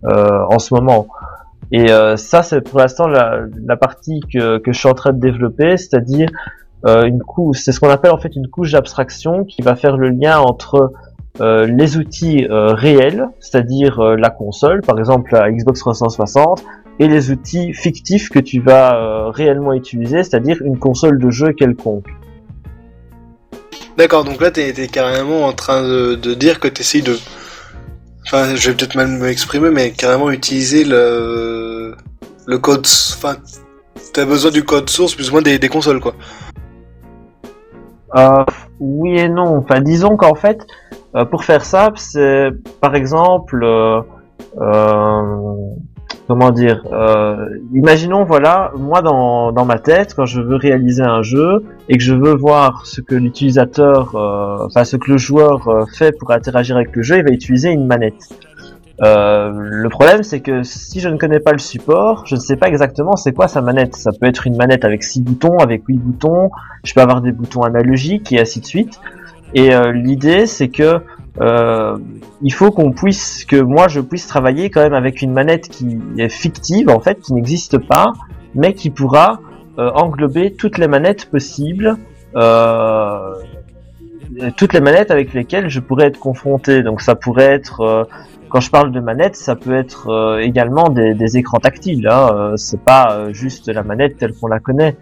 en 0.03 0.59
ce 0.59 0.73
moment. 0.73 1.07
Et 1.71 1.87
ça, 2.15 2.43
c'est 2.43 2.61
pour 2.61 2.79
l'instant 2.79 3.07
la, 3.07 3.39
la, 3.65 3.75
partie 3.75 4.21
que, 4.31 4.59
que 4.59 4.71
je 4.71 4.77
suis 4.77 4.87
en 4.87 4.93
train 4.93 5.13
de 5.13 5.19
développer, 5.19 5.77
c'est-à-dire 5.77 6.29
une 6.85 7.23
couche, 7.23 7.57
c'est 7.61 7.71
ce 7.71 7.79
qu'on 7.79 7.89
appelle 7.89 8.11
en 8.11 8.19
fait 8.19 8.35
une 8.35 8.47
couche 8.47 8.73
d'abstraction 8.73 9.43
qui 9.45 9.63
va 9.63 9.75
faire 9.75 9.97
le 9.97 10.09
lien 10.09 10.37
entre 10.37 10.91
euh, 11.41 11.65
les 11.65 11.97
outils 11.97 12.45
euh, 12.45 12.73
réels, 12.73 13.27
c'est-à-dire 13.39 13.99
la 13.99 14.29
console, 14.29 14.81
par 14.81 14.99
exemple 14.99 15.33
la 15.33 15.51
Xbox 15.51 15.79
360, 15.79 16.63
et 16.99 17.07
les 17.07 17.31
outils 17.31 17.73
fictifs 17.73 18.29
que 18.29 18.39
tu 18.39 18.59
vas 18.61 19.31
réellement 19.31 19.73
utiliser, 19.73 20.23
c'est-à-dire 20.23 20.61
une 20.61 20.77
console 20.77 21.17
de 21.17 21.31
jeu 21.31 21.51
quelconque. 21.51 22.07
D'accord, 23.97 24.25
donc 24.25 24.41
là 24.41 24.51
t'es 24.51 24.69
es 24.69 24.87
carrément 24.87 25.45
en 25.45 25.53
train 25.53 25.81
de, 25.81 26.33
dire 26.33 26.59
que 26.59 26.67
t'essayes 26.67 27.01
de... 27.01 27.17
Enfin, 28.25 28.55
je 28.55 28.69
vais 28.69 28.75
peut-être 28.75 28.95
mal 28.95 29.07
m'exprimer, 29.07 29.69
mais 29.69 29.91
carrément 29.91 30.31
utiliser 30.31 30.83
le, 30.83 31.95
le 32.45 32.57
code... 32.57 32.85
Enfin, 33.15 33.37
t'as 34.13 34.25
besoin 34.25 34.51
du 34.51 34.63
code 34.63 34.89
source 34.89 35.15
plus 35.15 35.29
ou 35.29 35.33
moins 35.33 35.41
des, 35.41 35.59
des 35.59 35.69
consoles, 35.69 35.99
quoi. 35.99 36.15
Euh, 38.15 38.43
oui 38.79 39.17
et 39.19 39.29
non. 39.29 39.57
Enfin, 39.57 39.79
disons 39.81 40.17
qu'en 40.17 40.35
fait, 40.35 40.59
euh, 41.15 41.25
pour 41.25 41.43
faire 41.43 41.63
ça, 41.63 41.91
c'est 41.95 42.49
par 42.81 42.95
exemple... 42.95 43.63
Euh, 43.63 44.01
euh 44.59 45.55
comment 46.27 46.51
dire 46.51 46.83
euh, 46.91 47.35
imaginons 47.73 48.23
voilà 48.23 48.71
moi 48.77 49.01
dans, 49.01 49.51
dans 49.51 49.65
ma 49.65 49.77
tête 49.77 50.13
quand 50.15 50.25
je 50.25 50.41
veux 50.41 50.55
réaliser 50.55 51.03
un 51.03 51.21
jeu 51.21 51.63
et 51.87 51.97
que 51.97 52.03
je 52.03 52.13
veux 52.13 52.35
voir 52.35 52.85
ce 52.85 53.01
que 53.01 53.15
l'utilisateur 53.15 54.15
euh, 54.15 54.65
enfin 54.65 54.83
ce 54.83 54.97
que 54.97 55.11
le 55.11 55.17
joueur 55.17 55.67
euh, 55.67 55.85
fait 55.85 56.17
pour 56.17 56.31
interagir 56.31 56.75
avec 56.75 56.95
le 56.95 57.03
jeu 57.03 57.17
il 57.17 57.23
va 57.23 57.31
utiliser 57.31 57.69
une 57.69 57.85
manette. 57.85 58.29
Euh, 59.03 59.51
le 59.53 59.89
problème 59.89 60.23
c'est 60.23 60.39
que 60.39 60.63
si 60.63 61.01
je 61.01 61.09
ne 61.09 61.17
connais 61.17 61.41
pas 61.41 61.51
le 61.51 61.59
support 61.59 62.25
je 62.25 62.35
ne 62.35 62.39
sais 62.39 62.55
pas 62.55 62.67
exactement 62.67 63.15
c'est 63.15 63.33
quoi 63.33 63.47
sa 63.47 63.61
manette. 63.61 63.95
Ça 63.95 64.11
peut 64.11 64.25
être 64.25 64.47
une 64.47 64.55
manette 64.55 64.83
avec 64.83 65.03
6 65.03 65.21
boutons 65.21 65.59
avec 65.59 65.83
8 65.87 65.97
boutons 65.97 66.49
je 66.83 66.93
peux 66.93 67.01
avoir 67.01 67.21
des 67.21 67.33
boutons 67.33 67.61
analogiques 67.61 68.31
et 68.31 68.39
ainsi 68.39 68.61
de 68.61 68.65
suite. 68.65 68.99
Et 69.53 69.69
l'idée 69.93 70.47
c'est 70.47 70.69
que 70.69 70.99
euh, 71.41 71.97
il 72.41 72.53
faut 72.53 72.71
qu'on 72.71 72.91
puisse, 72.91 73.45
que 73.45 73.57
moi 73.57 73.87
je 73.87 73.99
puisse 73.99 74.27
travailler 74.27 74.69
quand 74.69 74.81
même 74.81 74.93
avec 74.93 75.21
une 75.21 75.33
manette 75.33 75.69
qui 75.69 75.97
est 76.17 76.29
fictive 76.29 76.89
en 76.89 76.99
fait, 76.99 77.19
qui 77.19 77.33
n'existe 77.33 77.77
pas, 77.77 78.13
mais 78.53 78.73
qui 78.73 78.89
pourra 78.89 79.39
euh, 79.77 79.91
englober 79.91 80.53
toutes 80.53 80.77
les 80.77 80.87
manettes 80.87 81.25
possibles, 81.25 81.97
euh, 82.35 83.33
toutes 84.57 84.73
les 84.73 84.79
manettes 84.79 85.11
avec 85.11 85.33
lesquelles 85.33 85.69
je 85.69 85.79
pourrais 85.79 86.07
être 86.07 86.19
confronté. 86.19 86.83
Donc 86.83 87.01
ça 87.01 87.15
pourrait 87.15 87.51
être, 87.51 87.81
euh, 87.81 88.03
quand 88.49 88.61
je 88.61 88.69
parle 88.69 88.91
de 88.91 88.99
manettes, 88.99 89.35
ça 89.35 89.55
peut 89.55 89.75
être 89.75 90.09
euh, 90.09 90.39
également 90.39 90.89
des, 90.89 91.13
des, 91.13 91.37
écrans 91.37 91.59
tactiles. 91.59 92.07
Hein. 92.07 92.53
C'est 92.55 92.81
pas 92.81 93.31
juste 93.31 93.67
la 93.67 93.83
manette 93.83 94.17
telle 94.17 94.33
qu'on 94.33 94.47
la 94.47 94.59
connaît, 94.59 94.95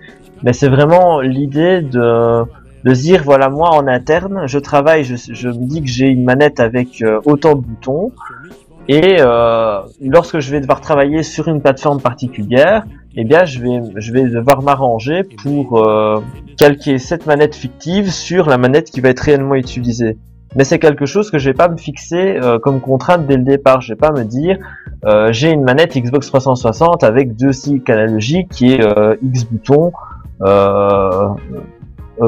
mais 0.44 0.54
c'est 0.54 0.70
vraiment 0.70 1.22
l'idée 1.22 1.82
de 1.82 2.44
de 2.84 2.92
dire 2.92 3.24
voilà 3.24 3.50
moi 3.50 3.70
en 3.70 3.88
interne 3.88 4.44
je 4.48 4.60
travaille 4.60 5.04
je, 5.04 5.48
me 5.48 5.66
dis 5.66 5.82
que 5.82 5.88
j'ai 5.88 6.08
une 6.08 6.24
manette 6.24 6.60
avec 6.60 7.02
euh, 7.02 7.20
autant 7.26 7.56
de 7.56 7.62
boutons. 7.62 8.12
Et 8.90 9.16
euh, 9.22 9.80
lorsque 10.02 10.40
je 10.40 10.52
vais 10.52 10.60
devoir 10.60 10.82
travailler 10.82 11.24
sur 11.24 11.48
une 11.48 11.62
plateforme 11.62 12.02
particulière 12.02 12.84
eh 13.16 13.24
bien 13.24 13.46
je 13.46 13.60
vais 13.60 13.80
je 13.96 14.12
vais 14.12 14.24
devoir 14.24 14.62
m'arranger 14.62 15.24
pour 15.24 15.80
euh, 15.80 16.20
calquer 16.58 16.98
cette 16.98 17.26
manette 17.26 17.56
fictive 17.56 18.12
sur 18.12 18.50
la 18.50 18.58
manette 18.58 18.92
qui 18.92 19.00
va 19.00 19.10
être 19.10 19.22
réellement 19.22 19.56
utilisée. 19.56 20.18
Mais 20.56 20.66
c'est 20.66 20.80
quelque 20.80 21.06
chose 21.06 21.32
que 21.32 21.40
je 21.40 21.50
vais 21.50 21.56
pas 21.56 21.68
me 21.68 21.78
fixer 21.78 22.40
comme 22.62 22.80
contrainte 22.80 23.26
dès 23.26 23.38
le 23.38 23.44
départ. 23.44 23.82
Je 23.82 23.94
vais 23.94 23.98
pas 23.98 24.12
me 24.12 24.24
dire 24.24 24.60
j'ai 25.32 25.50
une 25.50 25.64
manette 25.64 25.98
Xbox 25.98 26.28
360 26.28 27.04
avec 27.04 27.36
deux 27.36 27.54
cycles 27.54 27.92
analogiques 27.92 28.50
qui 28.50 28.74
est 28.74 28.86
X 29.24 29.46
boutons 29.46 29.92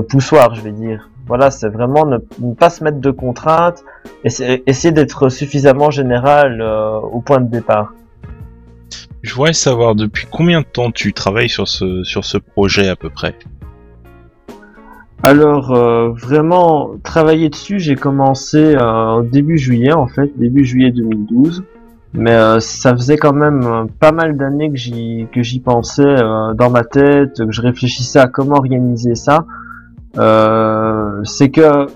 poussoir, 0.02 0.56
je 0.56 0.62
vais 0.62 0.72
dire. 0.72 1.10
Voilà, 1.28 1.50
c'est 1.50 1.70
vraiment 1.70 2.06
ne, 2.06 2.18
pas 2.54 2.70
se 2.70 2.84
mettre 2.84 3.00
de 3.00 3.10
contraintes, 3.10 3.84
et 4.24 4.64
essayer 4.68 4.92
d'être 4.92 5.30
suffisamment 5.30 5.90
général 5.90 6.62
euh, 6.62 7.00
au 7.00 7.20
point 7.20 7.42
de 7.42 7.50
départ. 7.50 7.94
Je 9.24 9.34
voudrais 9.34 9.54
savoir 9.54 9.96
depuis 9.96 10.28
combien 10.30 10.62
de 10.62 10.68
temps 10.68 10.92
tu 10.92 11.14
travailles 11.14 11.50
sur 11.50 11.68
ce, 11.68 12.04
sur 12.04 12.26
ce 12.26 12.38
projet 12.38 12.88
à 12.88 12.96
peu 12.96 13.10
près? 13.10 13.36
Alors 15.24 15.72
euh, 15.72 16.12
vraiment 16.12 16.92
travailler 17.04 17.50
dessus, 17.50 17.80
j'ai 17.80 17.96
commencé 17.96 18.76
début 19.32 19.58
juillet 19.58 19.94
en 19.94 20.06
fait, 20.06 20.32
début 20.38 20.64
juillet 20.64 20.92
2012. 20.92 21.64
Mais 22.14 22.60
ça 22.60 22.94
faisait 22.94 23.18
quand 23.18 23.34
même 23.34 23.88
pas 24.00 24.12
mal 24.12 24.38
d'années 24.38 24.70
que 24.70 24.78
j'y 24.78 25.28
que 25.34 25.42
j'y 25.42 25.60
pensais 25.60 26.16
dans 26.54 26.70
ma 26.70 26.84
tête, 26.84 27.38
que 27.38 27.52
je 27.52 27.62
réfléchissais 27.62 28.20
à 28.20 28.28
comment 28.28 28.56
organiser 28.56 29.16
ça. 29.16 29.46
Euh, 30.18 31.24
c'est 31.24 31.50
que, 31.50 31.88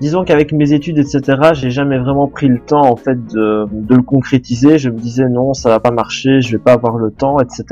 disons 0.00 0.24
qu'avec 0.24 0.52
mes 0.52 0.72
études, 0.72 0.98
etc., 0.98 1.22
j'ai 1.52 1.70
jamais 1.70 1.98
vraiment 1.98 2.28
pris 2.28 2.48
le 2.48 2.58
temps, 2.58 2.90
en 2.90 2.96
fait, 2.96 3.26
de, 3.26 3.66
de, 3.70 3.94
le 3.94 4.02
concrétiser. 4.02 4.78
Je 4.78 4.90
me 4.90 4.98
disais 4.98 5.28
non, 5.28 5.54
ça 5.54 5.68
va 5.68 5.80
pas 5.80 5.90
marcher, 5.90 6.40
je 6.40 6.52
vais 6.52 6.62
pas 6.62 6.72
avoir 6.72 6.96
le 6.96 7.10
temps, 7.10 7.38
etc. 7.40 7.64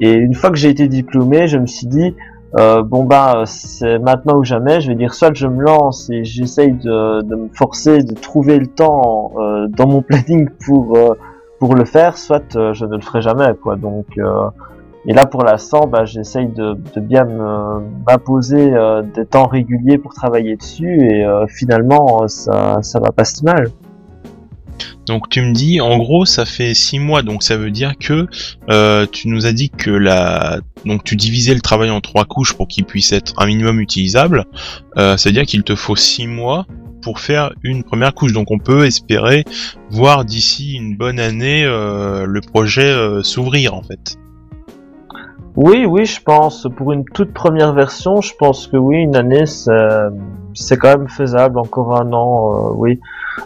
Et 0.00 0.12
une 0.12 0.34
fois 0.34 0.50
que 0.50 0.56
j'ai 0.56 0.70
été 0.70 0.88
diplômé, 0.88 1.46
je 1.46 1.58
me 1.58 1.66
suis 1.66 1.86
dit, 1.86 2.14
euh, 2.56 2.82
bon 2.82 3.02
bah 3.04 3.42
c'est 3.46 3.98
maintenant 3.98 4.38
ou 4.38 4.44
jamais. 4.44 4.80
Je 4.80 4.88
vais 4.88 4.94
dire 4.94 5.12
soit 5.14 5.34
je 5.34 5.46
me 5.46 5.62
lance 5.62 6.08
et 6.10 6.24
j'essaye 6.24 6.72
de, 6.72 7.22
de, 7.22 7.34
me 7.34 7.48
forcer 7.48 8.02
de 8.04 8.14
trouver 8.14 8.58
le 8.58 8.66
temps 8.66 9.32
euh, 9.38 9.66
dans 9.68 9.88
mon 9.88 10.02
planning 10.08 10.48
pour 10.64 10.96
euh, 10.96 11.14
pour 11.58 11.74
le 11.74 11.84
faire, 11.84 12.16
soit 12.16 12.54
euh, 12.56 12.72
je 12.72 12.84
ne 12.84 12.94
le 12.94 13.00
ferai 13.00 13.22
jamais 13.22 13.54
quoi. 13.60 13.76
Donc 13.76 14.06
et 15.06 15.12
là, 15.12 15.26
pour 15.26 15.44
l'instant, 15.44 15.86
bah, 15.86 16.04
j'essaye 16.04 16.48
de, 16.48 16.76
bien 17.00 17.24
m'imposer 18.06 18.72
euh, 18.72 19.02
des 19.02 19.26
temps 19.26 19.46
réguliers 19.46 19.98
pour 19.98 20.14
travailler 20.14 20.56
dessus, 20.56 21.08
et 21.10 21.24
euh, 21.24 21.46
finalement, 21.46 22.26
ça, 22.28 22.78
ça 22.82 23.00
va 23.00 23.12
pas 23.12 23.24
si 23.24 23.44
mal. 23.44 23.70
Donc 25.06 25.28
tu 25.28 25.42
me 25.42 25.52
dis, 25.52 25.80
en 25.80 25.98
gros, 25.98 26.24
ça 26.24 26.46
fait 26.46 26.72
6 26.72 26.98
mois, 26.98 27.22
donc 27.22 27.42
ça 27.42 27.56
veut 27.56 27.70
dire 27.70 27.92
que 27.98 28.26
euh, 28.70 29.06
tu 29.10 29.28
nous 29.28 29.46
as 29.46 29.52
dit 29.52 29.70
que 29.70 29.90
la, 29.90 30.60
donc 30.86 31.04
tu 31.04 31.16
divisais 31.16 31.54
le 31.54 31.60
travail 31.60 31.90
en 31.90 32.00
trois 32.00 32.24
couches 32.24 32.54
pour 32.54 32.68
qu'il 32.68 32.84
puisse 32.84 33.12
être 33.12 33.34
un 33.38 33.46
minimum 33.46 33.80
utilisable. 33.80 34.46
Euh, 34.96 35.16
ça 35.16 35.28
veut 35.28 35.34
dire 35.34 35.44
qu'il 35.44 35.62
te 35.62 35.74
faut 35.74 35.96
6 35.96 36.26
mois 36.26 36.66
pour 37.02 37.20
faire 37.20 37.52
une 37.62 37.84
première 37.84 38.14
couche. 38.14 38.32
Donc 38.32 38.50
on 38.50 38.58
peut 38.58 38.86
espérer 38.86 39.44
voir 39.90 40.24
d'ici 40.24 40.74
une 40.74 40.96
bonne 40.96 41.20
année 41.20 41.64
euh, 41.64 42.24
le 42.26 42.40
projet 42.40 42.90
euh, 42.90 43.22
s'ouvrir 43.22 43.74
en 43.74 43.82
fait. 43.82 44.16
Oui, 45.56 45.86
oui, 45.86 46.04
je 46.04 46.20
pense. 46.20 46.66
Pour 46.76 46.92
une 46.92 47.04
toute 47.04 47.32
première 47.32 47.72
version, 47.72 48.20
je 48.20 48.34
pense 48.36 48.66
que 48.66 48.76
oui, 48.76 48.98
une 48.98 49.14
année, 49.14 49.46
c'est 49.46 50.76
quand 50.76 50.98
même 50.98 51.08
faisable. 51.08 51.58
Encore 51.58 51.96
un 52.00 52.12
an, 52.12 52.70
euh, 52.70 52.74
oui. 52.74 53.00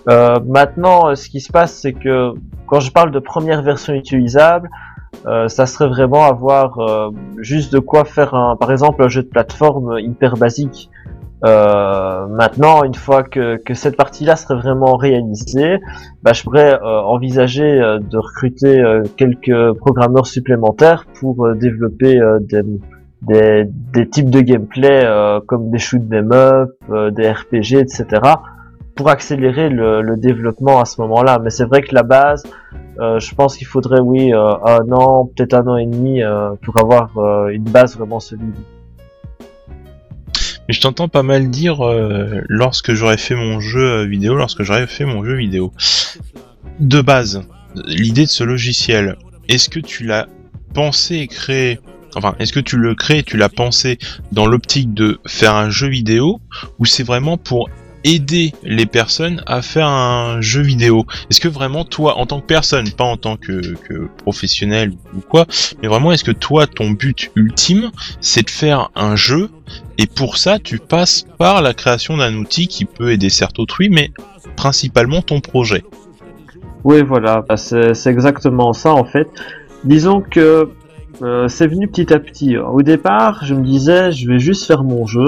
Euh, 0.08 0.38
maintenant, 0.46 1.14
ce 1.14 1.28
qui 1.28 1.40
se 1.40 1.52
passe, 1.52 1.74
c'est 1.74 1.92
que 1.92 2.32
quand 2.66 2.80
je 2.80 2.90
parle 2.92 3.10
de 3.10 3.18
première 3.18 3.62
version 3.62 3.94
utilisable, 3.94 4.70
euh, 5.26 5.48
ça 5.48 5.66
serait 5.66 5.88
vraiment 5.88 6.24
avoir 6.24 6.78
euh, 6.78 7.10
juste 7.38 7.72
de 7.72 7.78
quoi 7.78 8.04
faire, 8.04 8.34
un, 8.34 8.56
par 8.56 8.70
exemple, 8.70 9.02
un 9.02 9.08
jeu 9.08 9.22
de 9.22 9.28
plateforme 9.28 9.98
hyper 9.98 10.36
basique. 10.36 10.90
Euh, 11.44 12.26
maintenant, 12.26 12.82
une 12.82 12.94
fois 12.94 13.22
que, 13.22 13.56
que 13.58 13.74
cette 13.74 13.96
partie-là 13.96 14.36
serait 14.36 14.56
vraiment 14.56 14.96
réalisée, 14.96 15.78
bah, 16.22 16.32
je 16.32 16.42
pourrais 16.42 16.74
euh, 16.74 17.00
envisager 17.02 17.80
euh, 17.80 17.98
de 18.00 18.18
recruter 18.18 18.82
quelques 19.16 19.72
programmeurs 19.78 20.26
supplémentaires 20.26 21.06
pour 21.20 21.54
développer 21.54 22.18
des, 22.40 22.62
des, 23.22 23.64
des, 23.92 24.08
types 24.08 24.30
de 24.30 24.40
gameplay 24.40 25.06
comme 25.46 25.70
des 25.70 25.78
shoot 25.78 26.08
them 26.08 26.32
up, 26.32 26.70
des 27.12 27.30
RPG, 27.30 27.74
etc. 27.74 28.06
pour 28.96 29.08
accélérer 29.08 29.68
le, 29.68 30.02
le 30.02 30.16
développement 30.16 30.80
à 30.80 30.84
ce 30.84 31.00
moment-là. 31.02 31.38
Mais 31.42 31.50
c'est 31.50 31.64
vrai 31.64 31.82
que 31.82 31.94
la 31.94 32.02
base, 32.02 32.44
je 32.98 33.34
pense 33.34 33.56
qu'il 33.56 33.66
faudrait, 33.66 34.00
oui, 34.00 34.32
un 34.32 34.92
an, 34.92 35.26
peut-être 35.26 35.54
un 35.54 35.66
an 35.66 35.76
et 35.76 35.86
demi 35.86 36.20
pour 36.62 36.78
avoir 36.78 37.48
une 37.48 37.64
base 37.64 37.96
vraiment 37.96 38.20
solide. 38.20 38.54
Je 40.68 40.80
t'entends 40.80 41.08
pas 41.08 41.22
mal 41.22 41.50
dire 41.50 41.86
euh, 41.86 42.42
lorsque 42.48 42.92
j'aurais 42.92 43.16
fait 43.16 43.34
mon 43.34 43.58
jeu 43.58 44.04
vidéo, 44.04 44.34
lorsque 44.34 44.62
j'aurais 44.62 44.86
fait 44.86 45.06
mon 45.06 45.24
jeu 45.24 45.34
vidéo. 45.34 45.72
De 46.78 47.00
base, 47.00 47.42
l'idée 47.86 48.26
de 48.26 48.30
ce 48.30 48.44
logiciel, 48.44 49.16
est-ce 49.48 49.70
que 49.70 49.80
tu 49.80 50.04
l'as 50.04 50.26
pensé 50.74 51.16
et 51.16 51.26
créé 51.26 51.80
Enfin, 52.14 52.34
est-ce 52.38 52.52
que 52.52 52.60
tu 52.60 52.76
le 52.76 52.94
crées, 52.94 53.22
tu 53.22 53.36
l'as 53.36 53.48
pensé 53.48 53.98
dans 54.32 54.46
l'optique 54.46 54.92
de 54.94 55.20
faire 55.26 55.54
un 55.54 55.70
jeu 55.70 55.88
vidéo, 55.88 56.40
ou 56.78 56.84
c'est 56.84 57.02
vraiment 57.02 57.36
pour 57.36 57.68
aider 58.08 58.54
les 58.62 58.86
personnes 58.86 59.42
à 59.46 59.60
faire 59.60 59.86
un 59.86 60.40
jeu 60.40 60.62
vidéo 60.62 61.04
Est-ce 61.28 61.40
que 61.40 61.48
vraiment 61.48 61.84
toi, 61.84 62.16
en 62.16 62.24
tant 62.24 62.40
que 62.40 62.46
personne, 62.46 62.90
pas 62.90 63.04
en 63.04 63.18
tant 63.18 63.36
que, 63.36 63.76
professionnel 64.16 64.92
ou 65.14 65.20
quoi, 65.20 65.46
mais 65.82 65.88
vraiment 65.88 66.10
est-ce 66.12 66.24
que 66.24 66.32
toi, 66.32 66.66
ton 66.66 66.90
but 66.90 67.30
ultime, 67.36 67.90
c'est 68.20 68.46
de 68.46 68.50
faire 68.50 68.90
un 68.94 69.14
jeu 69.14 69.50
et 69.98 70.06
pour 70.06 70.38
ça, 70.38 70.58
tu 70.58 70.78
passes 70.78 71.26
par 71.36 71.60
la 71.60 71.74
création 71.74 72.16
d'un 72.16 72.34
outil 72.36 72.66
qui 72.66 72.86
peut 72.86 73.12
aider 73.12 73.28
certes 73.28 73.58
autrui, 73.58 73.90
mais 73.90 74.10
principalement 74.56 75.20
ton 75.20 75.40
projet? 75.40 75.84
Oui, 76.84 77.02
voilà, 77.02 77.44
bah, 77.46 77.58
c'est 77.58 78.06
exactement 78.06 78.72
ça 78.72 78.94
en 78.94 79.04
fait. 79.04 79.28
Disons 79.84 80.22
que 80.22 80.70
euh, 81.20 81.48
c'est 81.48 81.66
venu 81.66 81.88
petit 81.88 82.12
à 82.14 82.18
petit. 82.18 82.56
Au 82.56 82.80
départ, 82.80 83.44
je 83.44 83.54
me 83.54 83.64
disais, 83.64 84.12
je 84.12 84.28
vais 84.28 84.38
juste 84.38 84.64
faire 84.64 84.82
mon 84.82 85.06
jeu 85.06 85.26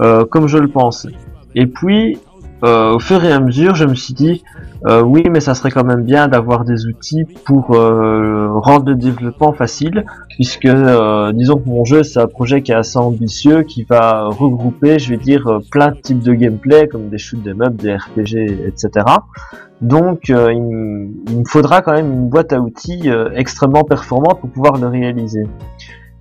euh, 0.00 0.26
comme 0.26 0.46
je 0.46 0.58
le 0.58 0.68
pensais. 0.68 1.12
Et 1.54 1.66
puis, 1.66 2.18
euh, 2.64 2.94
au 2.94 2.98
fur 3.00 3.24
et 3.24 3.32
à 3.32 3.40
mesure, 3.40 3.74
je 3.74 3.84
me 3.84 3.94
suis 3.94 4.14
dit, 4.14 4.42
euh, 4.86 5.02
oui, 5.02 5.24
mais 5.30 5.40
ça 5.40 5.54
serait 5.54 5.70
quand 5.70 5.84
même 5.84 6.02
bien 6.02 6.28
d'avoir 6.28 6.64
des 6.64 6.86
outils 6.86 7.24
pour 7.44 7.74
euh, 7.74 8.48
rendre 8.52 8.90
le 8.90 8.94
développement 8.94 9.52
facile, 9.52 10.04
puisque 10.28 10.66
euh, 10.66 11.32
disons 11.32 11.56
que 11.56 11.68
mon 11.68 11.84
jeu 11.84 12.02
c'est 12.02 12.20
un 12.20 12.26
projet 12.26 12.62
qui 12.62 12.72
est 12.72 12.76
assez 12.76 12.98
ambitieux, 12.98 13.62
qui 13.62 13.84
va 13.84 14.26
regrouper, 14.26 14.98
je 15.00 15.10
vais 15.10 15.16
dire, 15.16 15.46
euh, 15.48 15.58
plein 15.70 15.90
de 15.90 16.00
types 16.00 16.22
de 16.22 16.34
gameplay, 16.34 16.86
comme 16.86 17.08
des 17.08 17.18
shoot 17.18 17.42
des 17.42 17.50
up, 17.50 17.74
des 17.74 17.96
RPG, 17.96 18.66
etc. 18.66 19.06
Donc, 19.80 20.28
il, 20.28 20.36
il, 21.28 21.38
me 21.38 21.44
faudra 21.44 21.82
quand 21.82 21.92
même 21.92 22.12
une 22.12 22.28
boîte 22.28 22.52
à 22.52 22.60
outils 22.60 23.10
extrêmement 23.34 23.82
performante 23.82 24.40
pour 24.40 24.50
pouvoir 24.50 24.76
le 24.76 24.86
réaliser. 24.86 25.42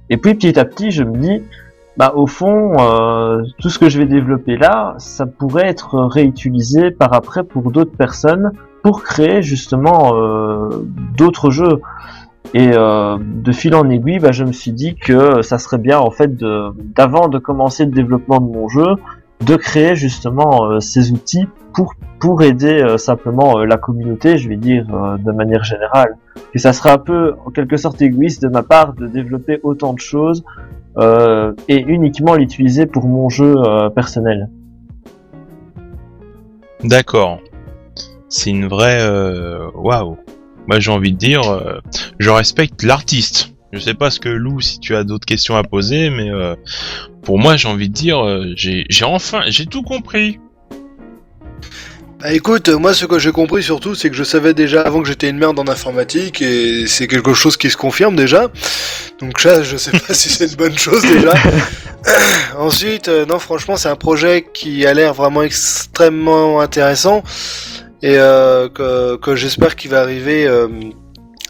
Et 0.10 0.18
puis 0.18 0.34
petit 0.34 0.60
à 0.60 0.66
petit, 0.66 0.90
je 0.90 1.04
me 1.04 1.16
dis, 1.16 1.44
bah 2.02 2.14
au 2.16 2.26
fond, 2.26 2.74
euh, 2.80 3.44
tout 3.60 3.70
ce 3.70 3.78
que 3.78 3.88
je 3.88 4.00
vais 4.00 4.08
développer 4.08 4.58
là, 4.58 4.96
ça 4.98 5.28
pourrait 5.28 5.68
être 5.68 6.00
réutilisé 6.00 6.90
par 6.90 7.14
après 7.14 7.44
pour 7.44 7.72
d'autres 7.72 7.96
personnes 7.96 8.54
pour 8.82 9.04
créer 9.04 9.44
justement 9.44 10.16
euh, 10.16 10.84
d'autres 11.16 11.52
jeux. 11.52 11.80
Et 12.56 12.72
euh, 12.74 13.20
de 13.22 13.52
fil 13.52 13.76
en 13.76 13.88
aiguille, 13.88 14.18
bah, 14.18 14.32
je 14.32 14.44
me 14.44 14.52
suis 14.52 14.72
dit 14.72 14.96
que 14.96 15.44
ça 15.44 15.60
serait 15.60 15.78
bien 15.78 16.00
en 16.00 16.10
fait 16.10 16.36
d'avant 16.36 17.28
de, 17.28 17.38
commencer 17.38 17.86
le 17.86 17.92
développement 17.92 18.42
de 18.42 18.52
mon 18.52 18.68
jeu, 18.68 18.96
de 19.46 19.56
créer 19.56 19.96
justement 19.96 20.80
ces 20.80 21.12
outils 21.12 21.48
pour 21.76 21.94
pour 22.18 22.42
aider 22.42 22.96
simplement 22.98 23.60
la 23.60 23.78
communauté, 23.78 24.40
je 24.40 24.50
vais 24.50 24.58
dire 24.58 24.88
de 24.88 25.32
manière 25.32 25.64
générale. 25.64 26.18
Et 26.56 26.58
ça 26.58 26.74
serait 26.74 26.92
un 26.92 26.98
peu 26.98 27.36
en 27.46 27.52
quelque 27.52 27.78
sorte 27.78 28.02
égoïste 28.02 28.42
de 28.42 28.48
ma 28.48 28.64
part 28.64 28.94
de 28.94 29.06
développer 29.06 29.60
autant 29.62 29.94
de 29.94 30.00
choses 30.00 30.44
euh, 30.98 31.54
et 31.68 31.82
uniquement 31.82 32.36
l'utiliser 32.36 32.86
pour 32.86 33.06
mon 33.06 33.30
jeu 33.30 33.56
euh, 33.58 33.90
personnel. 33.90 34.50
D'accord. 36.84 37.40
C'est 38.30 38.50
une 38.50 38.68
vraie... 38.68 39.02
euh, 39.02 39.70
Waouh. 39.76 40.18
Moi 40.68 40.80
j'ai 40.80 40.92
envie 40.92 41.12
de 41.12 41.18
dire, 41.18 41.42
je 42.20 42.30
respecte 42.30 42.84
l'artiste. 42.84 43.56
Je 43.74 43.80
sais 43.80 43.96
pas 43.96 44.12
ce 44.12 44.20
que 44.20 44.30
Lou, 44.30 44.62
si 44.62 44.80
tu 44.80 44.96
as 44.96 45.04
d'autres 45.04 45.26
questions 45.26 45.56
à 45.56 45.64
poser, 45.64 46.12
mais 46.12 46.30
pour 47.24 47.40
moi 47.40 47.58
j'ai 47.58 47.68
envie 47.68 47.90
de 47.90 47.94
dire, 47.94 48.24
j'ai 48.56 48.86
enfin, 49.04 49.42
j'ai 49.48 49.66
tout 49.66 49.82
compris. 49.82 50.40
Bah 52.22 52.34
écoute, 52.34 52.70
euh, 52.70 52.78
moi 52.78 52.94
ce 52.94 53.08
que 53.08 53.18
j'ai 53.18 53.32
compris 53.32 53.64
surtout, 53.64 53.96
c'est 53.96 54.12
que 54.12 54.16
je 54.16 54.24
savais 54.24 54.54
déjà 54.54 54.84
avant 54.84 55.02
que 55.02 55.08
j'étais 55.08 55.28
une 55.28 55.40
merde 55.40 55.58
en 55.58 55.68
informatique 55.68 56.40
et 56.44 56.86
c'est 56.86 57.08
quelque 57.08 57.34
chose 57.34 57.58
qui 57.58 57.72
se 57.72 57.78
confirme 57.78 58.16
déjà. 58.16 58.52
Donc 59.20 59.40
ça, 59.40 59.64
je 59.64 59.76
sais 59.76 59.90
pas 59.90 60.00
si 60.14 60.30
c'est 60.30 60.46
une 60.46 60.56
bonne 60.56 60.78
chose 60.78 61.02
déjà. 61.02 61.34
Ensuite, 62.60 63.08
euh, 63.08 63.26
non 63.26 63.40
franchement, 63.40 63.76
c'est 63.76 63.90
un 63.90 63.96
projet 63.96 64.46
qui 64.54 64.86
a 64.86 64.94
l'air 64.94 65.16
vraiment 65.16 65.42
extrêmement 65.42 66.62
intéressant 66.62 67.24
et 68.04 68.20
euh, 68.20 68.70
que, 68.70 69.16
que 69.16 69.36
j'espère 69.36 69.76
qu'il 69.76 69.90
va 69.90 70.02
arriver 70.02 70.46
euh, 70.46 70.68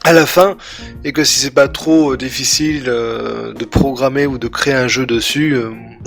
à 0.05 0.13
la 0.13 0.25
fin 0.25 0.57
et 1.03 1.11
que 1.11 1.23
si 1.25 1.39
c'est 1.39 1.51
pas 1.51 1.67
trop 1.67 2.13
euh, 2.13 2.17
difficile 2.17 2.85
euh, 2.87 3.53
de 3.53 3.65
programmer 3.65 4.25
ou 4.25 4.37
de 4.37 4.47
créer 4.47 4.73
un 4.73 4.87
jeu 4.87 5.05
dessus, 5.05 5.57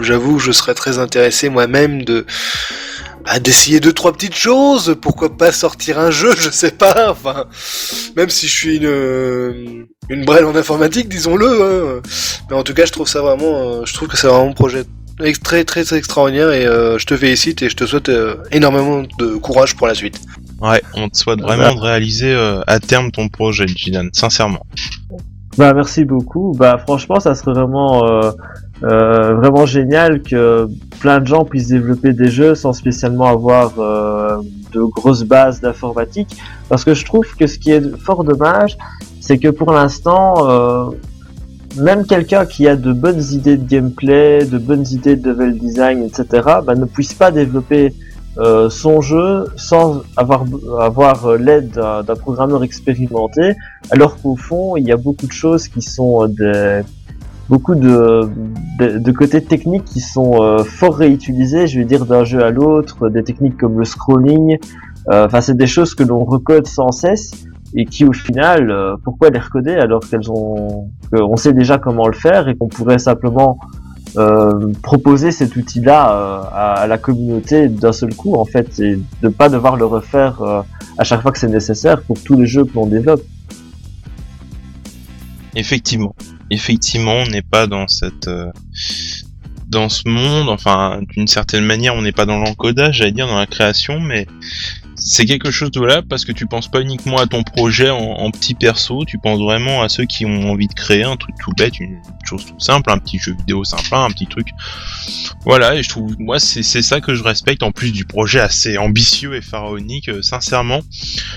j'avoue, 0.01 0.39
je 0.39 0.53
serais 0.53 0.75
très 0.75 0.99
intéressé 0.99 1.49
moi-même 1.49 2.03
de 2.03 2.25
bah, 3.25 3.39
d'essayer 3.41 3.81
deux 3.81 3.93
trois 3.93 4.13
petites 4.13 4.35
choses. 4.37 4.97
Pourquoi 5.01 5.37
pas 5.37 5.53
sortir 5.53 5.99
un 5.99 6.11
jeu, 6.11 6.35
je 6.37 6.51
sais 6.51 6.71
pas. 6.73 7.11
Enfin, 7.11 7.47
même 8.17 8.29
si 8.29 8.47
je 8.47 8.53
suis 8.53 8.77
une 8.77 9.87
une 10.11 10.25
brêle 10.25 10.45
en 10.45 10.55
informatique, 10.55 11.09
disons-le. 11.09 11.63
hein. 11.63 12.03
Mais 12.51 12.57
en 12.57 12.63
tout 12.63 12.75
cas, 12.75 12.85
je 12.85 12.93
trouve 12.93 13.09
ça 13.09 13.23
vraiment, 13.23 13.63
euh, 13.63 13.83
je 13.85 13.95
trouve 13.95 14.09
que 14.09 14.17
c'est 14.17 14.27
vraiment 14.27 14.51
un 14.51 14.53
projet 14.53 14.85
très 15.43 15.65
très 15.65 15.85
très 15.85 15.97
extraordinaire 15.97 16.51
et 16.51 16.67
euh, 16.67 16.99
je 16.99 17.07
te 17.07 17.17
félicite 17.17 17.63
et 17.63 17.71
je 17.71 17.77
te 17.77 17.87
souhaite 17.87 18.09
euh, 18.09 18.37
énormément 18.51 19.03
de 19.19 19.37
courage 19.37 19.77
pour 19.77 19.87
la 19.87 19.95
suite. 19.95 20.21
Ouais, 20.61 20.83
on 20.95 21.09
te 21.09 21.17
souhaite 21.17 21.41
vraiment 21.41 21.75
de 21.75 21.81
réaliser 21.81 22.33
euh, 22.33 22.61
à 22.67 22.81
terme 22.81 23.11
ton 23.11 23.29
projet, 23.29 23.67
Jidan, 23.67 24.09
sincèrement. 24.13 24.67
Bah 25.57 25.73
merci 25.73 26.05
beaucoup. 26.05 26.53
Bah 26.57 26.79
franchement, 26.79 27.21
ça 27.21 27.35
serait 27.35 27.53
vraiment 27.53 28.05
euh, 28.83 29.35
vraiment 29.35 29.67
génial 29.67 30.23
que 30.23 30.69
plein 31.01 31.21
de 31.21 31.27
gens 31.27 31.45
puissent 31.45 31.69
développer 31.69 32.13
des 32.13 32.29
jeux 32.29 32.55
sans 32.55 32.73
spécialement 32.73 33.27
avoir 33.27 33.79
euh, 33.79 34.43
de 34.73 34.83
grosses 34.83 35.23
bases 35.23 35.61
d'informatique. 35.61 36.37
Parce 36.69 36.85
que 36.85 36.95
je 36.95 37.05
trouve 37.05 37.27
que 37.37 37.47
ce 37.47 37.59
qui 37.59 37.71
est 37.71 37.97
fort 37.99 38.25
dommage, 38.25 38.77
c'est 39.21 39.39
que 39.39 39.49
pour 39.49 39.73
l'instant, 39.73 40.49
euh, 40.49 40.91
même 41.77 42.05
quelqu'un 42.05 42.47
qui 42.47 42.69
a 42.69 42.77
de 42.77 42.93
bonnes 42.93 43.23
idées 43.33 43.57
de 43.57 43.67
gameplay, 43.67 44.45
de 44.45 44.59
bonnes 44.59 44.87
idées 44.91 45.17
de 45.17 45.31
level 45.31 45.59
design, 45.59 46.03
etc., 46.03 46.27
bah, 46.65 46.75
ne 46.75 46.85
puisse 46.85 47.15
pas 47.15 47.31
développer 47.31 47.95
euh, 48.37 48.69
son 48.69 49.01
jeu 49.01 49.47
sans 49.57 50.03
avoir 50.17 50.45
avoir 50.81 51.37
l'aide 51.37 51.71
d'un 51.71 52.03
d'un 52.03 52.17
programmeur 52.17 52.65
expérimenté 52.65 53.55
alors 53.93 54.21
qu'au 54.21 54.35
fond, 54.35 54.77
il 54.77 54.89
y 54.89 54.91
a 54.91 54.97
beaucoup 54.97 55.29
de 55.29 55.33
choses 55.33 55.69
qui 55.69 55.81
sont 55.83 56.25
euh, 56.25 56.27
des 56.29 56.83
beaucoup 57.49 57.75
de, 57.75 58.29
de, 58.79 58.99
de 58.99 59.13
côtés 59.13 59.43
techniques 59.43 59.85
qui 59.85 60.01
sont 60.01 60.43
euh, 60.43 60.65
fort 60.65 60.97
réutilisés, 60.97 61.67
je 61.67 61.79
vais 61.79 61.85
dire 61.85 62.07
d'un 62.07 62.25
jeu 62.25 62.43
à 62.43 62.51
l'autre, 62.51 63.09
des 63.09 63.23
techniques 63.23 63.57
comme 63.59 63.79
le 63.79 63.85
scrolling, 63.85 64.59
euh, 65.11 65.27
enfin 65.27 65.41
c'est 65.41 65.57
des 65.57 65.67
choses 65.67 65.95
que 65.95 66.03
l'on 66.03 66.25
recode 66.25 66.67
sans 66.67 66.91
cesse 66.91 67.33
et 67.75 67.85
qui 67.85 68.05
au 68.05 68.13
final, 68.13 68.71
euh, 68.71 68.97
pourquoi 69.03 69.31
les 69.31 69.39
recoder 69.39 69.75
alors 69.75 70.01
qu'elles 70.01 70.31
ont, 70.31 70.89
qu'on 71.13 71.37
sait 71.37 71.53
déjà 71.53 71.79
comment 71.79 72.07
le 72.07 72.15
faire 72.15 72.49
et 72.49 72.57
qu'on 72.57 72.69
pourrait 72.69 72.99
simplement 72.99 73.59
euh, 74.17 74.73
proposer 74.83 75.33
cet 75.33 75.57
outil-là 75.57 76.13
euh, 76.13 76.41
à, 76.53 76.73
à 76.75 76.87
la 76.87 76.99
communauté 76.99 77.69
d'un 77.69 77.93
seul 77.93 78.15
coup 78.15 78.35
en 78.35 78.45
fait 78.45 78.79
et 78.79 78.99
de 79.23 79.29
pas 79.29 79.49
devoir 79.49 79.77
le 79.77 79.85
refaire 79.85 80.41
à 80.97 81.05
chaque 81.05 81.21
fois 81.21 81.33
que 81.33 81.39
c'est 81.39 81.49
nécessaire 81.49 82.03
pour 82.03 82.23
tous 82.23 82.37
les 82.39 82.47
jeux 82.47 82.65
que 82.65 82.75
l'on 82.75 82.87
développe. 82.87 83.23
Effectivement, 85.57 86.15
effectivement, 86.51 87.15
on 87.15 87.27
n'est 87.27 87.43
pas 87.43 87.67
dans 87.67 87.89
cette, 87.89 88.29
euh, 88.29 88.51
dans 89.69 89.89
ce 89.89 90.09
monde. 90.09 90.49
Enfin, 90.49 91.01
d'une 91.11 91.27
certaine 91.27 91.65
manière, 91.65 91.95
on 91.95 92.03
n'est 92.03 92.13
pas 92.13 92.27
dans 92.27 92.39
l'encodage, 92.39 92.99
j'allais 92.99 93.13
dire 93.13 93.27
dans 93.27 93.39
la 93.39 93.47
création, 93.47 94.01
mais 94.01 94.27
c'est 94.97 95.27
quelque 95.27 95.51
chose 95.51 95.71
de 95.71 95.81
là 95.81 96.03
parce 96.09 96.25
que 96.25 96.33
tu 96.33 96.47
penses 96.47 96.69
pas 96.69 96.81
uniquement 96.81 97.19
à 97.19 97.27
ton 97.27 97.43
projet 97.43 97.91
en, 97.91 97.99
en 97.99 98.31
petit 98.31 98.55
perso, 98.55 99.05
tu 99.07 99.19
penses 99.19 99.41
vraiment 99.41 99.83
à 99.83 99.89
ceux 99.89 100.05
qui 100.05 100.25
ont 100.27 100.51
envie 100.51 100.69
de 100.69 100.75
créer 100.75 101.03
un 101.03 101.17
truc 101.17 101.35
tout 101.41 101.53
bête, 101.57 101.79
une 101.81 101.99
chose 102.25 102.45
tout 102.47 102.59
simple, 102.59 102.91
un 102.91 102.99
petit 102.99 103.19
jeu 103.19 103.35
vidéo 103.37 103.65
sympa, 103.65 103.99
un 103.99 104.11
petit 104.11 104.27
truc. 104.27 104.49
Voilà, 105.45 105.75
et 105.77 105.83
je 105.83 105.89
trouve, 105.89 106.15
moi, 106.19 106.39
c'est 106.39 106.63
c'est 106.63 106.83
ça 106.83 107.01
que 107.01 107.15
je 107.15 107.23
respecte 107.23 107.63
en 107.63 107.71
plus 107.73 107.93
du 107.93 108.05
projet 108.05 108.41
assez 108.41 108.79
ambitieux 108.79 109.35
et 109.35 109.43
pharaonique. 109.43 110.09
euh, 110.09 110.23
sincèrement, 110.23 110.81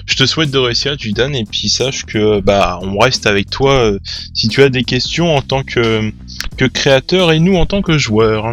je 0.06 0.16
te 0.16 0.26
souhaite 0.26 0.52
de 0.52 0.58
réussir, 0.58 0.98
Judan, 0.98 1.34
et 1.34 1.44
puis 1.44 1.70
sache 1.70 2.06
que 2.06 2.40
bah 2.40 2.80
on 2.82 2.98
reste 2.98 3.28
avec 3.28 3.50
toi 3.50 3.74
euh, 3.74 4.00
si 4.34 4.48
tu 4.48 4.64
as 4.64 4.70
des 4.70 4.84
questions 4.84 5.36
en 5.36 5.42
tant 5.42 5.64
que 5.64 6.12
que 6.58 6.66
créateur 6.66 7.32
et 7.32 7.40
nous 7.40 7.56
en 7.56 7.66
tant 7.66 7.82
que 7.82 7.98
joueurs. 7.98 8.52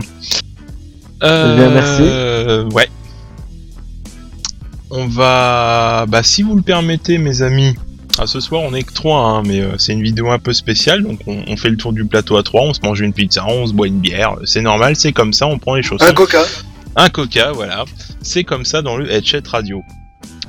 Euh, 1.23 1.53
Eh 1.53 1.57
bien, 1.57 1.71
merci. 1.71 2.75
Ouais. 2.75 2.89
On 4.97 5.09
va, 5.09 6.07
bah 6.07 6.23
si 6.23 6.43
vous 6.43 6.55
le 6.55 6.63
permettez, 6.63 7.19
mes 7.19 7.43
amis. 7.43 7.75
Ah, 8.17 8.29
ce 8.29 8.39
soir 8.39 8.63
on 8.63 8.73
est 8.75 8.85
que 8.85 8.93
trois, 8.93 9.19
hein, 9.23 9.43
mais 9.45 9.61
euh, 9.61 9.77
c'est 9.77 9.93
une 9.93 10.05
vidéo 10.05 10.31
un 10.31 10.39
peu 10.39 10.53
spéciale, 10.53 11.03
donc 11.03 11.19
on, 11.27 11.43
on 11.49 11.57
fait 11.57 11.69
le 11.69 11.77
tour 11.77 11.93
du 11.93 12.05
plateau 12.05 12.37
à 12.37 12.45
trois, 12.45 12.63
on 12.63 12.73
se 12.73 12.81
mange 12.81 13.01
une 13.01 13.13
pizza, 13.13 13.45
on 13.45 13.67
se 13.67 13.73
boit 13.73 13.89
une 13.89 13.99
bière, 13.99 14.37
c'est 14.45 14.61
normal, 14.61 14.95
c'est 14.95 15.11
comme 15.11 15.33
ça, 15.33 15.49
on 15.49 15.59
prend 15.59 15.75
les 15.75 15.83
choses. 15.83 16.01
Un 16.01 16.13
coca. 16.13 16.45
Un 16.95 17.09
coca, 17.09 17.51
voilà. 17.51 17.85
C'est 18.23 18.45
comme 18.45 18.65
ça 18.65 18.83
dans 18.83 18.97
le 18.97 19.11
headset 19.11 19.43
radio. 19.49 19.83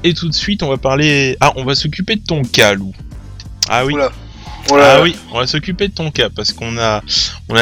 Et 0.03 0.13
tout 0.13 0.29
de 0.29 0.33
suite, 0.35 0.61
on 0.61 0.69
va 0.69 0.77
parler. 0.77 1.35
Ah, 1.39 1.51
on 1.55 1.65
va 1.65 1.73
s'occuper 1.73 2.15
de 2.15 2.23
ton 2.23 2.43
cas, 2.43 2.75
Lou. 2.75 2.91
Ah 3.67 3.83
oui. 3.83 3.93
Oula. 3.93 4.11
Ah 4.71 5.01
oui, 5.03 5.15
on 5.31 5.37
va 5.37 5.47
s'occuper 5.47 5.87
de 5.87 5.93
ton 5.93 6.09
cas 6.09 6.29
parce 6.29 6.51
qu'on 6.51 6.77
a 6.77 7.01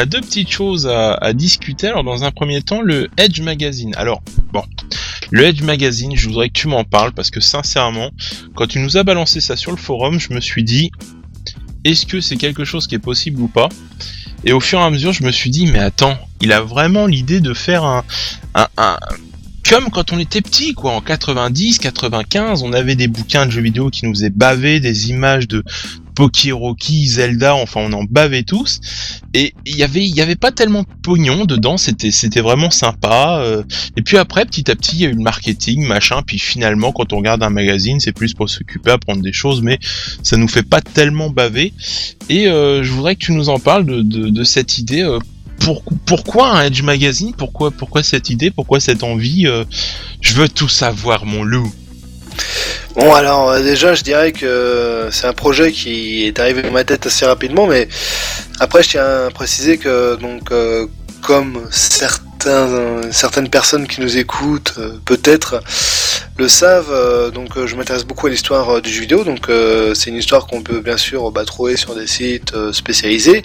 deux 0.06 0.20
petites 0.20 0.50
choses 0.50 0.86
à, 0.86 1.32
discuter. 1.32 1.88
Alors 1.88 2.04
dans 2.04 2.24
un 2.24 2.30
premier 2.30 2.62
temps, 2.62 2.80
le 2.80 3.08
Edge 3.18 3.40
Magazine. 3.40 3.92
Alors 3.96 4.22
bon, 4.52 4.64
le 5.30 5.44
Edge 5.44 5.62
Magazine, 5.62 6.16
je 6.16 6.28
voudrais 6.28 6.48
que 6.48 6.54
tu 6.54 6.68
m'en 6.68 6.84
parles 6.84 7.12
parce 7.12 7.30
que 7.30 7.40
sincèrement, 7.40 8.10
quand 8.54 8.66
tu 8.66 8.78
nous 8.78 8.96
as 8.96 9.02
balancé 9.02 9.40
ça 9.40 9.56
sur 9.56 9.70
le 9.70 9.76
forum, 9.76 10.18
je 10.18 10.32
me 10.32 10.40
suis 10.40 10.64
dit 10.64 10.90
est-ce 11.84 12.06
que 12.06 12.20
c'est 12.20 12.36
quelque 12.36 12.64
chose 12.64 12.86
qui 12.86 12.94
est 12.94 13.00
possible 13.00 13.42
ou 13.42 13.48
pas? 13.48 13.68
Et 14.44 14.52
au 14.52 14.60
fur 14.60 14.78
et 14.78 14.82
à 14.82 14.90
mesure, 14.90 15.12
je 15.12 15.24
me 15.24 15.30
suis 15.32 15.50
dit 15.50 15.66
mais 15.66 15.80
attends, 15.80 16.18
il 16.40 16.52
a 16.52 16.62
vraiment 16.62 17.06
l'idée 17.06 17.40
de 17.40 17.52
faire 17.52 17.84
un 17.84 18.04
comme 19.68 19.90
quand 19.90 20.12
on 20.12 20.18
était 20.18 20.42
petit, 20.42 20.74
quoi, 20.74 20.92
en 20.92 21.00
90, 21.00 21.78
95, 21.78 22.62
on 22.62 22.72
avait 22.72 22.96
des 22.96 23.08
bouquins 23.08 23.46
de 23.46 23.50
jeux 23.50 23.62
vidéo 23.62 23.88
qui 23.88 24.04
nous 24.04 24.14
faisaient 24.14 24.30
baver, 24.30 24.78
des 24.78 25.10
images 25.10 25.48
de 25.48 25.64
Poki 26.14 26.52
Rocky, 26.52 27.06
Zelda, 27.06 27.54
enfin 27.54 27.80
on 27.82 27.92
en 27.92 28.04
bavait 28.04 28.42
tous. 28.44 28.80
Et 29.34 29.52
il 29.66 29.76
y 29.76 29.82
avait, 29.82 30.04
il 30.06 30.14
y 30.14 30.20
avait 30.20 30.36
pas 30.36 30.52
tellement 30.52 30.82
de 30.82 30.88
pognon 31.02 31.44
dedans, 31.44 31.76
c'était, 31.76 32.10
c'était 32.12 32.40
vraiment 32.40 32.70
sympa. 32.70 33.38
euh. 33.40 33.62
Et 33.96 34.02
puis 34.02 34.16
après, 34.16 34.44
petit 34.44 34.70
à 34.70 34.76
petit, 34.76 34.96
il 34.96 35.02
y 35.02 35.06
a 35.06 35.08
eu 35.08 35.14
le 35.14 35.22
marketing, 35.22 35.86
machin. 35.86 36.22
Puis 36.26 36.38
finalement, 36.38 36.92
quand 36.92 37.12
on 37.12 37.16
regarde 37.18 37.42
un 37.42 37.50
magazine, 37.50 37.98
c'est 38.00 38.12
plus 38.12 38.32
pour 38.34 38.48
s'occuper, 38.48 38.92
apprendre 38.92 39.22
des 39.22 39.32
choses, 39.32 39.60
mais 39.62 39.78
ça 40.22 40.36
nous 40.36 40.48
fait 40.48 40.62
pas 40.62 40.80
tellement 40.80 41.30
baver. 41.30 41.72
Et 42.28 42.46
euh, 42.48 42.82
je 42.84 42.92
voudrais 42.92 43.16
que 43.16 43.24
tu 43.24 43.32
nous 43.32 43.48
en 43.48 43.58
parles 43.58 43.84
de, 43.86 44.02
de, 44.02 44.28
de 44.28 44.44
cette 44.44 44.78
idée. 44.78 45.02
euh, 45.02 45.18
pour- 45.60 45.82
pourquoi 46.04 46.50
un 46.58 46.64
Edge 46.66 46.82
Magazine? 46.82 47.32
Pourquoi, 47.36 47.70
pourquoi 47.70 48.02
cette 48.02 48.28
idée? 48.30 48.50
Pourquoi 48.50 48.80
cette 48.80 49.02
envie 49.02 49.46
euh, 49.46 49.64
Je 50.20 50.34
veux 50.34 50.48
tout 50.48 50.68
savoir, 50.68 51.24
mon 51.26 51.42
loup. 51.42 51.72
Bon 52.94 53.12
alors 53.12 53.50
euh, 53.50 53.60
déjà 53.60 53.94
je 53.94 54.02
dirais 54.02 54.30
que 54.30 55.08
c'est 55.10 55.26
un 55.26 55.32
projet 55.32 55.72
qui 55.72 56.26
est 56.26 56.38
arrivé 56.38 56.62
dans 56.62 56.70
ma 56.70 56.84
tête 56.84 57.06
assez 57.06 57.26
rapidement 57.26 57.66
mais 57.66 57.88
après 58.60 58.82
je 58.84 58.90
tiens 58.90 59.26
à 59.26 59.30
préciser 59.30 59.78
que 59.78 60.14
donc 60.14 60.52
euh, 60.52 60.86
comme 61.20 61.66
certains 61.70 63.00
certaines 63.10 63.48
personnes 63.48 63.88
qui 63.88 64.00
nous 64.00 64.16
écoutent 64.16 64.74
euh, 64.78 64.92
peut-être 65.04 65.60
le 66.36 66.48
savent 66.48 67.32
donc 67.32 67.64
je 67.64 67.74
m'intéresse 67.74 68.04
beaucoup 68.04 68.26
à 68.26 68.30
l'histoire 68.30 68.82
du 68.82 68.90
jeu 68.90 69.02
vidéo. 69.02 69.22
Donc 69.22 69.48
c'est 69.94 70.10
une 70.10 70.16
histoire 70.16 70.48
qu'on 70.48 70.62
peut 70.62 70.80
bien 70.80 70.96
sûr 70.96 71.30
bah, 71.30 71.44
trouver 71.44 71.76
sur 71.76 71.94
des 71.94 72.08
sites 72.08 72.52
spécialisés 72.72 73.44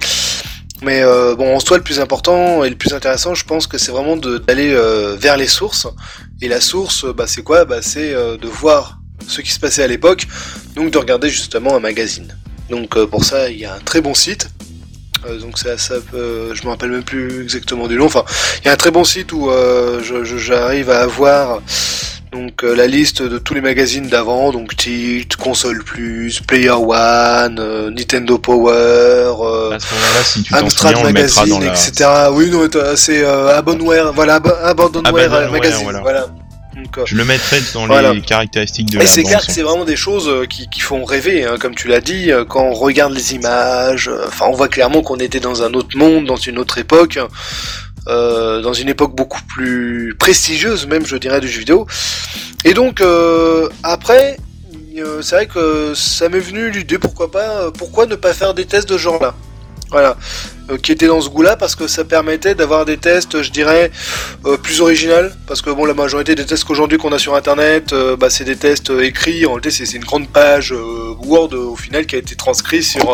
mais 0.82 1.02
euh, 1.04 1.36
bon 1.36 1.56
en 1.56 1.60
soi 1.60 1.78
le 1.78 1.84
plus 1.84 2.00
important 2.00 2.64
et 2.64 2.70
le 2.70 2.76
plus 2.76 2.94
intéressant 2.94 3.36
je 3.36 3.44
pense 3.44 3.68
que 3.68 3.78
c'est 3.78 3.92
vraiment 3.92 4.16
d'aller 4.16 4.72
euh, 4.74 5.16
vers 5.20 5.38
les 5.38 5.48
sources 5.48 5.88
et 6.42 6.48
la 6.48 6.62
source 6.62 7.06
bah, 7.14 7.26
c'est 7.28 7.44
quoi? 7.44 7.66
Bah, 7.66 7.82
c'est 7.82 8.14
euh, 8.14 8.38
de 8.38 8.48
voir 8.48 9.00
ce 9.28 9.42
qui 9.42 9.52
se 9.52 9.60
passait 9.60 9.84
à 9.84 9.88
l'époque, 9.88 10.28
donc 10.76 10.92
de 10.92 10.98
regarder 10.98 11.30
justement 11.30 11.76
un 11.76 11.80
magazine. 11.80 12.36
Donc 12.70 12.98
euh, 12.98 13.06
pour 13.06 13.24
ça, 13.24 13.50
il 13.50 13.60
y 13.60 13.66
a 13.66 13.76
un 13.76 13.80
très 13.80 14.02
bon 14.02 14.14
site. 14.14 14.50
Euh, 15.26 15.38
donc 15.40 15.58
ça, 15.58 15.78
ça 15.78 15.96
je 16.14 16.64
me 16.64 16.70
rappelle 16.70 16.92
même 16.92 17.04
plus 17.04 17.44
exactement 17.44 17.88
du 17.88 17.96
nom. 17.96 18.06
Enfin, 18.06 18.24
il 18.62 18.68
y 18.68 18.70
a 18.70 18.74
un 18.74 18.78
très 18.78 18.92
bon 18.92 19.04
site 19.04 19.32
où 19.34 19.50
euh, 19.50 20.02
j'arrive 20.02 20.90
à 20.90 21.02
avoir 21.02 21.62
donc 22.32 22.64
euh, 22.64 22.76
la 22.76 22.86
liste 22.88 23.24
de 23.24 23.38
tous 23.40 23.54
les 23.56 23.62
magazines 23.62 24.08
d'avant, 24.08 24.52
donc 24.52 24.76
Tilt, 24.76 25.36
Console 25.36 25.84
Plus, 25.84 26.42
Player 26.42 26.70
One, 26.70 27.58
euh, 27.60 27.90
Nintendo 27.90 28.38
Power, 28.38 28.74
euh, 28.74 29.78
si 30.24 30.46
Amstrad 30.54 30.96
souviens, 30.96 31.12
Magazine, 31.12 31.60
la. 31.64 31.72
etc. 31.74 32.10
Oui, 32.32 32.50
non, 32.52 32.68
c'est 32.96 33.24
euh, 33.24 33.58
Abandonware, 33.58 34.14
voilà, 34.14 34.36
Ab- 34.36 34.54
Abandonware 34.64 35.08
Abandonware, 35.26 35.52
Magazine, 35.52 35.84
voilà. 35.84 36.02
voilà. 36.02 36.22
Donc 36.76 36.84
Donc, 36.86 36.98
euh, 37.00 37.02
Je 37.08 37.16
le 37.16 37.26
mettrais 37.26 37.60
dans 37.74 37.88
Voilà. 37.88 38.14
les 38.14 38.22
caractéristiques 38.22 38.92
de 38.92 38.98
et 39.00 39.02
que 39.02 39.08
son. 39.08 39.52
c'est 39.52 39.64
vraiment 39.64 39.84
des 39.86 39.98
choses 39.98 40.30
euh, 40.30 40.46
qui, 40.46 40.70
qui 40.70 40.80
font 40.82 41.04
rêver, 41.04 41.44
hein, 41.44 41.56
comme 41.60 41.74
tu 41.76 41.88
l'as 41.90 42.00
dit, 42.00 42.32
quand 42.48 42.64
on 42.64 42.74
regarde 42.74 43.12
les 43.12 43.34
images, 43.34 44.10
enfin 44.28 44.46
on 44.48 44.54
voit 44.54 44.70
clairement 44.70 45.02
qu'on 45.02 45.18
était 45.18 45.40
dans 45.42 45.64
un 45.64 45.74
autre 45.74 45.98
monde, 45.98 46.26
dans 46.26 46.36
une 46.38 46.58
autre 46.60 46.78
époque, 46.78 47.20
euh, 48.08 48.62
dans 48.62 48.74
une 48.74 48.90
époque 48.90 49.16
beaucoup 49.16 49.42
plus 49.48 50.16
prestigieuse 50.18 50.88
même 50.88 51.06
je 51.06 51.18
dirais 51.18 51.40
du 51.42 51.48
jeu 51.48 51.60
vidéo. 51.60 51.88
Et 52.66 52.74
donc 52.74 53.02
euh, 53.02 53.70
après, 53.84 54.38
euh, 54.98 55.22
c'est 55.22 55.36
vrai 55.36 55.48
que 55.48 55.94
ça 55.96 56.30
m'est 56.30 56.40
venu 56.40 56.70
l'idée 56.72 56.98
pourquoi 56.98 57.32
pas, 57.32 57.72
pourquoi 57.72 58.06
ne 58.06 58.16
pas 58.16 58.34
faire 58.34 58.54
des 58.54 58.66
tests 58.66 58.90
de 58.90 58.98
genre 58.98 59.22
là 59.22 59.36
voilà, 59.90 60.16
Euh, 60.70 60.78
qui 60.78 60.92
étaient 60.92 61.08
dans 61.08 61.22
ce 61.22 61.30
goût-là 61.30 61.56
parce 61.56 61.76
que 61.76 61.88
ça 61.88 62.04
permettait 62.04 62.54
d'avoir 62.54 62.86
des 62.86 62.98
tests, 62.98 63.42
je 63.42 63.50
dirais, 63.50 63.92
euh, 64.46 64.58
plus 64.58 64.82
original. 64.82 65.36
Parce 65.48 65.62
que 65.62 65.70
bon 65.70 65.86
la 65.86 65.94
majorité 65.94 66.36
des 66.36 66.46
tests 66.46 66.64
qu'aujourd'hui 66.64 66.98
qu'on 66.98 67.12
a 67.12 67.18
sur 67.18 67.36
internet 67.36 67.94
euh, 67.94 68.16
bah, 68.16 68.30
c'est 68.30 68.44
des 68.44 68.56
tests 68.56 68.92
écrits. 68.92 69.46
En 69.46 69.54
réalité 69.54 69.72
c'est 69.72 69.92
une 69.98 70.04
grande 70.04 70.28
page 70.28 70.74
Word 71.26 71.54
au 71.54 71.76
final 71.76 72.06
qui 72.06 72.16
a 72.16 72.20
été 72.20 72.36
transcrit 72.36 72.84
sur 72.84 73.06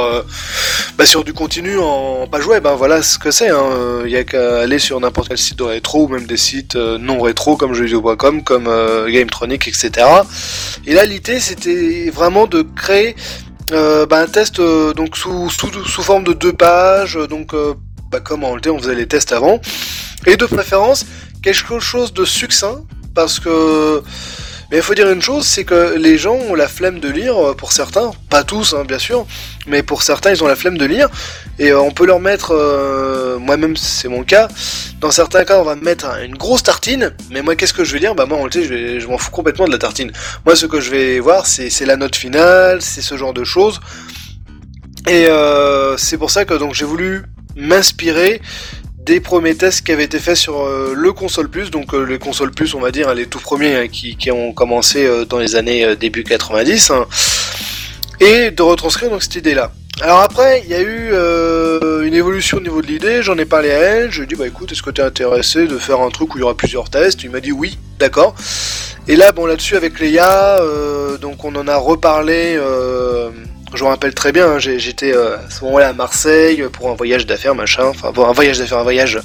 bah, 0.97 1.05
sur 1.05 1.23
du 1.23 1.33
continu 1.33 1.77
en 1.79 2.27
page 2.27 2.45
web 2.45 2.65
hein, 2.67 2.75
voilà 2.75 3.01
ce 3.01 3.17
que 3.17 3.31
c'est 3.31 3.49
hein. 3.49 4.03
il 4.05 4.11
y 4.11 4.15
a 4.15 4.23
qu'à 4.23 4.59
aller 4.61 4.79
sur 4.79 4.99
n'importe 4.99 5.29
quel 5.29 5.37
site 5.37 5.57
de 5.57 5.63
rétro 5.63 6.05
ou 6.05 6.07
même 6.07 6.25
des 6.25 6.37
sites 6.37 6.75
non 6.75 7.19
rétro 7.19 7.57
comme 7.57 7.73
jeuxvideo.com 7.73 8.43
comme 8.43 8.69
Gametronic 9.07 9.67
etc 9.67 10.07
et 10.85 10.93
là 10.93 11.05
l'idée 11.05 11.39
c'était 11.39 12.09
vraiment 12.09 12.47
de 12.47 12.61
créer 12.61 13.15
euh, 13.71 14.05
bah, 14.05 14.19
un 14.19 14.27
test 14.27 14.59
euh, 14.59 14.93
donc 14.93 15.17
sous, 15.17 15.49
sous, 15.49 15.71
sous 15.85 16.01
forme 16.01 16.23
de 16.23 16.33
deux 16.33 16.53
pages 16.53 17.17
euh, 17.17 17.27
donc 17.27 17.53
euh, 17.53 17.73
bah, 18.11 18.19
comme 18.19 18.43
en 18.43 18.49
réalité 18.49 18.69
on 18.69 18.77
faisait 18.79 18.95
les 18.95 19.07
tests 19.07 19.31
avant. 19.31 19.59
Et 20.25 20.37
de 20.37 20.45
préférence 20.45 21.05
quelque 21.41 21.79
chose 21.79 22.13
de 22.13 22.25
succinct 22.25 22.81
parce 23.13 23.39
que 23.39 24.03
mais 24.71 24.77
il 24.77 24.83
faut 24.83 24.93
dire 24.95 25.09
une 25.09 25.21
chose, 25.21 25.45
c'est 25.45 25.63
que 25.63 25.95
les 25.97 26.17
gens 26.17 26.35
ont 26.35 26.55
la 26.55 26.67
flemme 26.67 26.99
de 26.99 27.09
lire, 27.09 27.37
euh, 27.37 27.53
pour 27.53 27.71
certains, 27.71 28.11
pas 28.29 28.43
tous 28.43 28.73
hein, 28.73 28.83
bien 28.85 28.99
sûr, 28.99 29.25
mais 29.67 29.83
pour 29.83 30.03
certains 30.03 30.31
ils 30.31 30.43
ont 30.43 30.47
la 30.47 30.55
flemme 30.55 30.77
de 30.77 30.85
lire, 30.85 31.09
et 31.59 31.71
euh, 31.71 31.79
on 31.79 31.91
peut 31.91 32.05
leur 32.05 32.19
mettre, 32.19 32.51
euh, 32.53 33.37
moi-même 33.39 33.75
c'est 33.77 34.07
mon 34.07 34.23
cas, 34.23 34.47
dans 35.01 35.11
certains 35.11 35.43
cas 35.45 35.59
on 35.59 35.63
va 35.63 35.75
me 35.75 35.81
mettre 35.83 36.05
un- 36.05 36.23
une 36.23 36.35
grosse 36.35 36.63
tartine, 36.63 37.13
mais 37.31 37.41
moi 37.41 37.55
qu'est-ce 37.55 37.73
que 37.73 37.83
je 37.83 37.93
vais 37.93 37.99
lire? 37.99 38.15
Bah 38.15 38.25
moi 38.25 38.37
en 38.37 38.41
réalité 38.43 38.63
je, 38.63 38.99
je 38.99 39.07
m'en 39.07 39.17
fous 39.17 39.31
complètement 39.31 39.65
de 39.65 39.71
la 39.71 39.77
tartine. 39.77 40.11
Moi 40.45 40.55
ce 40.55 40.65
que 40.65 40.79
je 40.81 40.89
vais 40.89 41.19
voir 41.19 41.45
c'est 41.45 41.85
la 41.85 41.95
note 41.97 42.15
finale, 42.15 42.81
c'est 42.81 43.01
ce 43.01 43.15
genre 43.17 43.33
de 43.33 43.43
choses, 43.43 43.79
et 45.07 45.27
c'est 45.97 46.17
pour 46.17 46.31
ça 46.31 46.45
que 46.45 46.53
donc 46.55 46.73
j'ai 46.73 46.85
voulu 46.85 47.23
m'inspirer 47.55 48.41
des 49.05 49.19
premiers 49.19 49.55
tests 49.55 49.85
qui 49.85 49.91
avaient 49.91 50.03
été 50.03 50.19
faits 50.19 50.35
sur 50.35 50.65
euh, 50.65 50.93
le 50.95 51.13
console 51.13 51.47
plus, 51.47 51.69
donc 51.69 51.93
euh, 51.93 52.03
les 52.03 52.17
consoles 52.17 52.51
plus, 52.51 52.73
on 52.73 52.79
va 52.79 52.89
dire, 52.89 53.07
hein, 53.07 53.13
les 53.13 53.27
tout 53.27 53.39
premiers 53.39 53.75
hein, 53.75 53.87
qui, 53.87 54.31
ont 54.31 54.51
commencé 54.51 55.05
euh, 55.05 55.25
dans 55.25 55.37
les 55.37 55.55
années 55.55 55.95
début 55.95 56.23
90, 56.23 56.89
hein, 56.89 57.05
et 58.19 58.49
de 58.49 58.61
retranscrire 58.63 59.11
donc 59.11 59.21
cette 59.21 59.35
idée-là. 59.35 59.71
Alors 60.01 60.19
après, 60.19 60.61
il 60.65 60.71
y 60.71 60.73
a 60.73 60.81
eu 60.81 61.13
une 62.05 62.13
évolution 62.13 62.57
au 62.57 62.61
niveau 62.61 62.81
de 62.81 62.87
l'idée, 62.87 63.23
j'en 63.23 63.37
ai 63.37 63.45
parlé 63.45 63.71
à 63.71 63.79
elle, 63.79 64.11
je 64.11 64.17
lui 64.17 64.23
ai 64.25 64.27
dit 64.27 64.35
bah 64.35 64.45
écoute, 64.45 64.69
est-ce 64.73 64.81
que 64.81 64.89
tu 64.89 64.99
es 64.99 65.03
intéressé 65.05 65.67
de 65.67 65.77
faire 65.77 66.01
un 66.01 66.09
truc 66.09 66.35
où 66.35 66.37
il 66.37 66.41
y 66.41 66.43
aura 66.43 66.57
plusieurs 66.57 66.89
tests? 66.89 67.23
Il 67.23 67.29
m'a 67.29 67.39
dit 67.39 67.53
oui, 67.53 67.77
d'accord. 67.97 68.35
Et 69.07 69.15
là, 69.15 69.31
bon 69.31 69.45
là-dessus 69.45 69.77
avec 69.77 70.01
Léa, 70.01 70.59
donc 71.21 71.45
on 71.45 71.55
en 71.55 71.69
a 71.69 71.77
reparlé, 71.77 72.59
je 73.75 73.83
me 73.83 73.89
rappelle 73.89 74.13
très 74.13 74.31
bien, 74.31 74.47
hein, 74.51 74.59
j'étais 74.59 75.13
euh, 75.13 75.37
à 75.37 75.49
ce 75.49 75.63
moment-là 75.65 75.89
à 75.89 75.93
Marseille 75.93 76.63
pour 76.71 76.89
un 76.89 76.95
voyage 76.95 77.25
d'affaires, 77.25 77.55
machin, 77.55 77.85
enfin 77.85 78.11
bon, 78.11 78.25
un 78.25 78.31
voyage 78.33 78.57
d'affaires, 78.59 78.79
un 78.79 78.83
voyage, 78.83 79.19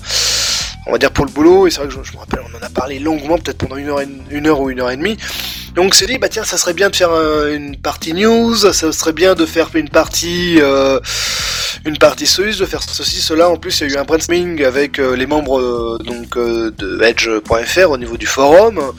on 0.86 0.92
va 0.92 0.98
dire 0.98 1.10
pour 1.12 1.24
le 1.24 1.30
boulot, 1.30 1.66
et 1.66 1.70
c'est 1.70 1.78
vrai 1.78 1.88
que 1.88 1.94
je, 1.94 2.12
me 2.12 2.18
rappelle, 2.18 2.40
on 2.52 2.56
en 2.58 2.66
a 2.66 2.70
parlé 2.70 2.98
longuement, 2.98 3.38
peut-être 3.38 3.58
pendant 3.58 3.76
une 3.76 3.88
heure, 3.88 4.00
une 4.30 4.46
heure 4.46 4.60
ou 4.60 4.70
une 4.70 4.80
heure 4.80 4.90
et 4.90 4.96
demie, 4.96 5.16
donc 5.74 5.92
on 5.92 5.96
s'est 5.96 6.06
dit, 6.06 6.18
bah 6.18 6.28
tiens, 6.28 6.44
ça 6.44 6.56
serait 6.56 6.74
bien 6.74 6.90
de 6.90 6.96
faire 6.96 7.12
un- 7.12 7.48
une 7.52 7.76
partie 7.76 8.12
news, 8.12 8.56
ça 8.56 8.92
serait 8.92 9.12
bien 9.12 9.34
de 9.34 9.46
faire 9.46 9.70
une 9.74 9.88
partie, 9.88 10.56
euh, 10.60 10.98
une 11.84 11.96
partie 11.96 12.24
de 12.24 12.66
faire 12.66 12.82
ceci, 12.82 13.20
cela. 13.22 13.48
En 13.48 13.56
plus, 13.56 13.80
il 13.80 13.88
y 13.88 13.92
a 13.92 13.94
eu 13.94 13.98
un 13.98 14.04
brainstorming 14.04 14.64
avec 14.64 14.98
euh, 14.98 15.14
les 15.16 15.26
membres 15.26 15.60
euh, 15.60 15.96
donc 16.04 16.36
euh, 16.36 16.72
de 16.76 17.00
Edge.fr 17.02 17.90
au 17.90 17.96
niveau 17.98 18.16
du 18.16 18.26
forum, 18.26 18.78
euh, 18.78 18.90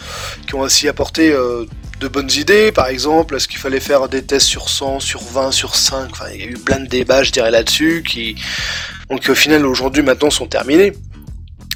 qui 0.47 0.55
ont 0.55 0.61
aussi 0.61 0.87
apporté 0.87 1.31
euh, 1.31 1.65
de 2.01 2.07
bonnes 2.07 2.31
idées. 2.31 2.71
Par 2.71 2.87
exemple, 2.87 3.35
est-ce 3.35 3.47
qu'il 3.47 3.59
fallait 3.59 3.79
faire 3.79 4.09
des 4.09 4.23
tests 4.23 4.47
sur 4.47 4.67
100, 4.69 4.99
sur 4.99 5.21
20, 5.21 5.51
sur 5.51 5.75
5 5.75 6.09
Enfin, 6.11 6.25
il 6.33 6.41
y 6.41 6.43
a 6.43 6.47
eu 6.47 6.55
plein 6.55 6.79
de 6.79 6.87
débats, 6.87 7.23
je 7.23 7.31
dirais, 7.31 7.51
là-dessus, 7.51 8.03
qui, 8.05 8.35
donc 9.09 9.27
au 9.29 9.35
final, 9.35 9.65
aujourd'hui, 9.65 10.03
maintenant, 10.03 10.29
sont 10.29 10.47
terminés. 10.47 10.91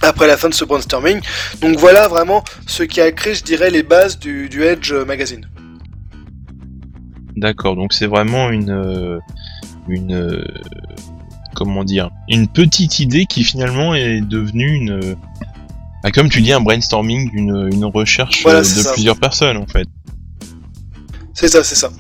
Après 0.02 0.28
la 0.28 0.36
fin 0.36 0.50
de 0.50 0.54
ce 0.54 0.66
brainstorming. 0.66 1.22
Donc 1.62 1.78
voilà 1.78 2.08
vraiment 2.10 2.44
ce 2.68 2.84
qui 2.84 3.00
a 3.00 3.12
créé, 3.14 3.34
je 3.34 3.44
dirais, 3.44 3.72
les 3.72 3.82
bases 3.82 4.20
du, 4.20 4.50
du 4.50 4.64
Edge 4.64 4.92
Magazine. 4.92 5.48
D'accord, 7.38 7.76
donc 7.76 7.94
c'est 7.94 8.06
vraiment 8.06 8.50
une 8.50 8.72
euh, 8.72 9.20
une 9.88 10.14
euh, 10.14 10.44
comment 11.54 11.84
dire 11.84 12.10
une 12.30 12.48
petite 12.48 13.00
idée 13.00 13.26
qui 13.26 13.44
finalement 13.44 13.96
est 13.96 14.22
devenue 14.22 14.74
une 14.74 14.92
euh, 14.92 15.16
bah, 16.04 16.12
comme 16.12 16.30
tu 16.30 16.42
dis 16.42 16.54
un 16.54 16.62
brainstorming, 16.62 17.32
une, 17.34 17.70
une 17.74 17.86
recherche 17.86 18.44
Voilà, 18.44 18.60
de 18.60 18.64
ça. 18.66 18.94
plusieurs 18.94 19.18
personnes 19.18 19.58
en 19.58 19.66
fait. 19.66 19.88
C'est 21.36 21.50
ça, 21.50 21.64
c'est 21.64 21.76
ça. 21.76 21.92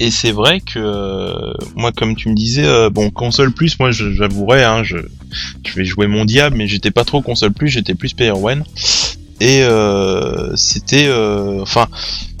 Et 0.00 0.10
c'est 0.10 0.32
vrai 0.32 0.60
que 0.60 0.78
euh, 0.78 1.52
moi, 1.76 1.92
comme 1.92 2.16
tu 2.16 2.30
me 2.30 2.34
disais, 2.34 2.64
euh, 2.64 2.90
bon, 2.90 3.10
console 3.10 3.52
plus, 3.52 3.78
moi, 3.78 3.90
j'avouerais, 3.92 4.64
hein, 4.64 4.82
je, 4.82 4.96
je 5.64 5.74
vais 5.74 5.84
jouer 5.84 6.08
mon 6.08 6.24
diable, 6.24 6.56
mais 6.56 6.66
j'étais 6.66 6.90
pas 6.90 7.04
trop 7.04 7.22
console 7.22 7.52
plus, 7.52 7.68
j'étais 7.68 7.94
plus 7.94 8.12
player 8.12 8.32
one. 8.32 8.64
Et 9.40 9.62
euh, 9.62 10.54
c'était, 10.56 11.10
enfin, 11.60 11.86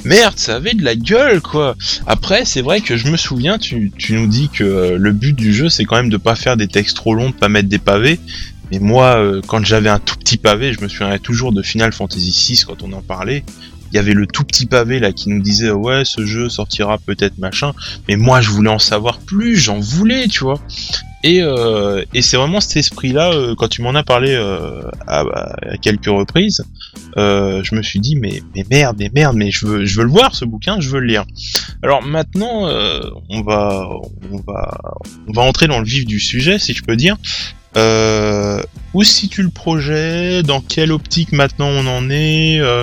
merde, 0.04 0.34
ça 0.36 0.56
avait 0.56 0.74
de 0.74 0.82
la 0.82 0.96
gueule, 0.96 1.40
quoi. 1.40 1.76
Après, 2.06 2.44
c'est 2.44 2.60
vrai 2.60 2.80
que 2.80 2.96
je 2.96 3.08
me 3.08 3.16
souviens, 3.16 3.58
tu, 3.58 3.92
tu 3.96 4.14
nous 4.14 4.26
dis 4.26 4.48
que 4.48 4.96
le 4.98 5.12
but 5.12 5.36
du 5.36 5.54
jeu, 5.54 5.68
c'est 5.68 5.84
quand 5.84 5.96
même 5.96 6.10
de 6.10 6.16
pas 6.16 6.34
faire 6.34 6.56
des 6.56 6.66
textes 6.66 6.96
trop 6.96 7.14
longs, 7.14 7.30
de 7.30 7.34
pas 7.34 7.48
mettre 7.48 7.68
des 7.68 7.78
pavés. 7.78 8.18
Mais 8.72 8.78
moi, 8.78 9.22
quand 9.46 9.64
j'avais 9.64 9.88
un 9.88 9.98
tout 9.98 10.16
petit 10.16 10.38
pavé, 10.38 10.72
je 10.72 10.80
me 10.80 10.88
souviens 10.88 11.18
toujours 11.18 11.52
de 11.52 11.62
Final 11.62 11.92
Fantasy 11.92 12.30
VI 12.30 12.62
quand 12.66 12.82
on 12.82 12.92
en 12.92 13.02
parlait 13.02 13.44
il 13.92 13.96
y 13.96 13.98
avait 13.98 14.14
le 14.14 14.26
tout 14.26 14.44
petit 14.44 14.66
pavé 14.66 14.98
là 14.98 15.12
qui 15.12 15.28
nous 15.28 15.40
disait 15.42 15.70
ouais 15.70 16.04
ce 16.04 16.24
jeu 16.24 16.48
sortira 16.48 16.98
peut-être 16.98 17.38
machin 17.38 17.72
mais 18.08 18.16
moi 18.16 18.40
je 18.40 18.50
voulais 18.50 18.70
en 18.70 18.78
savoir 18.78 19.18
plus 19.18 19.56
j'en 19.56 19.80
voulais 19.80 20.28
tu 20.28 20.44
vois. 20.44 20.60
Et, 21.22 21.42
euh, 21.42 22.02
et 22.14 22.22
c'est 22.22 22.38
vraiment 22.38 22.60
cet 22.60 22.78
esprit 22.78 23.12
là 23.12 23.30
quand 23.58 23.68
tu 23.68 23.82
m'en 23.82 23.94
as 23.94 24.02
parlé 24.02 24.32
euh, 24.32 24.80
à, 25.06 25.20
à 25.20 25.76
quelques 25.76 26.06
reprises 26.06 26.64
euh, 27.16 27.62
je 27.62 27.74
me 27.74 27.82
suis 27.82 28.00
dit 28.00 28.16
mais 28.16 28.40
mais 28.54 28.64
merde 28.70 28.96
mais 28.98 29.10
merde 29.14 29.36
mais 29.36 29.50
je 29.50 29.66
veux 29.66 29.84
je 29.84 29.98
veux 29.98 30.04
le 30.04 30.10
voir 30.10 30.34
ce 30.34 30.44
bouquin 30.44 30.80
je 30.80 30.88
veux 30.88 31.00
le 31.00 31.06
lire. 31.06 31.24
Alors 31.82 32.02
maintenant 32.02 32.68
euh, 32.68 33.00
on 33.28 33.42
va 33.42 33.86
on 34.30 34.38
va 34.46 34.80
on 35.28 35.32
va 35.32 35.42
entrer 35.42 35.66
dans 35.66 35.78
le 35.78 35.84
vif 35.84 36.06
du 36.06 36.20
sujet 36.20 36.58
si 36.58 36.72
je 36.72 36.82
peux 36.82 36.96
dire. 36.96 37.16
Euh, 37.76 38.60
où 38.94 39.04
se 39.04 39.12
situe 39.12 39.42
le 39.42 39.50
projet? 39.50 40.42
Dans 40.42 40.60
quelle 40.60 40.90
optique 40.90 41.32
maintenant 41.32 41.68
on 41.68 41.86
en 41.86 42.10
est? 42.10 42.58
Euh, 42.60 42.82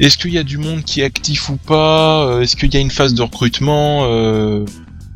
Est-ce 0.00 0.18
qu'il 0.18 0.32
y 0.34 0.38
a 0.38 0.42
du 0.42 0.58
monde 0.58 0.82
qui 0.84 1.00
est 1.02 1.04
actif 1.04 1.48
ou 1.48 1.56
pas 1.56 2.26
Euh, 2.26 2.40
Est-ce 2.40 2.56
qu'il 2.56 2.72
y 2.74 2.76
a 2.76 2.80
une 2.80 2.90
phase 2.90 3.14
de 3.14 3.22
recrutement 3.22 4.04
Euh, 4.10 4.64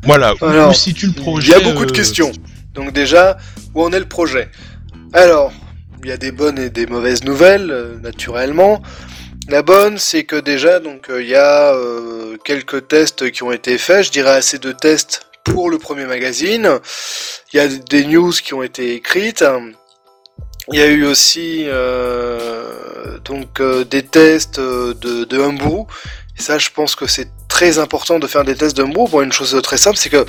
Voilà, 0.03 0.33
où- 0.41 0.45
Alors, 0.45 0.75
situe 0.75 1.07
le 1.07 1.13
projet 1.13 1.47
Il 1.47 1.51
y 1.51 1.67
a 1.67 1.71
beaucoup 1.71 1.85
de 1.85 1.91
euh, 1.91 1.93
questions. 1.95 2.31
Donc 2.73 2.93
déjà, 2.93 3.37
où 3.75 3.83
en 3.83 3.91
est 3.91 3.99
le 3.99 4.05
projet? 4.07 4.49
Alors, 5.11 5.51
il 6.03 6.07
y 6.09 6.11
a 6.13 6.17
des 6.17 6.31
bonnes 6.31 6.57
et 6.59 6.69
des 6.69 6.85
mauvaises 6.85 7.23
nouvelles, 7.25 7.69
euh, 7.71 7.99
naturellement. 7.99 8.81
La 9.49 9.63
bonne, 9.63 9.97
c'est 9.97 10.23
que 10.23 10.37
déjà, 10.37 10.79
donc 10.79 11.09
euh, 11.09 11.21
il 11.21 11.27
y 11.29 11.35
a 11.35 11.73
euh, 11.73 12.37
quelques 12.45 12.87
tests 12.87 13.29
qui 13.31 13.43
ont 13.43 13.51
été 13.51 13.77
faits. 13.77 14.05
Je 14.05 14.11
dirais 14.11 14.31
assez 14.31 14.59
de 14.59 14.71
tests 14.71 15.23
pour 15.43 15.69
le 15.69 15.77
premier 15.79 16.05
magazine. 16.05 16.69
Il 17.51 17.57
y 17.57 17.59
a 17.59 17.67
des 17.67 18.05
news 18.05 18.31
qui 18.31 18.53
ont 18.53 18.63
été 18.63 18.93
écrites. 18.93 19.43
Il 20.71 20.79
y 20.79 20.81
a 20.83 20.87
eu 20.87 21.03
aussi 21.05 21.63
euh, 21.65 23.17
donc 23.25 23.59
euh, 23.59 23.83
des 23.83 24.03
tests 24.03 24.59
euh, 24.59 24.93
de, 24.93 25.23
de. 25.25 25.37
Et 26.37 26.41
ça, 26.41 26.57
je 26.59 26.69
pense 26.69 26.95
que 26.95 27.07
c'est 27.07 27.29
très 27.47 27.79
important 27.79 28.19
de 28.19 28.27
faire 28.27 28.43
des 28.43 28.55
tests 28.55 28.77
de 28.77 28.83
Homebrew 28.83 29.07
pour 29.09 29.21
une 29.21 29.31
chose 29.31 29.59
très 29.63 29.77
simple, 29.77 29.97
c'est 29.97 30.09
que 30.09 30.25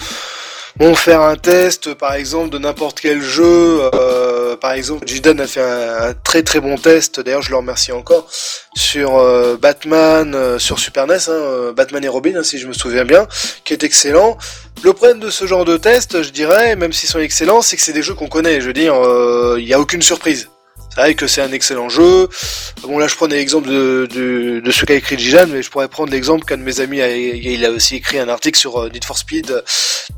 Bon, 0.77 0.95
faire 0.95 1.21
un 1.21 1.37
test, 1.37 1.95
par 1.95 2.15
exemple, 2.15 2.51
de 2.51 2.59
n'importe 2.59 3.01
quel 3.01 3.21
jeu. 3.21 3.81
euh, 3.93 4.40
par 4.57 4.73
exemple, 4.73 5.07
Jidan 5.07 5.39
a 5.39 5.47
fait 5.47 5.63
un, 5.63 6.15
très 6.25 6.43
très 6.43 6.61
bon 6.61 6.77
test. 6.77 7.21
D'ailleurs, 7.21 7.43
je 7.43 7.51
le 7.51 7.57
remercie 7.57 7.93
encore 7.93 8.29
sur 8.75 9.17
euh, 9.17 9.57
Batman, 9.57 10.35
euh, 10.35 10.59
sur 10.59 10.79
Super 10.79 11.07
NES, 11.07 11.15
hein, 11.15 11.31
euh, 11.31 11.73
Batman 11.73 12.05
et 12.05 12.09
Robin, 12.09 12.37
hein, 12.37 12.43
si 12.43 12.59
je 12.59 12.69
me 12.69 12.73
souviens 12.73 13.05
bien, 13.05 13.27
qui 13.65 13.73
est 13.73 13.83
excellent. 13.83 14.37
Le 14.83 14.93
problème 14.93 15.21
de 15.21 15.31
ce 15.31 15.47
genre 15.47 15.65
de 15.65 15.77
test, 15.77 16.23
je 16.23 16.31
dirais, 16.31 16.77
même 16.77 16.93
s'ils 16.93 17.09
sont 17.09 17.19
excellents, 17.19 17.63
c'est 17.63 17.77
que 17.77 17.83
c'est 17.83 17.93
des 17.93 18.03
jeux 18.03 18.15
qu'on 18.15 18.29
connaît. 18.29 18.61
Je 18.61 18.67
veux 18.67 18.73
dire, 18.73 18.95
euh, 18.95 19.57
il 19.59 19.65
n'y 19.65 19.75
a 19.75 19.81
aucune 19.81 20.03
surprise. 20.03 20.50
C'est 20.95 21.01
vrai 21.01 21.15
que 21.15 21.27
c'est 21.27 21.41
un 21.41 21.53
excellent 21.53 21.89
jeu. 21.89 22.29
Bon 22.83 22.99
là 22.99 23.07
je 23.07 23.15
prenais 23.15 23.37
l'exemple 23.37 23.69
de, 23.69 24.09
de, 24.13 24.61
de 24.61 24.71
ce 24.71 24.85
qu'a 24.85 24.95
écrit 24.95 25.19
Jijan, 25.19 25.47
mais 25.49 25.63
je 25.63 25.71
pourrais 25.71 25.89
prendre 25.89 26.11
l'exemple 26.11 26.45
qu'un 26.45 26.59
de 26.59 26.63
mes 26.63 26.81
amis 26.81 27.01
a, 27.01 27.09
il 27.17 27.65
a 27.65 27.71
aussi 27.71 27.97
écrit 27.97 28.19
un 28.19 28.29
article 28.29 28.59
sur 28.59 28.77
euh, 28.79 28.89
Need 28.89 29.05
for 29.05 29.17
Speed 29.17 29.63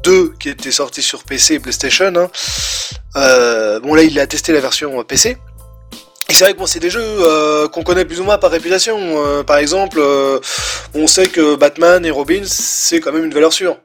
2 0.03 0.35
qui 0.41 0.49
était 0.49 0.73
sorti 0.73 1.03
sur 1.03 1.25
PC 1.25 1.55
et 1.55 1.61
PlayStation. 1.61 2.12
Hein. 2.16 2.31
Euh, 3.16 3.81
bon 3.81 3.95
là 3.95 4.03
il 4.03 4.18
a 4.18 4.27
testé 4.27 4.53
la 4.53 4.61
version 4.61 5.03
PC. 5.05 5.37
Et 6.33 6.35
c'est 6.35 6.45
vrai 6.45 6.55
que 6.55 6.59
bon, 6.59 6.64
c'est 6.64 6.81
des 6.81 6.89
jeux 6.89 7.03
euh, 7.03 7.68
qu'on 7.68 7.83
connaît 7.83 8.07
plus 8.07 8.18
ou 8.18 8.25
moins 8.25 8.39
par 8.39 8.51
réputation. 8.51 8.97
Euh, 8.99 9.43
par 9.43 9.59
exemple, 9.59 9.99
euh, 10.01 10.41
on 10.95 11.07
sait 11.07 11.27
que 11.27 11.57
Batman 11.57 12.07
et 12.07 12.11
Robin, 12.11 12.41
c'est 12.47 13.01
quand 13.01 13.12
même 13.12 13.27
une 13.27 13.35
valeur 13.35 13.53
sûre. 13.53 13.77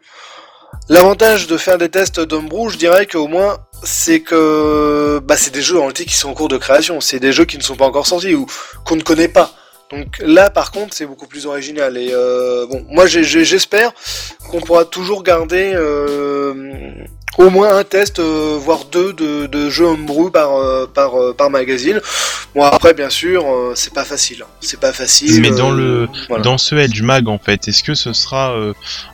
L'avantage 0.88 1.48
de 1.48 1.58
faire 1.58 1.78
des 1.78 1.90
tests 1.90 2.22
d'Homebrew, 2.22 2.70
je 2.70 2.78
dirais 2.78 3.06
qu'au 3.06 3.28
moins, 3.28 3.58
c'est 3.84 4.20
que 4.22 5.20
bah, 5.20 5.38
c'est 5.38 5.54
des 5.54 5.62
jeux 5.62 5.78
en 5.78 5.82
réalité 5.82 6.06
qui 6.06 6.16
sont 6.16 6.30
en 6.30 6.34
cours 6.34 6.50
de 6.50 6.58
création. 6.58 7.00
C'est 7.02 7.20
des 7.20 7.32
jeux 7.32 7.46
qui 7.46 7.58
ne 7.58 7.64
sont 7.64 7.76
pas 7.76 7.86
encore 7.86 8.08
sortis 8.08 8.36
ou 8.36 8.46
qu'on 8.86 8.96
ne 8.96 9.02
connaît 9.04 9.28
pas. 9.28 9.54
Donc 9.92 10.18
là, 10.20 10.50
par 10.50 10.72
contre, 10.72 10.94
c'est 10.94 11.06
beaucoup 11.06 11.28
plus 11.28 11.46
original. 11.46 11.96
Et 11.96 12.10
euh, 12.12 12.66
bon, 12.68 12.86
moi, 12.90 13.06
j'espère 13.08 13.92
qu'on 14.50 14.60
pourra 14.60 14.84
toujours 14.84 15.24
garder 15.24 15.72
euh, 15.76 16.92
au 17.38 17.50
moins 17.50 17.74
un 17.78 17.86
test, 17.86 18.20
euh, 18.20 18.58
voire 18.60 18.84
deux 18.92 19.14
de, 19.14 19.46
de 19.46 19.70
jeux 19.70 19.86
homebrew 19.86 20.30
par 20.30 20.50
par 20.90 21.14
par 21.38 21.50
magazine. 21.50 22.02
Bon, 22.54 22.64
après, 22.64 22.94
bien 22.94 23.10
sûr, 23.10 23.46
c'est 23.76 23.94
pas 23.94 24.04
facile. 24.04 24.42
hein. 24.42 24.48
C'est 24.60 24.80
pas 24.80 24.92
facile. 24.92 25.40
Mais 25.40 25.52
dans 25.52 25.72
le- 25.72 26.10
voilà. 26.28 26.44
Dans 26.44 26.58
ce 26.58 26.76
Edge 26.76 27.02
Mag, 27.02 27.30
en 27.30 27.38
fait, 27.38 27.68
est-ce 27.70 27.84
que 27.84 27.94
ce 27.96 28.12
sera... 28.12 28.54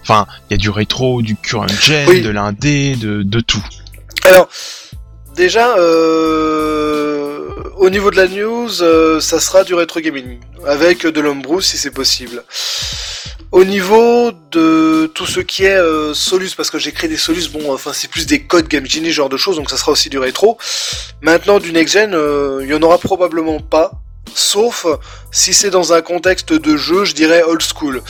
Enfin, 0.01 0.25
il 0.49 0.53
y 0.53 0.55
a 0.55 0.57
du 0.57 0.69
rétro, 0.71 1.21
du 1.21 1.35
current 1.35 1.67
gen, 1.67 2.07
Oui. 2.09 2.21
de 2.21 2.29
l'indé, 2.29 2.95
de, 2.95 3.21
de 3.21 3.39
tout? 3.41 3.63
Alors, 4.25 4.47
déjà, 5.35 5.77
euh, 5.77 7.49
au 7.75 7.89
niveau 7.89 8.09
de 8.09 8.15
la 8.15 8.27
news, 8.27 8.81
euh, 8.81 9.19
ça 9.19 9.41
sera 9.41 9.65
du 9.65 9.73
rétro 9.73 9.99
gaming, 9.99 10.39
avec 10.65 11.05
de 11.05 11.19
l'homebrew 11.19 11.61
si 11.61 11.77
c'est 11.77 11.91
possible. 11.91 12.43
Au 13.51 13.65
niveau 13.65 14.31
de 14.51 15.11
tout 15.13 15.25
ce 15.25 15.41
qui 15.41 15.65
est 15.65 15.75
euh, 15.75 16.13
Solus, 16.13 16.51
parce 16.55 16.69
que 16.69 16.79
j'ai 16.79 16.93
créé 16.93 17.09
des 17.09 17.17
Solus, 17.17 17.49
bon, 17.49 17.71
enfin 17.73 17.91
c'est 17.93 18.07
plus 18.07 18.25
des 18.25 18.43
codes 18.43 18.67
Game 18.67 18.87
Genie, 18.87 19.11
genre 19.11 19.29
de 19.29 19.37
choses, 19.37 19.57
donc 19.57 19.69
ça 19.69 19.77
sera 19.77 19.91
aussi 19.91 20.09
du 20.09 20.17
rétro. 20.17 20.57
Maintenant, 21.21 21.59
du 21.59 21.73
next 21.73 21.93
gen, 21.93 22.13
euh, 22.13 22.61
il 22.63 22.69
y 22.69 22.73
en 22.73 22.81
aura 22.81 22.97
probablement 22.97 23.59
pas, 23.59 23.91
sauf 24.33 24.85
si 25.31 25.53
c'est 25.53 25.69
dans 25.69 25.91
un 25.91 26.01
contexte 26.01 26.53
de 26.53 26.77
jeu, 26.77 27.03
je 27.03 27.13
dirais 27.13 27.43
old 27.43 27.61
school. 27.61 28.01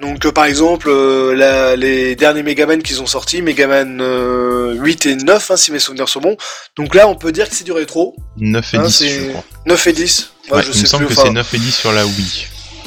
Donc 0.00 0.24
euh, 0.26 0.32
par 0.32 0.44
exemple, 0.44 0.88
euh, 0.88 1.34
la- 1.34 1.74
les 1.74 2.14
derniers 2.14 2.42
Megaman 2.44 2.82
qu'ils 2.82 3.02
ont 3.02 3.06
sortis, 3.06 3.42
Megaman 3.42 4.00
euh, 4.00 4.74
8 4.74 5.06
et 5.06 5.16
9, 5.16 5.50
hein, 5.50 5.56
si 5.56 5.72
mes 5.72 5.80
souvenirs 5.80 6.08
sont 6.08 6.20
bons. 6.20 6.36
Donc 6.76 6.94
là, 6.94 7.08
on 7.08 7.16
peut 7.16 7.32
dire 7.32 7.48
que 7.48 7.56
c'est 7.56 7.64
du 7.64 7.72
rétro. 7.72 8.14
9 8.36 8.74
et 8.74 8.76
Hein, 8.76 8.82
10, 8.84 8.90
c'est- 8.96 9.08
je 9.08 9.28
crois. 9.30 9.44
9 9.66 9.86
et 9.88 9.92
10. 9.92 10.30
Ouais, 10.50 10.56
Ouais, 10.58 10.62
je 10.62 10.68
il 10.68 10.74
sais 10.74 10.80
me 10.82 10.86
semble 10.86 11.06
plus. 11.06 11.16
que 11.16 11.22
c'est 11.22 11.30
9 11.30 11.52
et 11.54 11.58
10 11.58 11.72
sur 11.74 11.92
la 11.92 12.06
Wii. 12.06 12.46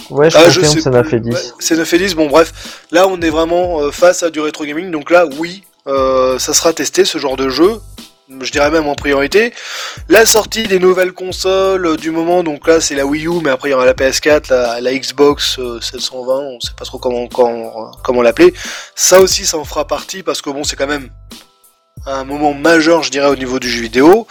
Ouais, 0.09 0.29
je 0.29 0.37
Ah, 0.37 0.43
confirme, 0.45 0.91
m'a 0.91 1.03
fait 1.03 1.19
plus. 1.19 1.29
10. 1.29 1.33
Ouais, 1.35 1.41
c'est 1.59 1.75
9 1.75 1.93
et 1.93 1.97
10. 1.97 2.15
Bon, 2.15 2.27
bref. 2.27 2.53
Là, 2.91 3.07
on 3.07 3.19
est 3.21 3.29
vraiment 3.29 3.81
euh, 3.81 3.91
face 3.91 4.23
à 4.23 4.29
du 4.29 4.39
rétro 4.39 4.63
gaming. 4.65 4.89
Donc 4.91 5.09
là, 5.11 5.25
oui, 5.37 5.63
euh, 5.87 6.39
ça 6.39 6.53
sera 6.53 6.71
testé, 6.73 7.03
ce 7.05 7.17
genre 7.17 7.35
de 7.37 7.49
jeu. 7.49 7.79
Je 8.39 8.51
dirais 8.51 8.71
même 8.71 8.87
en 8.87 8.95
priorité. 8.95 9.53
La 10.07 10.25
sortie 10.25 10.63
des 10.63 10.79
nouvelles 10.79 11.11
consoles 11.11 11.85
euh, 11.85 11.97
du 11.97 12.11
moment, 12.11 12.43
donc 12.43 12.67
là 12.67 12.79
c'est 12.79 12.95
la 12.95 13.05
Wii 13.05 13.27
U, 13.27 13.41
mais 13.43 13.49
après 13.49 13.69
il 13.69 13.71
y 13.71 13.75
aura 13.75 13.85
la 13.85 13.93
PS4, 13.93 14.79
la, 14.79 14.93
Xbox 14.93 15.59
euh, 15.59 15.79
720, 15.81 16.33
on 16.39 16.59
sait 16.59 16.71
pas 16.77 16.85
trop 16.85 16.97
comment, 16.97 17.27
comment, 17.27 18.21
l'appeler. 18.21 18.53
Ça 18.95 19.19
aussi, 19.19 19.45
ça 19.45 19.57
en 19.57 19.65
fera 19.65 19.85
partie 19.85 20.23
parce 20.23 20.41
que 20.41 20.49
bon, 20.49 20.63
c'est 20.63 20.75
quand 20.75 20.87
même 20.87 21.09
un 22.05 22.23
moment 22.23 22.53
majeur, 22.53 23.03
je 23.03 23.11
dirais, 23.11 23.27
au 23.27 23.35
niveau 23.35 23.59
du 23.59 23.69
jeu 23.69 23.81
vidéo. 23.81 24.27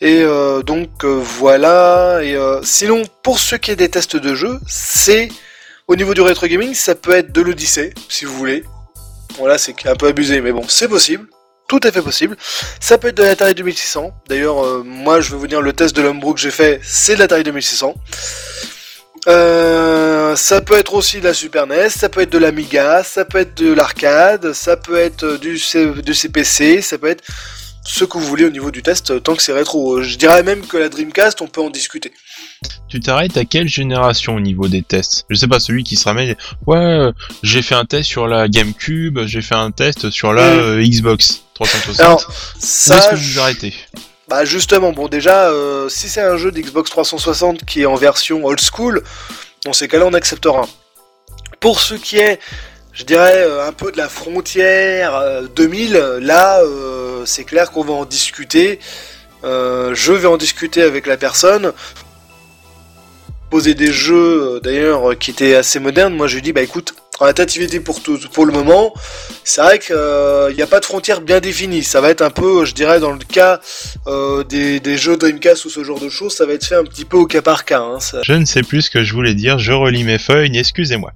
Et 0.00 0.22
euh, 0.22 0.62
donc 0.62 1.04
euh, 1.04 1.20
voilà. 1.22 2.20
Et 2.22 2.34
euh, 2.34 2.60
sinon, 2.62 3.04
pour 3.22 3.38
ce 3.38 3.56
qui 3.56 3.70
est 3.70 3.76
des 3.76 3.88
tests 3.88 4.16
de 4.16 4.34
jeu, 4.34 4.58
c'est 4.66 5.28
au 5.88 5.96
niveau 5.96 6.14
du 6.14 6.20
rétro 6.20 6.46
gaming, 6.46 6.74
ça 6.74 6.94
peut 6.94 7.12
être 7.12 7.32
de 7.32 7.40
l'Odyssée, 7.40 7.94
si 8.08 8.24
vous 8.24 8.36
voulez. 8.36 8.64
Voilà, 9.38 9.58
c'est 9.58 9.74
un 9.86 9.96
peu 9.96 10.08
abusé, 10.08 10.40
mais 10.40 10.52
bon, 10.52 10.64
c'est 10.68 10.88
possible. 10.88 11.26
Tout 11.68 11.80
à 11.82 11.90
fait 11.90 12.02
possible. 12.02 12.36
Ça 12.80 12.96
peut 12.96 13.08
être 13.08 13.16
de 13.16 13.24
l'Atari 13.24 13.54
2600. 13.54 14.12
D'ailleurs, 14.28 14.64
euh, 14.64 14.82
moi, 14.84 15.20
je 15.20 15.32
vais 15.32 15.36
vous 15.36 15.48
dire, 15.48 15.60
le 15.60 15.72
test 15.72 15.96
de 15.96 16.02
l'Homebrew 16.02 16.34
que 16.34 16.40
j'ai 16.40 16.52
fait, 16.52 16.80
c'est 16.84 17.14
de 17.14 17.20
l'Atari 17.20 17.42
2600. 17.42 17.94
Euh, 19.28 20.36
ça 20.36 20.60
peut 20.60 20.78
être 20.78 20.94
aussi 20.94 21.18
de 21.18 21.24
la 21.24 21.34
Super 21.34 21.66
NES, 21.66 21.90
ça 21.90 22.08
peut 22.08 22.20
être 22.20 22.30
de 22.30 22.38
l'Amiga, 22.38 23.02
ça 23.02 23.24
peut 23.24 23.38
être 23.38 23.56
de 23.56 23.72
l'arcade, 23.72 24.52
ça 24.52 24.76
peut 24.76 24.96
être 24.96 25.24
euh, 25.24 25.38
du, 25.38 25.60
du 26.02 26.14
CPC, 26.14 26.80
ça 26.82 26.96
peut 26.98 27.08
être 27.08 27.24
ce 27.84 28.04
que 28.04 28.18
vous 28.18 28.24
voulez 28.24 28.44
au 28.44 28.50
niveau 28.50 28.70
du 28.70 28.82
test, 28.82 29.22
tant 29.24 29.34
que 29.34 29.42
c'est 29.42 29.52
rétro. 29.52 30.02
Je 30.02 30.16
dirais 30.16 30.44
même 30.44 30.64
que 30.64 30.76
la 30.76 30.88
Dreamcast, 30.88 31.40
on 31.40 31.48
peut 31.48 31.60
en 31.60 31.70
discuter. 31.70 32.12
Tu 32.88 33.00
t'arrêtes 33.00 33.36
à 33.36 33.44
quelle 33.44 33.68
génération 33.68 34.36
au 34.36 34.40
niveau 34.40 34.68
des 34.68 34.82
tests? 34.82 35.24
Je 35.28 35.34
sais 35.36 35.48
pas, 35.48 35.60
celui 35.60 35.84
qui 35.84 35.96
se 35.96 36.04
ramène, 36.04 36.36
ouais, 36.66 36.76
euh, 36.76 37.12
j'ai 37.42 37.62
fait 37.62 37.74
un 37.74 37.84
test 37.84 38.08
sur 38.08 38.26
la 38.26 38.48
GameCube, 38.48 39.20
j'ai 39.26 39.42
fait 39.42 39.54
un 39.54 39.70
test 39.70 40.10
sur 40.10 40.32
la 40.32 40.42
euh, 40.42 40.82
Xbox 40.82 41.42
360. 41.54 42.00
Alors, 42.00 42.20
Où 42.20 42.58
est-ce 42.58 42.66
ça, 42.66 43.08
que 43.10 43.16
vous 43.16 43.38
arrêtez? 43.40 43.74
Bah 44.28 44.44
justement, 44.44 44.92
bon 44.92 45.08
déjà, 45.08 45.50
euh, 45.50 45.88
si 45.88 46.08
c'est 46.08 46.20
un 46.22 46.36
jeu 46.36 46.50
d'Xbox 46.50 46.90
360 46.90 47.64
qui 47.64 47.82
est 47.82 47.86
en 47.86 47.94
version 47.94 48.44
old 48.44 48.60
school, 48.60 49.02
dans 49.64 49.72
ces 49.72 49.88
cas-là 49.88 50.06
on 50.06 50.14
acceptera. 50.14 50.66
Pour 51.60 51.80
ce 51.80 51.94
qui 51.94 52.18
est, 52.18 52.40
je 52.92 53.04
dirais, 53.04 53.46
un 53.66 53.72
peu 53.72 53.92
de 53.92 53.96
la 53.96 54.08
frontière 54.08 55.14
euh, 55.14 55.46
2000, 55.54 55.92
là 56.22 56.60
c'est 57.24 57.44
clair 57.44 57.70
qu'on 57.70 57.84
va 57.84 57.92
en 57.92 58.04
discuter. 58.04 58.80
Euh, 59.44 59.94
je 59.94 60.12
vais 60.12 60.26
en 60.26 60.36
discuter 60.36 60.82
avec 60.82 61.06
la 61.06 61.16
personne. 61.16 61.72
Des 63.56 63.90
jeux 63.92 64.56
euh, 64.56 64.60
d'ailleurs 64.60 65.10
euh, 65.10 65.14
qui 65.14 65.30
étaient 65.30 65.54
assez 65.54 65.80
modernes, 65.80 66.14
moi 66.14 66.26
je 66.26 66.34
lui 66.34 66.42
dis 66.42 66.52
bah 66.52 66.60
écoute, 66.60 66.94
en 67.20 67.26
nativité 67.26 67.80
pour 67.80 68.02
tout, 68.02 68.18
pour 68.30 68.44
le 68.44 68.52
moment, 68.52 68.92
c'est 69.44 69.62
vrai 69.62 69.78
qu'il 69.78 70.54
n'y 70.54 70.62
a 70.62 70.66
pas 70.66 70.78
de 70.78 70.84
frontière 70.84 71.22
bien 71.22 71.40
définie. 71.40 71.82
Ça 71.82 72.02
va 72.02 72.10
être 72.10 72.20
un 72.20 72.30
peu, 72.30 72.66
je 72.66 72.74
dirais, 72.74 73.00
dans 73.00 73.12
le 73.12 73.18
cas 73.18 73.60
euh, 74.06 74.44
des, 74.44 74.78
des 74.78 74.98
jeux 74.98 75.16
Dreamcast 75.16 75.64
ou 75.64 75.70
ce 75.70 75.82
genre 75.82 75.98
de 75.98 76.10
choses, 76.10 76.34
ça 76.34 76.44
va 76.44 76.52
être 76.52 76.66
fait 76.66 76.74
un 76.74 76.84
petit 76.84 77.06
peu 77.06 77.16
au 77.16 77.26
cas 77.26 77.40
par 77.40 77.64
cas. 77.64 77.80
Hein, 77.80 77.98
Je 78.22 78.34
ne 78.34 78.44
sais 78.44 78.62
plus 78.62 78.82
ce 78.82 78.90
que 78.90 79.02
je 79.02 79.14
voulais 79.14 79.34
dire, 79.34 79.58
je 79.58 79.72
relis 79.72 80.04
mes 80.04 80.18
feuilles, 80.18 80.56
excusez-moi. 80.56 81.12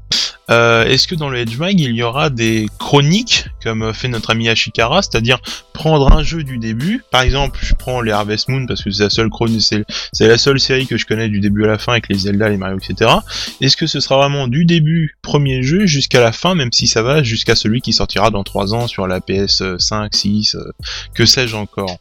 Euh, 0.51 0.85
Est-ce 0.85 1.07
que 1.07 1.15
dans 1.15 1.29
le 1.29 1.39
Edge 1.39 1.57
Mag, 1.59 1.79
il 1.79 1.95
y 1.95 2.03
aura 2.03 2.31
des 2.31 2.67
chroniques, 2.79 3.47
comme 3.63 3.93
fait 3.95 4.09
notre 4.09 4.31
ami 4.31 4.49
Ashikara, 4.49 5.03
c'est-à-dire 5.03 5.41
prendre 5.73 6.13
un 6.13 6.23
jeu 6.23 6.43
du 6.43 6.59
début, 6.59 7.03
par 7.11 7.23
exemple, 7.23 7.59
je 7.63 7.75
prends 7.75 8.01
les 8.01 8.13
Harvest 8.13 8.49
Moon 8.49 8.67
parce 8.67 8.83
que 8.83 8.91
c'est 8.91 9.05
la 9.05 9.11
seule 9.11 9.31
chronique, 9.31 9.63
c'est 10.13 10.29
la 10.29 10.39
seule 10.39 10.61
série 10.61 10.87
que 10.87 10.97
je 10.97 11.07
connais 11.07 11.29
du 11.29 11.41
début 11.41 11.65
à 11.65 11.69
la 11.69 11.79
fin 11.79 11.93
avec 11.93 12.09
les 12.09 12.19
Zelda, 12.19 12.49
les 12.49 12.57
Mario, 12.57 12.79
etc. 12.79 13.11
Est-ce 13.61 13.77
que 13.77 13.87
ce 13.87 14.01
sera 14.01 14.17
vraiment 14.17 14.49
du 14.49 14.65
début, 14.65 15.17
premier 15.23 15.63
jeu, 15.63 15.87
jusqu'à 15.87 16.21
la 16.21 16.33
fin, 16.33 16.55
même 16.55 16.73
si 16.73 16.87
ça 16.87 17.03
va 17.03 17.23
jusqu'à 17.23 17.55
celui 17.55 17.81
qui 17.81 17.93
sortira 17.93 18.31
dans 18.31 18.45
3 18.45 18.75
ans 18.75 18.89
sur 18.89 19.07
la 19.07 19.21
PS5, 19.21 20.15
6, 20.15 20.55
euh, 20.57 20.73
que 21.15 21.27
sais-je 21.27 21.57
encore? 21.57 21.99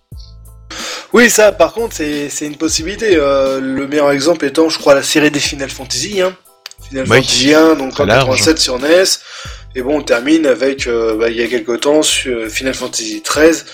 Oui, 1.13 1.29
ça, 1.29 1.51
par 1.51 1.73
contre, 1.73 1.95
c'est 1.95 2.29
c'est 2.29 2.45
une 2.45 2.55
possibilité. 2.55 3.15
Euh, 3.15 3.59
le 3.59 3.87
meilleur 3.87 4.11
exemple 4.11 4.45
étant, 4.45 4.69
je 4.69 4.77
crois, 4.77 4.93
la 4.93 5.03
série 5.03 5.31
des 5.31 5.39
Final 5.39 5.69
Fantasy. 5.69 6.21
Hein. 6.21 6.35
Final 6.89 7.05
Oui, 7.09 7.17
Fantasy 7.17 7.53
1, 7.53 7.75
donc 7.75 7.99
en 7.99 8.05
large. 8.05 8.25
87 8.25 8.57
sur 8.59 8.79
NES. 8.79 9.03
Et 9.75 9.81
bon, 9.81 9.99
on 9.99 10.01
termine 10.01 10.45
avec, 10.47 10.87
euh, 10.87 11.15
bah, 11.17 11.29
il 11.29 11.37
y 11.37 11.43
a 11.43 11.47
quelques 11.47 11.81
temps, 11.81 12.01
sur 12.01 12.47
Final 12.49 12.73
Fantasy 12.73 13.21
13. 13.21 13.65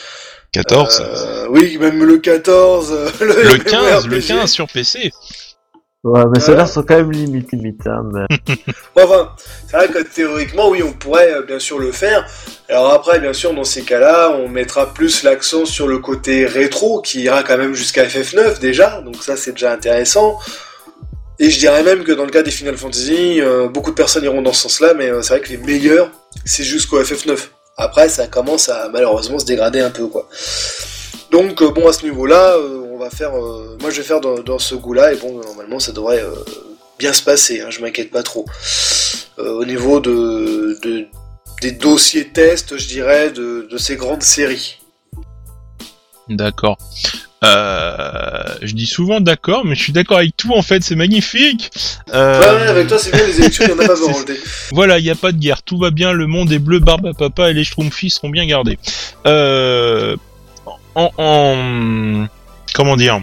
14 0.52 1.02
Euh, 1.06 1.48
oui, 1.50 1.78
même 1.78 2.04
le 2.04 2.18
14. 2.18 2.92
euh, 2.92 3.10
Le 3.22 3.28
le 3.44 3.58
15, 3.58 4.08
le 4.08 4.12
MMORPG. 4.18 4.28
15 4.28 4.52
sur 4.52 4.68
PC 4.68 5.12
Ouais, 6.04 6.22
mais 6.32 6.38
Ouais. 6.38 6.40
ceux-là 6.40 6.68
sont 6.68 6.84
quand 6.84 6.98
même 6.98 7.12
limite, 7.12 7.52
limite. 7.52 7.82
Hein, 7.88 8.04
mais... 8.14 8.56
Bon, 8.96 9.04
enfin, 9.04 9.32
c'est 9.68 9.76
vrai 9.78 9.88
que 9.88 10.04
théoriquement, 10.04 10.70
oui, 10.70 10.84
on 10.84 10.92
pourrait 10.94 11.34
euh, 11.34 11.42
bien 11.42 11.58
sûr 11.58 11.80
le 11.80 11.92
faire. 11.92 12.28
Alors 12.70 12.94
après, 12.94 13.20
bien 13.20 13.34
sûr, 13.34 13.54
dans 13.56 13.64
ces 13.64 13.82
cas-là, 13.82 14.30
on 14.32 14.48
mettra 14.48 14.94
plus 14.94 15.24
l'accent 15.24 15.66
sur 15.66 15.88
le 15.88 15.98
côté 15.98 16.46
rétro, 16.46 17.02
qui 17.02 17.22
ira 17.24 17.42
quand 17.42 17.58
même 17.58 17.74
jusqu'à 17.74 18.06
FF9 18.06 18.60
déjà, 18.60 19.02
donc 19.02 19.16
ça 19.24 19.36
c'est 19.36 19.54
déjà 19.54 19.72
intéressant. 19.74 20.38
Et 21.40 21.50
je 21.50 21.60
dirais 21.60 21.84
même 21.84 22.04
que 22.04 22.12
dans 22.14 22.24
le 22.24 22.32
cas 22.32 22.44
des 22.44 22.52
Final 22.52 22.78
Fantasy, 22.78 23.42
euh, 23.42 23.68
beaucoup 23.68 23.92
de 23.92 23.96
personnes 23.96 24.24
iront 24.24 24.42
dans 24.42 24.54
ce 24.54 24.64
sens-là, 24.64 24.94
mais 24.94 25.10
euh, 25.10 25.22
c'est 25.22 25.30
vrai 25.38 25.42
que 25.42 25.50
les 25.50 25.58
meilleurs, 25.58 26.10
c'est 26.46 26.64
jusqu'au 26.64 27.02
FF9. 27.02 27.38
Après, 27.78 28.08
ça 28.08 28.28
commence 28.28 28.70
à 28.70 28.88
malheureusement 28.90 29.38
se 29.38 29.46
dégrader 29.46 29.82
un 29.82 29.90
peu, 29.90 30.08
quoi. 30.08 30.30
Donc 31.32 31.62
euh, 31.62 31.72
bon, 31.72 31.88
à 31.90 31.94
ce 31.94 32.04
niveau-là, 32.04 32.56
on 32.92 32.98
va 32.98 33.10
faire, 33.10 33.34
moi 33.34 33.90
je 33.90 33.98
vais 33.98 34.04
faire 34.08 34.22
dans, 34.22 34.60
ce 34.60 34.76
goût-là, 34.76 35.12
et 35.12 35.18
bon, 35.18 35.42
normalement 35.42 35.80
ça 35.80 35.92
devrait 35.92 36.24
bien 36.98 37.12
se 37.12 37.22
passer, 37.22 37.60
hein, 37.60 37.68
je 37.70 37.82
m'inquiète 37.82 38.12
pas 38.12 38.24
trop. 38.24 38.46
Au 39.38 39.66
niveau 39.66 40.00
de, 40.00 40.80
de- 40.82 41.08
des 41.62 41.72
dossiers 41.74 42.30
tests, 42.30 42.78
je 42.78 42.88
dirais, 42.88 43.32
de 43.32 43.78
ces 43.78 43.98
grandes 43.98 44.24
séries. 44.24 44.80
D'accord. 46.30 46.78
Euh, 47.46 48.44
je 48.62 48.74
dis 48.74 48.86
souvent 48.88 49.22
d'accord, 49.22 49.66
mais 49.66 49.76
je 49.76 49.82
suis 49.82 49.94
d'accord 49.94 50.18
avec 50.18 50.36
tout 50.36 50.54
en 50.54 50.62
fait, 50.62 50.84
c'est 50.84 50.96
magnifique. 50.96 51.70
Euh, 52.14 52.40
Ouais, 52.40 52.62
ouais, 52.64 52.68
avec 52.68 52.88
toi 52.88 52.98
c'est 52.98 53.12
bien, 53.12 53.26
les 53.26 53.40
élections, 53.40 53.66
il 53.68 53.74
n'y 53.74 53.80
en 53.80 53.84
a 53.84 53.88
pas 53.88 53.96
c'est- 53.96 54.08
besoin 54.08 54.24
de 54.24 54.36
Voilà, 54.72 54.98
il 55.00 55.04
n'y 55.04 55.10
a 55.12 55.16
pas 55.16 55.32
de 55.32 55.38
guerre, 55.38 55.62
tout 55.64 55.78
va 55.78 55.92
bien, 55.92 56.12
le 56.14 56.28
monde 56.28 56.52
est 56.52 56.60
bleu, 56.60 56.80
barbe 56.80 57.06
à 57.08 57.14
papa 57.14 57.50
et 57.50 57.54
les 57.54 57.64
schtroumpfis 57.64 58.10
seront 58.10 58.30
bien 58.30 58.46
gardés. 58.48 58.80
Euh, 59.28 60.16
en, 60.96 61.12
en- 61.18 62.28
comment 62.74 62.96
dire? 62.98 63.22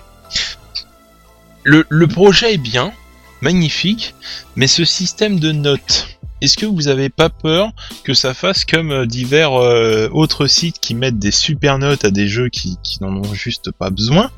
Le, 1.64 1.84
le 1.88 2.06
projet 2.08 2.54
est 2.54 2.58
bien, 2.58 2.92
magnifique, 3.40 4.14
mais 4.56 4.66
ce 4.66 4.84
système 4.84 5.38
de 5.40 5.52
notes, 5.52 6.06
est-ce 6.42 6.58
que 6.58 6.66
vous 6.66 6.88
avez 6.88 7.08
pas 7.08 7.28
peur 7.28 7.70
que 8.02 8.14
ça 8.14 8.34
fasse 8.34 8.64
comme 8.64 8.90
euh, 8.90 9.06
divers 9.06 9.54
euh, 9.54 10.08
autres 10.10 10.48
sites 10.48 10.80
qui 10.80 10.96
mettent 10.96 11.20
des 11.20 11.30
super 11.30 11.78
notes 11.78 12.04
à 12.04 12.10
des 12.10 12.26
jeux 12.26 12.48
qui, 12.48 12.76
n'en 13.00 13.16
ont 13.16 13.32
juste 13.32 13.70
pas 13.70 13.90
besoin? 13.90 14.28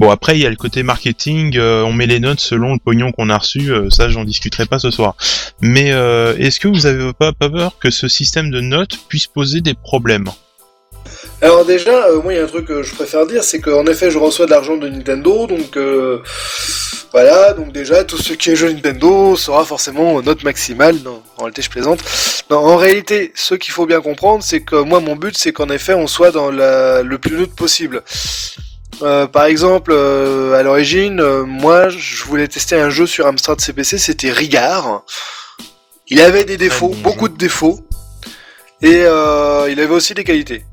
Bon 0.00 0.10
après 0.10 0.38
il 0.38 0.42
y 0.42 0.46
a 0.46 0.50
le 0.50 0.56
côté 0.56 0.82
marketing, 0.82 1.56
euh, 1.58 1.84
on 1.84 1.92
met 1.92 2.06
les 2.06 2.18
notes 2.18 2.40
selon 2.40 2.72
le 2.72 2.78
pognon 2.78 3.12
qu'on 3.12 3.28
a 3.28 3.36
reçu, 3.36 3.70
ça 3.90 4.08
j'en 4.08 4.24
discuterai 4.24 4.64
pas 4.64 4.78
ce 4.78 4.90
soir. 4.90 5.16
Mais 5.60 5.90
est-ce 5.90 6.58
que 6.58 6.66
vous 6.66 6.86
avez 6.86 7.12
pas 7.12 7.32
peur 7.32 7.78
que 7.78 7.90
ce 7.90 8.08
système 8.08 8.50
de 8.50 8.60
notes 8.60 8.98
puisse 9.08 9.26
poser 9.26 9.60
des 9.60 9.74
problèmes? 9.74 10.30
Alors 11.44 11.66
déjà, 11.66 12.10
moi 12.22 12.32
il 12.32 12.36
y 12.36 12.40
a 12.40 12.44
un 12.44 12.46
truc 12.46 12.64
que 12.64 12.82
je 12.82 12.94
préfère 12.94 13.26
dire, 13.26 13.44
c'est 13.44 13.60
qu'en 13.60 13.84
effet 13.84 14.10
je 14.10 14.16
reçois 14.16 14.46
de 14.46 14.50
l'argent 14.50 14.78
de 14.78 14.88
Nintendo, 14.88 15.46
donc 15.46 15.76
voilà, 17.12 17.52
donc 17.52 17.70
déjà 17.70 18.02
tout 18.02 18.16
ce 18.16 18.32
qui 18.32 18.50
est 18.50 18.56
jeu 18.56 18.72
Nintendo 18.72 19.36
sera 19.36 19.62
forcément 19.66 20.22
note 20.22 20.42
maximale, 20.42 20.96
non, 21.04 21.22
en 21.36 21.42
réalité 21.42 21.60
je 21.60 21.68
plaisante. 21.68 22.00
Non, 22.48 22.56
en 22.56 22.76
réalité, 22.76 23.30
ce 23.34 23.54
qu'il 23.54 23.74
faut 23.74 23.84
bien 23.84 24.00
comprendre, 24.00 24.42
c'est 24.42 24.60
que 24.60 24.76
moi 24.76 25.00
mon 25.00 25.16
but 25.16 25.36
c'est 25.36 25.52
qu'en 25.52 25.68
effet 25.68 25.92
on 25.92 26.06
soit 26.06 26.30
dans 26.30 26.50
la, 26.50 27.02
le 27.02 27.18
plus 27.18 27.36
neutre 27.36 27.54
possible. 27.54 28.02
Euh, 29.02 29.26
par 29.26 29.44
exemple, 29.44 29.92
euh, 29.92 30.58
à 30.58 30.62
l'origine, 30.62 31.20
euh, 31.20 31.44
moi, 31.44 31.88
je 31.88 32.24
voulais 32.24 32.48
tester 32.48 32.76
un 32.76 32.90
jeu 32.90 33.06
sur 33.06 33.26
Amstrad 33.26 33.60
CPC, 33.60 33.98
c'était 33.98 34.30
Rigard. 34.30 35.02
Il 36.08 36.20
avait 36.20 36.44
des 36.44 36.56
défauts, 36.56 36.94
beaucoup 37.02 37.28
de 37.28 37.36
défauts, 37.36 37.80
et 38.82 39.02
il 39.02 39.80
avait 39.80 39.86
aussi 39.86 40.14
des 40.14 40.24
qualités. 40.24 40.64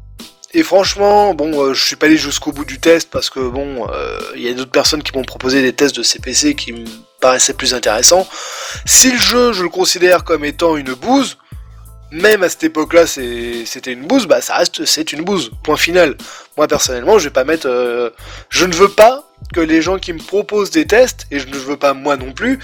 Et 0.54 0.64
franchement, 0.64 1.34
bon, 1.34 1.74
je 1.74 1.84
suis 1.84 1.96
pas 1.96 2.08
allé 2.08 2.18
jusqu'au 2.18 2.52
bout 2.52 2.66
du 2.66 2.80
test 2.80 3.10
parce 3.10 3.30
que 3.30 3.40
bon, 3.40 3.88
il 4.36 4.42
y 4.42 4.50
a 4.50 4.54
d'autres 4.54 4.72
personnes 4.72 5.02
qui 5.02 5.18
m'ont 5.18 5.24
proposé 5.24 5.62
des 5.62 5.74
tests 5.74 5.96
de 5.96 6.04
CPC 6.04 6.56
qui 6.56 6.74
me 6.74 6.86
paraissaient 7.22 7.54
plus 7.54 7.74
intéressants. 7.74 8.28
Si 8.86 9.12
le 9.12 9.18
jeu, 9.18 9.54
je 9.54 9.64
le 9.64 9.70
considère 9.70 10.26
comme 10.26 10.44
étant 10.44 10.76
une 10.76 10.94
bouse, 10.94 11.38
même 12.12 12.44
à 12.44 12.50
cette 12.50 12.66
époque-là, 12.66 13.08
c'était 13.08 13.94
une 13.94 14.06
bouse, 14.06 14.28
bah 14.28 14.42
ça 14.42 14.56
reste, 14.56 14.86
c'est 14.86 15.14
une 15.14 15.24
bouse. 15.24 15.52
Point 15.64 15.78
final. 15.78 16.18
Moi 16.58 16.68
personnellement, 16.68 17.18
je 17.18 17.26
vais 17.26 17.34
pas 17.34 17.46
mettre, 17.46 17.68
euh, 17.68 18.10
je 18.50 18.66
ne 18.66 18.74
veux 18.74 18.90
pas 18.90 19.24
que 19.54 19.62
les 19.62 19.82
gens 19.82 19.98
qui 19.98 20.12
me 20.14 20.20
proposent 20.20 20.72
des 20.72 20.86
tests, 20.86 21.26
et 21.32 21.40
je 21.40 21.48
ne 21.48 21.56
veux 21.56 21.78
pas 21.78 21.94
moi 21.94 22.18
non 22.18 22.34
plus, 22.34 22.60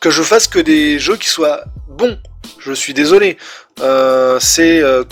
que 0.00 0.10
je 0.10 0.22
fasse 0.22 0.46
que 0.46 0.60
des 0.60 0.98
jeux 0.98 1.16
qui 1.16 1.28
soient 1.28 1.64
bons. 1.88 2.18
Je 2.58 2.72
suis 2.72 2.94
désolé. 2.94 3.38
Euh, 3.80 4.38
c'est 4.40 4.80
euh, 4.80 5.04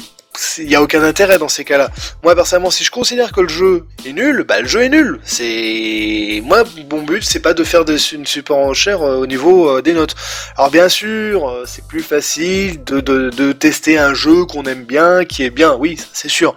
il 0.59 0.67
n'y 0.67 0.75
a 0.75 0.83
aucun 0.83 1.03
intérêt 1.03 1.39
dans 1.39 1.49
ces 1.49 1.65
cas-là. 1.65 1.91
Moi 2.23 2.35
personnellement, 2.35 2.71
si 2.71 2.85
je 2.85 2.91
considère 2.91 3.33
que 3.33 3.41
le 3.41 3.49
jeu 3.49 3.87
est 4.07 4.13
nul, 4.13 4.45
bah 4.47 4.61
le 4.61 4.69
jeu 4.69 4.83
est 4.83 4.89
nul. 4.89 5.21
C'est 5.25 6.43
moi 6.45 6.65
mon 6.91 7.03
but, 7.03 7.23
c'est 7.23 7.41
pas 7.41 7.55
de 7.55 7.65
faire 7.65 7.85
une 8.13 8.27
super 8.27 8.57
enchère 8.57 9.03
euh, 9.03 9.17
au 9.17 9.27
niveau 9.27 9.69
euh, 9.69 9.83
des 9.83 9.93
notes. 9.93 10.15
Alors 10.57 10.71
bien 10.71 10.89
sûr, 10.89 11.49
euh, 11.49 11.65
c'est 11.67 11.87
plus 11.87 12.03
facile 12.03 12.83
de, 12.85 13.01
de, 13.01 13.53
tester 13.53 13.99
un 13.99 14.15
jeu 14.15 14.45
qu'on 14.45 14.65
aime 14.65 14.85
bien, 14.85 15.25
qui 15.25 15.43
est 15.43 15.51
bien, 15.51 15.75
oui, 15.75 15.99
c'est 16.13 16.29
sûr. 16.29 16.55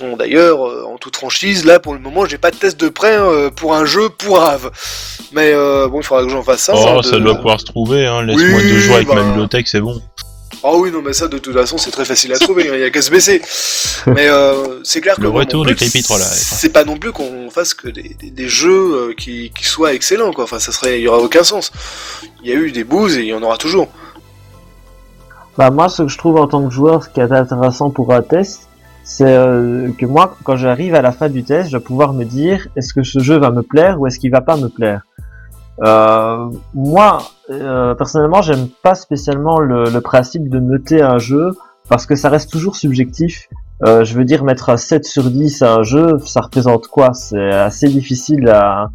Bon, 0.00 0.16
d'ailleurs, 0.16 0.60
en 0.88 0.98
toute 0.98 1.16
franchise, 1.16 1.64
là 1.64 1.78
pour 1.78 1.94
le 1.94 2.00
moment, 2.00 2.26
j'ai 2.26 2.38
pas 2.38 2.50
de 2.50 2.56
test 2.56 2.78
de 2.78 2.88
prêt 2.88 3.16
pour 3.56 3.74
un 3.74 3.84
jeu 3.84 4.08
pour 4.08 4.42
Ave. 4.42 4.70
Mais 5.32 5.54
bon, 5.54 6.00
il 6.00 6.02
faudra 6.02 6.24
que 6.24 6.30
j'en 6.30 6.42
fasse 6.42 6.62
ça. 6.62 6.74
Oh, 6.76 7.02
ça, 7.02 7.18
doit 7.18 7.36
pouvoir 7.36 7.60
se 7.60 7.64
trouver. 7.64 8.06
Hein. 8.06 8.22
Laisse-moi 8.24 8.60
deux 8.60 8.78
jours 8.78 8.96
avec 8.96 9.08
ma 9.08 9.14
bah. 9.14 9.22
bibliothèque, 9.22 9.68
c'est 9.68 9.80
bon. 9.80 10.00
Ah 10.66 10.72
oui, 10.76 10.90
non, 10.90 11.02
mais 11.02 11.12
ça, 11.12 11.28
de 11.28 11.36
toute 11.36 11.52
façon, 11.52 11.76
c'est 11.76 11.90
très 11.90 12.06
facile 12.06 12.32
à 12.32 12.38
trouver, 12.38 12.64
il 12.64 12.72
n'y 12.72 12.82
a 12.82 12.88
qu'à 12.88 13.02
se 13.02 13.10
baisser. 13.10 13.42
Mais 14.06 14.28
euh, 14.28 14.80
c'est 14.82 15.02
clair 15.02 15.16
que... 15.16 15.20
Le 15.20 15.28
retour 15.28 15.66
de 15.66 15.74
C'est 15.76 16.72
pas 16.72 16.84
non 16.84 16.96
plus 16.96 17.12
qu'on 17.12 17.50
fasse 17.50 17.74
que 17.74 17.88
des, 17.88 18.16
des, 18.22 18.48
jeux 18.48 19.10
euh, 19.10 19.14
qui, 19.14 19.52
qui, 19.54 19.66
soient 19.66 19.92
excellents, 19.92 20.32
quoi. 20.32 20.44
Enfin, 20.44 20.58
ça 20.58 20.72
serait... 20.72 21.00
Il 21.00 21.02
y 21.02 21.08
aura 21.08 21.18
aucun 21.18 21.44
sens. 21.44 21.70
Il 22.42 22.48
y 22.48 22.52
a 22.52 22.56
eu 22.56 22.72
des 22.72 22.82
bouses 22.82 23.18
et 23.18 23.20
il 23.20 23.26
y 23.26 23.34
en 23.34 23.42
aura 23.42 23.58
toujours. 23.58 23.88
Bah 25.58 25.70
moi, 25.70 25.90
ce 25.90 26.04
que 26.04 26.08
je 26.08 26.16
trouve 26.16 26.36
en 26.36 26.48
tant 26.48 26.66
que 26.66 26.72
joueur, 26.72 27.04
ce 27.04 27.10
qui 27.10 27.20
est 27.20 27.30
intéressant 27.30 27.90
pour 27.90 28.14
un 28.14 28.22
test, 28.22 28.62
c'est 29.04 29.24
euh, 29.26 29.90
que 29.98 30.06
moi, 30.06 30.34
quand 30.44 30.56
j'arrive 30.56 30.94
à 30.94 31.02
la 31.02 31.12
fin 31.12 31.28
du 31.28 31.44
test, 31.44 31.70
je 31.70 31.76
vais 31.76 31.84
pouvoir 31.84 32.14
me 32.14 32.24
dire, 32.24 32.68
est-ce 32.74 32.94
que 32.94 33.02
ce 33.02 33.18
jeu 33.18 33.36
va 33.36 33.50
me 33.50 33.62
plaire 33.62 34.00
ou 34.00 34.06
est-ce 34.06 34.18
qu'il 34.18 34.30
va 34.30 34.40
pas 34.40 34.56
me 34.56 34.68
plaire? 34.68 35.02
Euh, 35.82 36.50
moi, 36.72 37.18
euh, 37.50 37.94
personnellement, 37.94 38.42
j'aime 38.42 38.68
pas 38.82 38.94
spécialement 38.94 39.58
le, 39.58 39.84
le, 39.90 40.00
principe 40.00 40.48
de 40.48 40.60
noter 40.60 41.02
un 41.02 41.18
jeu 41.18 41.50
parce 41.88 42.06
que 42.06 42.14
ça 42.14 42.28
reste 42.28 42.50
toujours 42.50 42.76
subjectif. 42.76 43.48
Euh, 43.82 44.04
je 44.04 44.16
veux 44.16 44.24
dire, 44.24 44.44
mettre 44.44 44.78
7 44.78 45.04
sur 45.04 45.24
10 45.24 45.62
à 45.62 45.74
un 45.74 45.82
jeu, 45.82 46.18
ça 46.24 46.42
représente 46.42 46.86
quoi? 46.86 47.12
C'est 47.12 47.50
assez 47.50 47.88
difficile 47.88 48.48
à, 48.48 48.90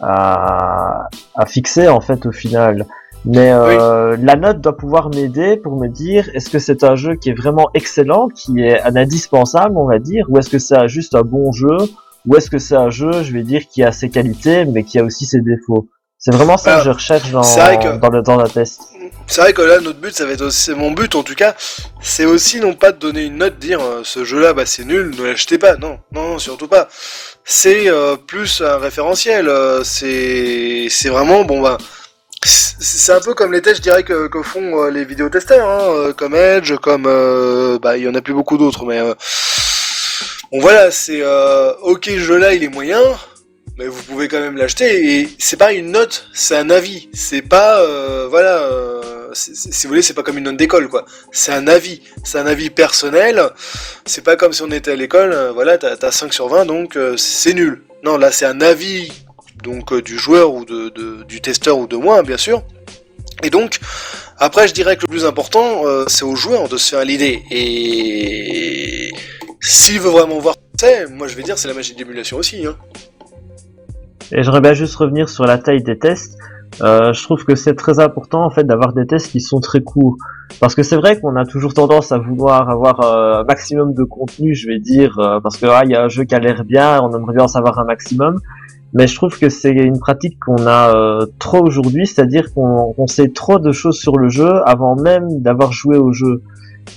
à, 0.00 1.08
à, 1.36 1.46
fixer 1.46 1.88
en 1.88 2.00
fait 2.00 2.26
au 2.26 2.32
final. 2.32 2.86
Mais 3.24 3.52
euh, 3.52 4.16
la 4.20 4.36
note 4.36 4.60
doit 4.60 4.76
pouvoir 4.76 5.08
m'aider 5.08 5.56
pour 5.56 5.76
me 5.76 5.88
dire 5.88 6.28
est-ce 6.34 6.50
que 6.50 6.58
c'est 6.58 6.84
un 6.84 6.94
jeu 6.94 7.14
qui 7.14 7.30
est 7.30 7.34
vraiment 7.34 7.70
excellent, 7.72 8.28
qui 8.28 8.60
est 8.60 8.82
un 8.82 8.96
indispensable, 8.96 9.78
on 9.78 9.86
va 9.86 9.98
dire, 9.98 10.26
ou 10.28 10.38
est-ce 10.38 10.50
que 10.50 10.58
c'est 10.58 10.88
juste 10.88 11.14
un 11.14 11.22
bon 11.22 11.50
jeu, 11.52 11.76
ou 12.26 12.36
est-ce 12.36 12.50
que 12.50 12.58
c'est 12.58 12.76
un 12.76 12.90
jeu, 12.90 13.22
je 13.22 13.32
vais 13.32 13.42
dire, 13.42 13.62
qui 13.66 13.82
a 13.82 13.92
ses 13.92 14.10
qualités 14.10 14.66
mais 14.66 14.82
qui 14.82 14.98
a 14.98 15.04
aussi 15.04 15.24
ses 15.24 15.40
défauts? 15.40 15.88
C'est 16.24 16.34
vraiment 16.34 16.56
ça 16.56 16.78
que 16.78 16.84
je 16.84 16.90
recherche 16.90 17.30
dans, 17.32 17.42
dans, 17.98 18.08
le, 18.08 18.22
dans 18.22 18.36
la 18.36 18.48
test. 18.48 18.80
C'est 19.26 19.42
vrai 19.42 19.52
que 19.52 19.60
là, 19.60 19.80
notre 19.80 19.98
but, 19.98 20.16
ça 20.16 20.24
va 20.24 20.32
être 20.32 20.40
aussi, 20.40 20.70
mon 20.70 20.90
but 20.90 21.14
en 21.16 21.22
tout 21.22 21.34
cas, 21.34 21.54
c'est 22.00 22.24
aussi 22.24 22.60
non 22.60 22.72
pas 22.72 22.92
de 22.92 22.98
donner 22.98 23.24
une 23.24 23.36
note, 23.36 23.58
dire 23.58 23.80
euh, 23.82 24.00
ce 24.04 24.24
jeu-là, 24.24 24.54
bah 24.54 24.64
c'est 24.64 24.84
nul, 24.84 25.14
ne 25.14 25.22
l'achetez 25.22 25.58
pas. 25.58 25.76
Non, 25.76 25.98
non, 26.12 26.38
surtout 26.38 26.66
pas. 26.66 26.88
C'est 27.44 27.90
euh, 27.90 28.16
plus 28.16 28.62
un 28.62 28.78
référentiel. 28.78 29.50
Euh, 29.50 29.84
c'est, 29.84 30.86
c'est 30.88 31.10
vraiment 31.10 31.44
bon 31.44 31.60
bah. 31.60 31.76
C'est 32.42 33.12
un 33.12 33.20
peu 33.20 33.34
comme 33.34 33.52
les 33.52 33.60
tests, 33.60 33.76
je 33.76 33.82
dirais, 33.82 34.02
que, 34.02 34.26
que 34.28 34.42
font 34.42 34.84
les 34.84 35.04
vidéotesteurs, 35.04 35.68
hein, 35.68 36.12
comme 36.16 36.34
Edge, 36.34 36.74
comme 36.76 37.04
bah 37.82 37.98
il 37.98 38.04
y 38.04 38.08
en 38.08 38.14
a 38.14 38.20
plus 38.20 38.34
beaucoup 38.34 38.58
d'autres, 38.58 38.84
mais 38.84 39.00
bon 40.52 40.60
voilà, 40.60 40.90
c'est 40.90 41.22
ok, 41.80 42.04
ce 42.04 42.18
jeu-là, 42.18 42.52
il 42.52 42.62
est 42.62 42.68
moyen 42.68 43.00
mais 43.76 43.86
vous 43.88 44.02
pouvez 44.02 44.28
quand 44.28 44.40
même 44.40 44.56
l'acheter 44.56 45.20
et 45.20 45.28
c'est 45.38 45.56
pas 45.56 45.72
une 45.72 45.90
note, 45.90 46.28
c'est 46.32 46.56
un 46.56 46.70
avis. 46.70 47.08
C'est 47.12 47.42
pas 47.42 47.80
euh, 47.80 48.28
voilà, 48.28 48.58
euh, 48.58 49.30
si 49.32 49.52
vous 49.84 49.88
voulez, 49.88 50.02
c'est 50.02 50.14
pas 50.14 50.22
comme 50.22 50.38
une 50.38 50.44
note 50.44 50.56
d'école 50.56 50.88
quoi. 50.88 51.04
C'est 51.32 51.52
un 51.52 51.66
avis, 51.66 52.00
c'est 52.22 52.38
un 52.38 52.46
avis 52.46 52.70
personnel. 52.70 53.42
C'est 54.06 54.22
pas 54.22 54.36
comme 54.36 54.52
si 54.52 54.62
on 54.62 54.70
était 54.70 54.92
à 54.92 54.96
l'école, 54.96 55.32
euh, 55.32 55.52
voilà, 55.52 55.76
t'as 55.78 55.96
as 56.00 56.12
5 56.12 56.32
sur 56.32 56.48
20 56.48 56.66
donc 56.66 56.98
c'est 57.16 57.54
nul. 57.54 57.82
Non, 58.04 58.16
là 58.16 58.30
c'est 58.30 58.46
un 58.46 58.60
avis 58.60 59.12
donc 59.62 59.94
du 60.02 60.18
joueur 60.18 60.52
ou 60.54 60.64
de, 60.64 61.24
du 61.24 61.40
testeur 61.40 61.78
ou 61.78 61.86
de 61.86 61.96
moi 61.96 62.22
bien 62.22 62.38
sûr. 62.38 62.62
Et 63.42 63.50
donc 63.50 63.78
après, 64.38 64.68
je 64.68 64.74
dirais 64.74 64.96
que 64.96 65.02
le 65.02 65.08
plus 65.08 65.24
important, 65.24 65.82
c'est 66.06 66.24
au 66.24 66.36
joueur 66.36 66.68
de 66.68 66.76
se 66.76 66.90
faire 66.90 67.04
l'idée 67.04 67.42
et 67.50 69.10
s'il 69.60 70.00
veut 70.00 70.10
vraiment 70.10 70.38
voir 70.38 70.54
moi 71.10 71.28
je 71.28 71.34
vais 71.34 71.42
dire 71.42 71.56
c'est 71.56 71.68
la 71.68 71.74
magie 71.74 71.94
d'émulation 71.94 72.36
aussi. 72.36 72.66
Hein. 72.66 72.76
Et 74.32 74.42
j'aimerais 74.42 74.60
bien 74.60 74.74
juste 74.74 74.96
revenir 74.96 75.28
sur 75.28 75.44
la 75.44 75.58
taille 75.58 75.82
des 75.82 75.98
tests. 75.98 76.38
Euh, 76.82 77.12
je 77.12 77.22
trouve 77.22 77.44
que 77.44 77.54
c'est 77.54 77.74
très 77.74 78.00
important 78.00 78.44
en 78.44 78.50
fait 78.50 78.64
d'avoir 78.64 78.92
des 78.92 79.06
tests 79.06 79.30
qui 79.30 79.40
sont 79.40 79.60
très 79.60 79.80
courts. 79.80 80.16
Parce 80.60 80.74
que 80.74 80.82
c'est 80.82 80.96
vrai 80.96 81.20
qu'on 81.20 81.36
a 81.36 81.44
toujours 81.44 81.74
tendance 81.74 82.10
à 82.12 82.18
vouloir 82.18 82.68
avoir 82.68 83.00
euh, 83.00 83.40
un 83.40 83.44
maximum 83.44 83.94
de 83.94 84.02
contenu 84.04 84.54
je 84.54 84.66
vais 84.66 84.78
dire 84.78 85.18
euh, 85.18 85.40
parce 85.40 85.56
que 85.56 85.66
ah, 85.66 85.82
il 85.84 85.90
y 85.90 85.94
a 85.94 86.02
un 86.02 86.08
jeu 86.08 86.24
qui 86.24 86.34
a 86.34 86.38
l'air 86.38 86.64
bien 86.64 87.00
on 87.00 87.14
aimerait 87.16 87.34
bien 87.34 87.44
en 87.44 87.48
savoir 87.48 87.78
un 87.78 87.84
maximum. 87.84 88.40
Mais 88.92 89.08
je 89.08 89.14
trouve 89.16 89.38
que 89.38 89.48
c'est 89.48 89.72
une 89.72 89.98
pratique 89.98 90.38
qu'on 90.38 90.66
a 90.66 91.26
trop 91.38 91.64
aujourd'hui 91.64 92.06
c'est-à-dire 92.06 92.52
qu'on 92.54 93.06
sait 93.06 93.28
trop 93.28 93.58
de 93.58 93.72
choses 93.72 93.98
sur 93.98 94.16
le 94.16 94.28
jeu 94.28 94.62
avant 94.66 94.94
même 94.94 95.42
d'avoir 95.42 95.72
joué 95.72 95.96
au 95.96 96.12
jeu 96.12 96.42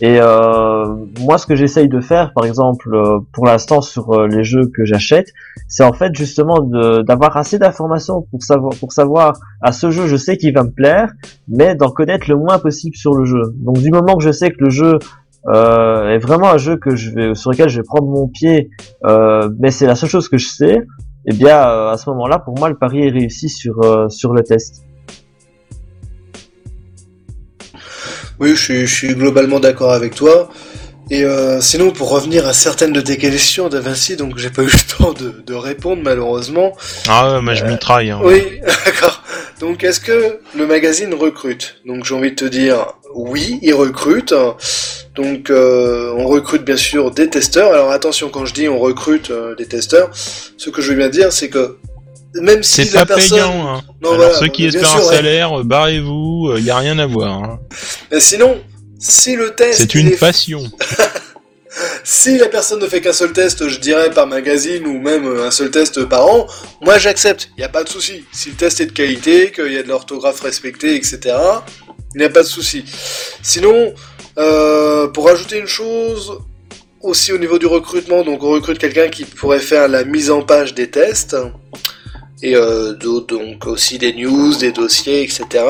et 0.02 0.20
euh, 0.20 0.96
moi, 1.22 1.38
ce 1.38 1.48
que 1.48 1.56
j'essaye 1.56 1.88
de 1.88 2.00
faire, 2.02 2.32
par 2.34 2.46
exemple, 2.46 2.94
euh, 2.94 3.20
pour 3.34 3.46
l'instant 3.46 3.82
sur 3.82 4.12
euh, 4.12 4.28
les 4.28 4.44
jeux 4.44 4.68
que 4.68 4.86
j'achète, 4.86 5.34
c'est 5.68 5.84
en 5.84 5.94
fait 5.94 6.14
justement 6.16 6.60
d'avoir 6.60 7.36
assez 7.36 7.58
d'informations 7.58 8.22
pour 8.30 8.44
savoir, 8.44 8.74
pour 8.80 8.94
savoir 8.94 9.34
à 9.62 9.72
ce 9.72 9.90
jeu, 9.90 10.08
je 10.08 10.16
sais 10.16 10.38
qu'il 10.38 10.54
va 10.54 10.64
me 10.64 10.70
plaire, 10.70 11.12
mais 11.48 11.76
d'en 11.76 11.90
connaître 11.90 12.30
le 12.30 12.36
moins 12.36 12.60
possible 12.60 12.96
sur 12.96 13.14
le 13.16 13.26
jeu. 13.26 13.42
Donc 13.56 13.80
du 13.80 13.90
moment 13.90 14.18
que 14.18 14.24
je 14.24 14.32
sais 14.32 14.52
que 14.52 14.64
le 14.64 14.70
jeu 14.70 15.00
euh, 15.48 16.10
est 16.10 16.20
vraiment 16.20 16.50
un 16.50 16.58
jeu 16.58 16.78
que 16.78 16.96
je 16.96 17.12
vais, 17.12 17.36
sur 17.36 17.52
lequel 17.52 17.70
je 17.70 17.78
vais 17.78 17.86
prendre 17.86 18.08
mon 18.08 18.28
pied, 18.28 18.70
mais 19.60 19.72
c'est 19.72 19.88
la 19.88 19.96
seule 19.96 20.10
chose 20.10 20.30
que 20.30 20.38
je 20.38 20.48
sais, 20.48 20.86
eh 21.26 21.34
bien 21.34 21.58
à 21.58 21.96
ce 21.98 22.10
moment-là, 22.12 22.40
pour 22.40 22.58
moi, 22.58 22.70
le 22.70 22.76
pari 22.76 23.08
est 23.08 23.12
réussi 23.12 23.50
sur 23.50 24.12
sur 24.12 24.34
le 24.34 24.44
test. 24.44 24.87
Oui, 28.40 28.56
je 28.56 28.86
suis, 28.86 29.16
globalement 29.16 29.60
d'accord 29.60 29.92
avec 29.92 30.16
toi. 30.16 30.50
Et 31.10 31.24
euh, 31.24 31.62
sinon, 31.62 31.92
pour 31.92 32.10
revenir 32.10 32.46
à 32.48 32.54
certaines 32.54 32.92
de 32.92 33.02
tes 33.02 33.18
questions, 33.18 33.70
Davinci, 33.70 34.18
donc 34.18 34.38
j'ai 34.38 34.50
pas 34.50 34.62
eu 34.62 34.66
le 34.66 34.98
temps 34.98 35.14
de, 35.14 35.54
répondre 35.54 36.02
malheureusement. 36.04 36.76
Ah 37.08 37.34
ouais, 37.36 37.42
mais 37.42 37.56
je 37.56 37.66
m'y 37.66 37.78
traille. 37.78 38.12
Hein. 38.12 38.20
Oui, 38.24 38.44
d'accord. 38.86 39.24
Donc, 39.60 39.84
est-ce 39.84 40.00
que 40.00 40.40
le 40.56 40.68
magazine 40.68 41.14
recrute? 41.14 41.78
Donc, 41.86 42.06
j'ai 42.06 42.14
envie 42.14 42.32
de 42.32 42.36
te 42.36 42.46
dire, 42.46 42.94
oui, 43.16 43.60
il 43.64 43.74
recrute. 43.74 44.34
Donc, 45.16 45.50
euh, 45.50 46.14
on 46.16 46.28
recrute 46.28 46.64
bien 46.64 46.78
sûr 46.78 47.10
des 47.10 47.30
testeurs. 47.30 47.74
Alors, 47.74 47.92
attention, 47.92 48.30
quand 48.30 48.46
je 48.46 48.54
dis 48.54 48.70
on 48.70 48.78
recrute 48.78 49.32
euh, 49.32 49.56
des 49.56 49.66
testeurs, 49.66 50.12
ce 50.14 50.70
que 50.70 50.82
je 50.82 50.92
veux 50.92 50.98
bien 50.98 51.10
dire, 51.10 51.34
c'est 51.34 51.50
que 51.50 51.78
même 52.42 52.64
si 52.64 52.86
c'est 52.86 52.94
pas 52.94 53.06
payant. 53.06 53.68
Hein. 53.68 53.84
Alors 54.04 54.36
ceux 54.36 54.48
qui 54.48 54.66
espèrent 54.66 54.96
un 54.96 55.02
salaire, 55.02 55.64
barrez-vous, 55.64 56.54
il 56.56 56.58
euh, 56.58 56.60
y 56.62 56.70
a 56.70 56.78
rien 56.78 56.98
à 57.00 57.06
voir. 57.06 57.44
Hein. 57.44 57.60
Mais 58.12 58.20
sinon, 58.20 58.62
si 59.00 59.36
le 59.36 59.56
test 59.56 59.80
c'est 59.80 59.96
une 59.96 60.16
passion. 60.18 60.64
si 62.04 62.38
la 62.38 62.48
personne 62.48 62.80
ne 62.80 62.88
fait 62.88 63.02
qu'un 63.02 63.14
seul 63.14 63.34
test, 63.34 63.68
je 63.68 63.80
dirais 63.80 64.10
par 64.10 64.28
magazine 64.28 64.86
ou 64.88 65.00
même 65.00 65.26
un 65.40 65.52
seul 65.52 65.72
test 65.72 66.04
par 66.06 66.26
an, 66.26 66.48
moi 66.82 66.98
j'accepte, 66.98 67.50
il 67.58 67.62
n'y 67.62 67.66
a 67.66 67.70
pas 67.70 67.84
de 67.84 67.90
souci. 67.90 68.26
Si 68.32 68.50
le 68.50 68.56
test 68.56 68.82
est 68.82 68.88
de 68.88 68.92
qualité, 68.92 69.52
qu'il 69.52 69.74
y 69.74 69.78
a 69.78 69.84
de 69.84 69.88
l'orthographe 69.88 70.42
respectée, 70.42 70.96
etc., 70.96 71.36
il 72.16 72.20
n'y 72.20 72.26
a 72.26 72.30
pas 72.30 72.44
de 72.44 72.48
souci. 72.48 72.86
Sinon, 73.44 73.94
euh, 74.38 75.08
pour 75.08 75.30
ajouter 75.30 75.60
une 75.60 75.68
chose, 75.68 76.40
aussi 77.02 77.32
au 77.32 77.38
niveau 77.38 77.60
du 77.60 77.66
recrutement, 77.66 78.24
donc 78.24 78.44
on 78.44 78.50
recrute 78.50 78.80
quelqu'un 78.80 79.08
qui 79.10 79.24
pourrait 79.24 79.60
faire 79.60 79.88
la 79.88 80.04
mise 80.04 80.32
en 80.32 80.42
page 80.42 80.74
des 80.74 80.90
tests 80.90 81.38
et 82.42 82.56
euh, 82.56 82.94
donc 82.94 83.66
aussi 83.66 83.98
des 83.98 84.14
news, 84.14 84.56
des 84.56 84.72
dossiers, 84.72 85.24
etc. 85.24 85.66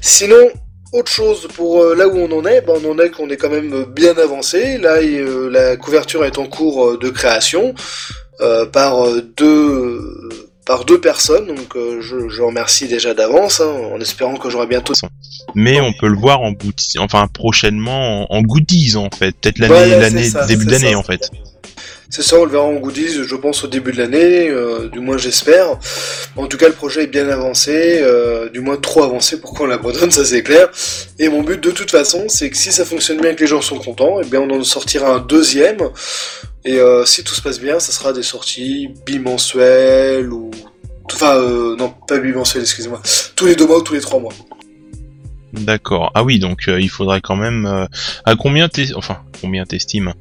Sinon, 0.00 0.50
autre 0.92 1.10
chose 1.10 1.48
pour 1.54 1.82
euh, 1.82 1.94
là 1.94 2.06
où 2.06 2.16
on 2.18 2.30
en 2.38 2.44
est, 2.44 2.60
ben, 2.60 2.74
on 2.84 2.92
en 2.92 2.98
est 2.98 3.10
qu'on 3.10 3.30
est 3.30 3.36
quand 3.36 3.50
même 3.50 3.84
bien 3.84 4.16
avancé. 4.16 4.78
Là, 4.78 4.96
euh, 4.96 5.50
la 5.50 5.76
couverture 5.76 6.24
est 6.24 6.38
en 6.38 6.46
cours 6.46 6.86
euh, 6.86 6.98
de 6.98 7.08
création 7.08 7.74
par 8.72 9.06
deux 9.36 10.00
par 10.66 10.84
deux 10.84 11.00
personnes, 11.00 11.46
donc 11.46 11.76
je, 11.76 12.28
je, 12.28 12.42
remercie 12.42 12.88
déjà 12.88 13.14
d'avance, 13.14 13.60
hein, 13.60 13.72
en 13.94 14.00
espérant 14.00 14.36
que 14.36 14.50
j'aurai 14.50 14.66
bientôt. 14.66 14.94
Mais 15.54 15.80
on 15.80 15.92
peut 15.92 16.08
le 16.08 16.16
voir 16.16 16.40
en 16.40 16.52
enfin 16.98 17.28
prochainement 17.28 18.26
en, 18.32 18.42
goodies 18.42 18.96
en 18.96 19.10
fait, 19.10 19.36
peut-être 19.40 19.58
l'année, 19.60 19.90
l'année 19.90 20.28
début 20.48 20.66
d'année 20.66 20.96
en 20.96 21.04
fait. 21.04 21.30
C'est 22.14 22.20
ça, 22.20 22.38
on 22.38 22.44
le 22.44 22.50
verra 22.50 22.64
en 22.64 22.74
goodies, 22.74 23.24
je 23.24 23.36
pense, 23.36 23.64
au 23.64 23.68
début 23.68 23.90
de 23.90 23.96
l'année, 23.96 24.50
euh, 24.50 24.86
du 24.90 25.00
moins 25.00 25.16
j'espère. 25.16 25.78
En 26.36 26.46
tout 26.46 26.58
cas, 26.58 26.68
le 26.68 26.74
projet 26.74 27.04
est 27.04 27.06
bien 27.06 27.26
avancé, 27.30 28.02
euh, 28.02 28.50
du 28.50 28.60
moins 28.60 28.76
trop 28.76 29.02
avancé 29.02 29.40
pour 29.40 29.54
qu'on 29.54 29.64
l'abandonne, 29.64 30.10
ça 30.10 30.22
c'est 30.22 30.42
clair. 30.42 30.68
Et 31.18 31.30
mon 31.30 31.42
but 31.42 31.58
de 31.58 31.70
toute 31.70 31.90
façon, 31.90 32.26
c'est 32.28 32.50
que 32.50 32.56
si 32.58 32.70
ça 32.70 32.84
fonctionne 32.84 33.18
bien, 33.18 33.32
que 33.32 33.40
les 33.40 33.46
gens 33.46 33.62
sont 33.62 33.78
contents, 33.78 34.20
et 34.20 34.24
eh 34.26 34.28
bien 34.28 34.40
on 34.40 34.50
en 34.50 34.62
sortira 34.62 35.08
un 35.08 35.20
deuxième. 35.20 35.78
Et 36.66 36.78
euh, 36.78 37.06
si 37.06 37.24
tout 37.24 37.34
se 37.34 37.40
passe 37.40 37.58
bien, 37.58 37.80
ça 37.80 37.92
sera 37.92 38.12
des 38.12 38.22
sorties 38.22 38.90
bimensuelles 39.06 40.30
ou... 40.30 40.50
Enfin, 41.14 41.40
non, 41.78 41.94
pas 42.06 42.18
bimensuelles, 42.18 42.62
excusez-moi. 42.62 43.00
Tous 43.36 43.46
les 43.46 43.56
deux 43.56 43.66
mois 43.66 43.78
ou 43.78 43.82
tous 43.82 43.94
les 43.94 44.02
trois 44.02 44.20
mois. 44.20 44.34
D'accord. 45.52 46.10
Ah 46.14 46.24
oui, 46.24 46.38
donc 46.38 46.64
il 46.66 46.88
faudrait 46.88 47.20
quand 47.20 47.36
même. 47.36 47.88
à 48.24 48.36
combien 48.36 48.68
t'es, 48.68 48.94
enfin, 48.94 49.18
combien 49.42 49.64
t'estimes 49.66 50.14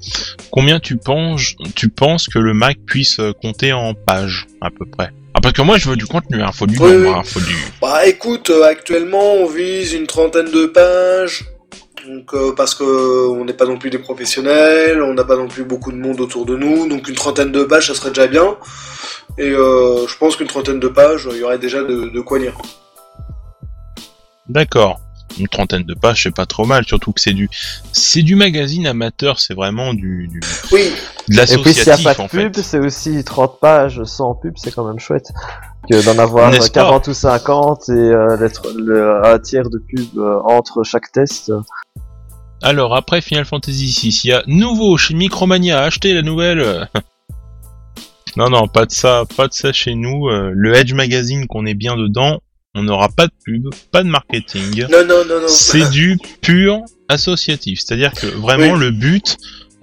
Combien 0.50 0.80
tu 0.80 0.98
penses, 0.98 1.56
tu 1.76 1.90
penses 1.90 2.28
que 2.28 2.40
le 2.40 2.54
Mac 2.54 2.78
puisse 2.86 3.20
euh, 3.20 3.32
compter 3.34 3.72
en 3.72 3.94
pages, 3.94 4.48
à 4.60 4.70
peu 4.70 4.86
près? 4.86 5.12
Ah, 5.34 5.40
parce 5.42 5.54
que 5.54 5.62
moi 5.62 5.78
je 5.78 5.90
veux 5.90 5.96
du 5.96 6.06
contenu, 6.06 6.42
hein, 6.42 6.52
faut 6.52 6.68
du 6.68 6.78
nombre, 6.78 7.16
hein, 7.16 7.24
faut 7.24 7.40
du... 7.40 7.56
Bah 7.82 8.06
écoute, 8.06 8.50
euh, 8.50 8.64
actuellement 8.64 9.36
on 9.36 9.46
vise 9.46 9.94
une 9.94 10.08
trentaine 10.08 10.52
de 10.52 10.66
pages, 10.66 11.46
donc 12.06 12.34
euh, 12.34 12.54
parce 12.54 12.76
que 12.76 13.30
on 13.30 13.46
n'est 13.46 13.54
pas 13.54 13.66
non 13.66 13.78
plus 13.78 13.90
des 13.90 14.00
professionnels, 14.00 15.02
on 15.02 15.14
n'a 15.14 15.24
pas 15.24 15.38
non 15.38 15.48
plus 15.48 15.64
beaucoup 15.64 15.94
de 15.94 15.98
monde 15.98 16.20
autour 16.20 16.46
de 16.46 16.58
nous, 16.58 16.90
donc 16.90 17.08
une 17.08 17.16
trentaine 17.16 17.52
de 17.54 17.64
pages 17.64 17.88
ça 17.88 17.94
serait 17.94 18.10
déjà 18.10 18.28
bien. 18.28 18.58
Et 19.38 19.52
je 19.52 20.18
pense 20.18 20.36
qu'une 20.36 20.48
trentaine 20.48 20.82
de 20.82 20.90
pages, 20.90 21.30
il 21.32 21.38
y 21.38 21.44
aurait 21.44 21.58
déjà 21.58 21.82
de, 21.84 22.10
de 22.10 22.20
quoi 22.20 22.38
lire. 22.38 22.58
D'accord 24.50 25.00
une 25.40 25.48
trentaine 25.48 25.84
de 25.84 25.94
pages, 25.94 26.24
c'est 26.24 26.36
pas 26.36 26.46
trop 26.46 26.66
mal, 26.66 26.86
surtout 26.86 27.12
que 27.12 27.22
c'est 27.22 27.34
du, 27.34 27.50
c'est 27.92 28.22
du 28.22 28.36
magazine 28.36 28.88
amateur, 28.88 29.40
c'est 29.40 29.54
vraiment 29.54 29.94
du, 29.94 30.28
du 30.28 30.40
oui. 30.72 30.92
de 31.30 31.36
l'associatif 31.36 31.60
Et 31.60 31.64
puis 31.64 31.74
s'il 31.74 32.04
n'y 32.04 32.08
a 32.08 32.14
pas 32.14 32.24
de 32.24 32.30
pub, 32.30 32.56
c'est 32.64 32.80
aussi 32.80 33.24
30 33.24 33.60
pages 33.60 34.04
sans 34.04 34.36
pub, 34.36 34.54
c'est 34.58 34.74
quand 34.74 34.86
même 34.86 35.00
chouette. 35.00 35.32
Que 35.90 36.06
d'en 36.06 36.20
avoir 36.20 36.52
40 36.52 37.08
ou 37.08 37.14
50 37.14 37.90
et 37.90 37.92
euh, 37.92 38.50
le, 38.78 39.26
un 39.26 39.40
tiers 39.40 39.70
de 39.70 39.80
pub 39.80 40.18
euh, 40.18 40.40
entre 40.44 40.84
chaque 40.84 41.12
test. 41.12 41.52
Alors 42.62 42.96
après 42.96 43.22
Final 43.22 43.46
Fantasy 43.46 43.92
6, 43.92 44.24
il 44.24 44.28
y 44.28 44.34
a 44.34 44.44
nouveau 44.46 44.98
chez 44.98 45.16
Micromania, 45.16 45.82
achetez 45.82 46.14
la 46.14 46.22
nouvelle. 46.22 46.88
non 48.38 48.50
non, 48.50 48.68
pas 48.68 48.86
de 48.86 48.92
ça, 48.92 49.24
pas 49.36 49.48
de 49.48 49.54
ça 49.54 49.74
chez 49.74 49.96
nous. 49.96 50.28
Euh, 50.28 50.52
le 50.54 50.76
Edge 50.76 50.94
Magazine 50.94 51.48
qu'on 51.48 51.66
est 51.66 51.74
bien 51.74 51.98
dedans, 51.98 52.42
on 52.76 52.84
n'aura 52.84 53.10
pas 53.10 53.28
de 53.28 53.34
pub, 53.44 53.70
pas 53.92 54.04
de 54.04 54.10
marketing. 54.10 54.86
Non, 54.90 55.06
non, 55.06 55.26
non, 55.26 55.42
non. 55.42 55.48
C'est 55.48 55.90
du 55.90 56.18
pur 56.42 56.82
associatif. 57.10 57.82
C'est-à-dire 57.82 58.14
que 58.14 58.28
vraiment 58.28 58.76
le 58.76 58.92
but, 58.92 59.38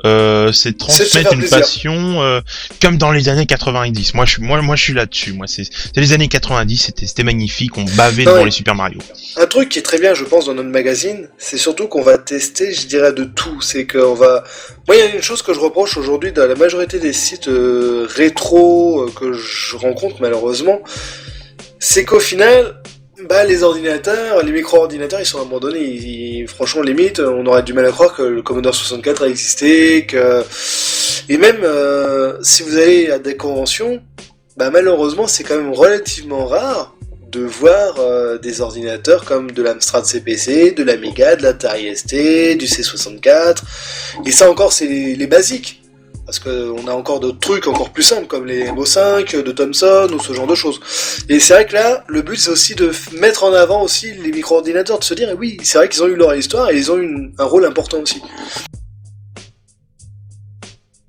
euh, 0.07 0.53
c'est 0.53 0.73
de 0.73 0.77
transmettre 0.79 1.35
une 1.35 1.47
passion 1.47 2.23
euh, 2.23 2.41
comme 2.81 2.97
dans 2.97 3.11
les 3.11 3.29
années 3.29 3.45
90. 3.45 4.15
Moi, 4.15 4.25
je 4.25 4.33
suis, 4.33 4.43
moi, 4.43 4.63
moi, 4.63 4.75
je 4.75 4.83
suis 4.85 4.95
là-dessus. 4.95 5.35
Moi, 5.35 5.47
c'est 5.47 5.65
les 5.97 6.13
années 6.15 6.29
90. 6.29 6.93
C'était, 7.05 7.25
magnifique. 7.25 7.77
On 7.77 7.85
bavait 7.85 8.25
dans 8.25 8.43
les 8.43 8.51
Super 8.51 8.75
Mario. 8.75 9.01
Un 9.37 9.47
truc 9.47 9.69
qui 9.69 9.81
est 9.81 9.83
très 9.83 9.99
bien, 9.99 10.15
je 10.15 10.25
pense, 10.25 10.47
dans 10.47 10.55
notre 10.55 10.71
magazine, 10.71 11.29
c'est 11.37 11.59
surtout 11.59 11.89
qu'on 11.89 12.03
va 12.03 12.17
tester, 12.17 12.73
je 12.73 12.87
dirais, 12.87 13.13
de 13.13 13.25
tout. 13.25 13.61
C'est 13.61 13.87
qu'on 13.87 14.15
va. 14.15 14.45
Moi, 14.87 14.97
il 14.97 14.99
y 15.01 15.03
a 15.03 15.15
une 15.15 15.23
chose 15.23 15.43
que 15.43 15.53
je 15.53 15.61
reproche 15.61 15.99
aujourd'hui 15.99 16.33
dans 16.33 16.47
la 16.47 16.55
majorité 16.55 16.99
des 16.99 17.13
sites 17.13 17.49
euh, 17.49 18.07
rétro 18.09 19.03
euh, 19.03 19.11
que 19.11 19.35
je 19.35 19.77
rencontre 19.77 20.17
malheureusement 20.21 20.81
c'est 21.79 22.05
qu'au 22.05 22.21
final, 22.21 22.81
bah, 23.29 23.45
les 23.45 23.63
ordinateurs, 23.63 24.43
les 24.45 24.53
micro-ordinateurs, 24.53 25.21
ils 25.21 25.27
sont 25.27 25.41
abandonnés. 25.41 26.47
franchement, 26.47 26.83
limite, 26.83 27.21
on 27.21 27.45
aurait 27.47 27.63
du 27.63 27.73
mal 27.73 27.87
à 27.87 27.91
croire 27.91 28.15
que 28.15 28.23
le 28.23 28.43
Commodore 28.43 28.75
64 28.75 29.25
a 29.25 29.29
existé, 29.29 30.07
que... 30.07 30.43
Et 31.29 31.37
même, 31.37 31.59
euh, 31.63 32.39
si 32.43 32.63
vous 32.63 32.77
allez 32.77 33.11
à 33.11 33.19
des 33.19 33.37
conventions, 33.37 34.01
bah, 34.57 34.71
malheureusement, 34.71 35.27
c'est 35.27 35.45
quand 35.45 35.57
même 35.57 35.73
relativement 35.73 36.47
rare 36.47 36.95
de 37.31 37.41
voir 37.41 37.97
euh, 37.99 38.39
des 38.39 38.61
ordinateurs 38.61 39.25
comme 39.25 39.51
de 39.51 39.63
l'Amstrad 39.63 40.05
CPC, 40.05 40.71
de 40.73 40.83
l'Amiga, 40.83 41.37
de 41.37 41.43
l'Atari 41.43 41.95
ST, 41.95 42.57
du 42.57 42.67
C64. 42.67 43.59
Et 44.25 44.31
ça 44.31 44.51
encore, 44.51 44.73
c'est 44.73 44.87
les 44.87 45.27
basiques. 45.27 45.78
Parce 46.29 46.41
qu'on 46.41 46.87
a 46.87 46.93
encore 46.93 47.21
d'autres 47.21 47.39
trucs 47.39 47.67
encore 47.69 47.89
plus 47.89 48.03
simples, 48.03 48.27
comme 48.27 48.45
les 48.45 48.67
MO5 48.67 49.43
de 49.43 49.51
Thomson 49.51 50.09
ou 50.13 50.21
ce 50.21 50.35
genre 50.35 50.47
de 50.47 50.55
choses. 50.55 50.79
Et 51.31 51.41
c'est 51.41 51.55
vrai 51.55 51.65
que 51.65 51.73
là, 51.73 52.05
le 52.07 52.21
but 52.21 52.37
c'est 52.37 52.51
aussi 52.51 52.75
de 52.75 52.93
mettre 53.19 53.45
en 53.45 53.55
avant 53.55 53.83
aussi 53.83 54.13
les 54.13 54.31
micro-ordinateurs, 54.31 54.99
de 54.99 55.05
se 55.05 55.15
dire, 55.15 55.35
oui, 55.39 55.57
c'est 55.63 55.79
vrai 55.79 55.89
qu'ils 55.89 56.03
ont 56.03 56.07
eu 56.07 56.17
leur 56.17 56.35
histoire 56.35 56.69
et 56.69 56.77
ils 56.77 56.93
ont 56.93 56.99
eu 56.99 57.33
un 57.39 57.45
rôle 57.45 57.65
important 57.65 58.01
aussi. 58.01 58.21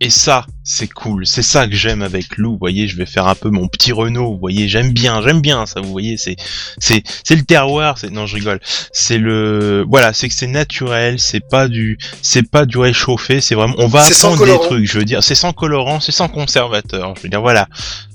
Et 0.01 0.09
ça, 0.09 0.45
c'est 0.63 0.87
cool. 0.87 1.27
C'est 1.27 1.41
ça 1.41 1.67
que 1.67 1.75
j'aime 1.75 2.01
avec 2.01 2.37
Lou. 2.37 2.51
Vous 2.51 2.57
voyez, 2.57 2.87
je 2.87 2.95
vais 2.95 3.05
faire 3.05 3.27
un 3.27 3.35
peu 3.35 3.49
mon 3.49 3.67
petit 3.67 3.91
Renault. 3.91 4.31
Vous 4.31 4.39
voyez, 4.39 4.69
j'aime 4.69 4.93
bien, 4.93 5.21
j'aime 5.21 5.41
bien 5.41 5.65
ça. 5.65 5.81
Vous 5.81 5.91
voyez, 5.91 6.15
c'est, 6.15 6.37
c'est, 6.77 7.03
c'est 7.25 7.35
le 7.35 7.43
terroir. 7.43 7.97
C'est, 7.97 8.09
non, 8.09 8.25
je 8.25 8.35
rigole. 8.35 8.61
C'est 8.93 9.17
le, 9.17 9.83
voilà, 9.89 10.13
c'est 10.13 10.29
que 10.29 10.35
c'est 10.35 10.47
naturel. 10.47 11.19
C'est 11.19 11.41
pas 11.45 11.67
du, 11.67 11.97
c'est 12.21 12.49
pas 12.49 12.65
du 12.65 12.77
réchauffé. 12.77 13.41
C'est 13.41 13.55
vraiment, 13.55 13.75
on 13.77 13.87
va 13.87 14.03
apprendre 14.03 14.45
des 14.45 14.57
trucs. 14.59 14.89
Je 14.89 14.99
veux 14.99 15.05
dire, 15.05 15.21
c'est 15.21 15.35
sans 15.35 15.51
colorant, 15.51 15.99
c'est 15.99 16.13
sans 16.13 16.29
conservateur. 16.29 17.13
Je 17.17 17.23
veux 17.23 17.29
dire, 17.29 17.41
voilà, 17.41 17.67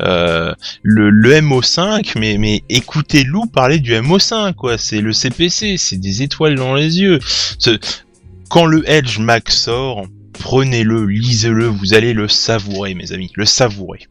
euh, 0.03 0.55
le, 0.83 1.11
le 1.11 1.41
MO5, 1.43 2.19
mais, 2.19 2.39
mais 2.39 2.63
écoutez 2.71 3.25
Lou 3.25 3.45
parler 3.45 3.79
du 3.79 3.93
MO5, 3.93 4.55
quoi. 4.55 4.79
C'est 4.79 5.03
le 5.03 5.13
CPC. 5.13 5.77
C'est 5.77 5.99
des 5.99 6.23
étoiles 6.23 6.55
dans 6.55 6.75
les 6.75 7.01
yeux. 7.01 7.19
Quand 8.49 8.65
le 8.65 8.89
Edge 8.89 9.19
Max 9.19 9.55
sort, 9.55 10.07
prenez-le, 10.39 11.07
lisez-le, 11.07 11.67
vous 11.67 11.95
allez 11.95 12.13
le 12.13 12.29
savourer, 12.29 12.95
mes 12.95 13.13
amis, 13.13 13.31
le 13.35 13.45
savourer. 13.45 14.07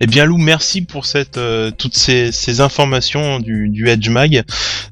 Eh 0.00 0.06
bien 0.06 0.24
Lou, 0.24 0.38
merci 0.38 0.82
pour 0.82 1.06
cette 1.06 1.38
euh, 1.38 1.70
toutes 1.70 1.96
ces, 1.96 2.60
informations 2.60 3.40
du, 3.40 3.68
du, 3.68 3.88
Edge 3.88 4.08
Mag. 4.08 4.44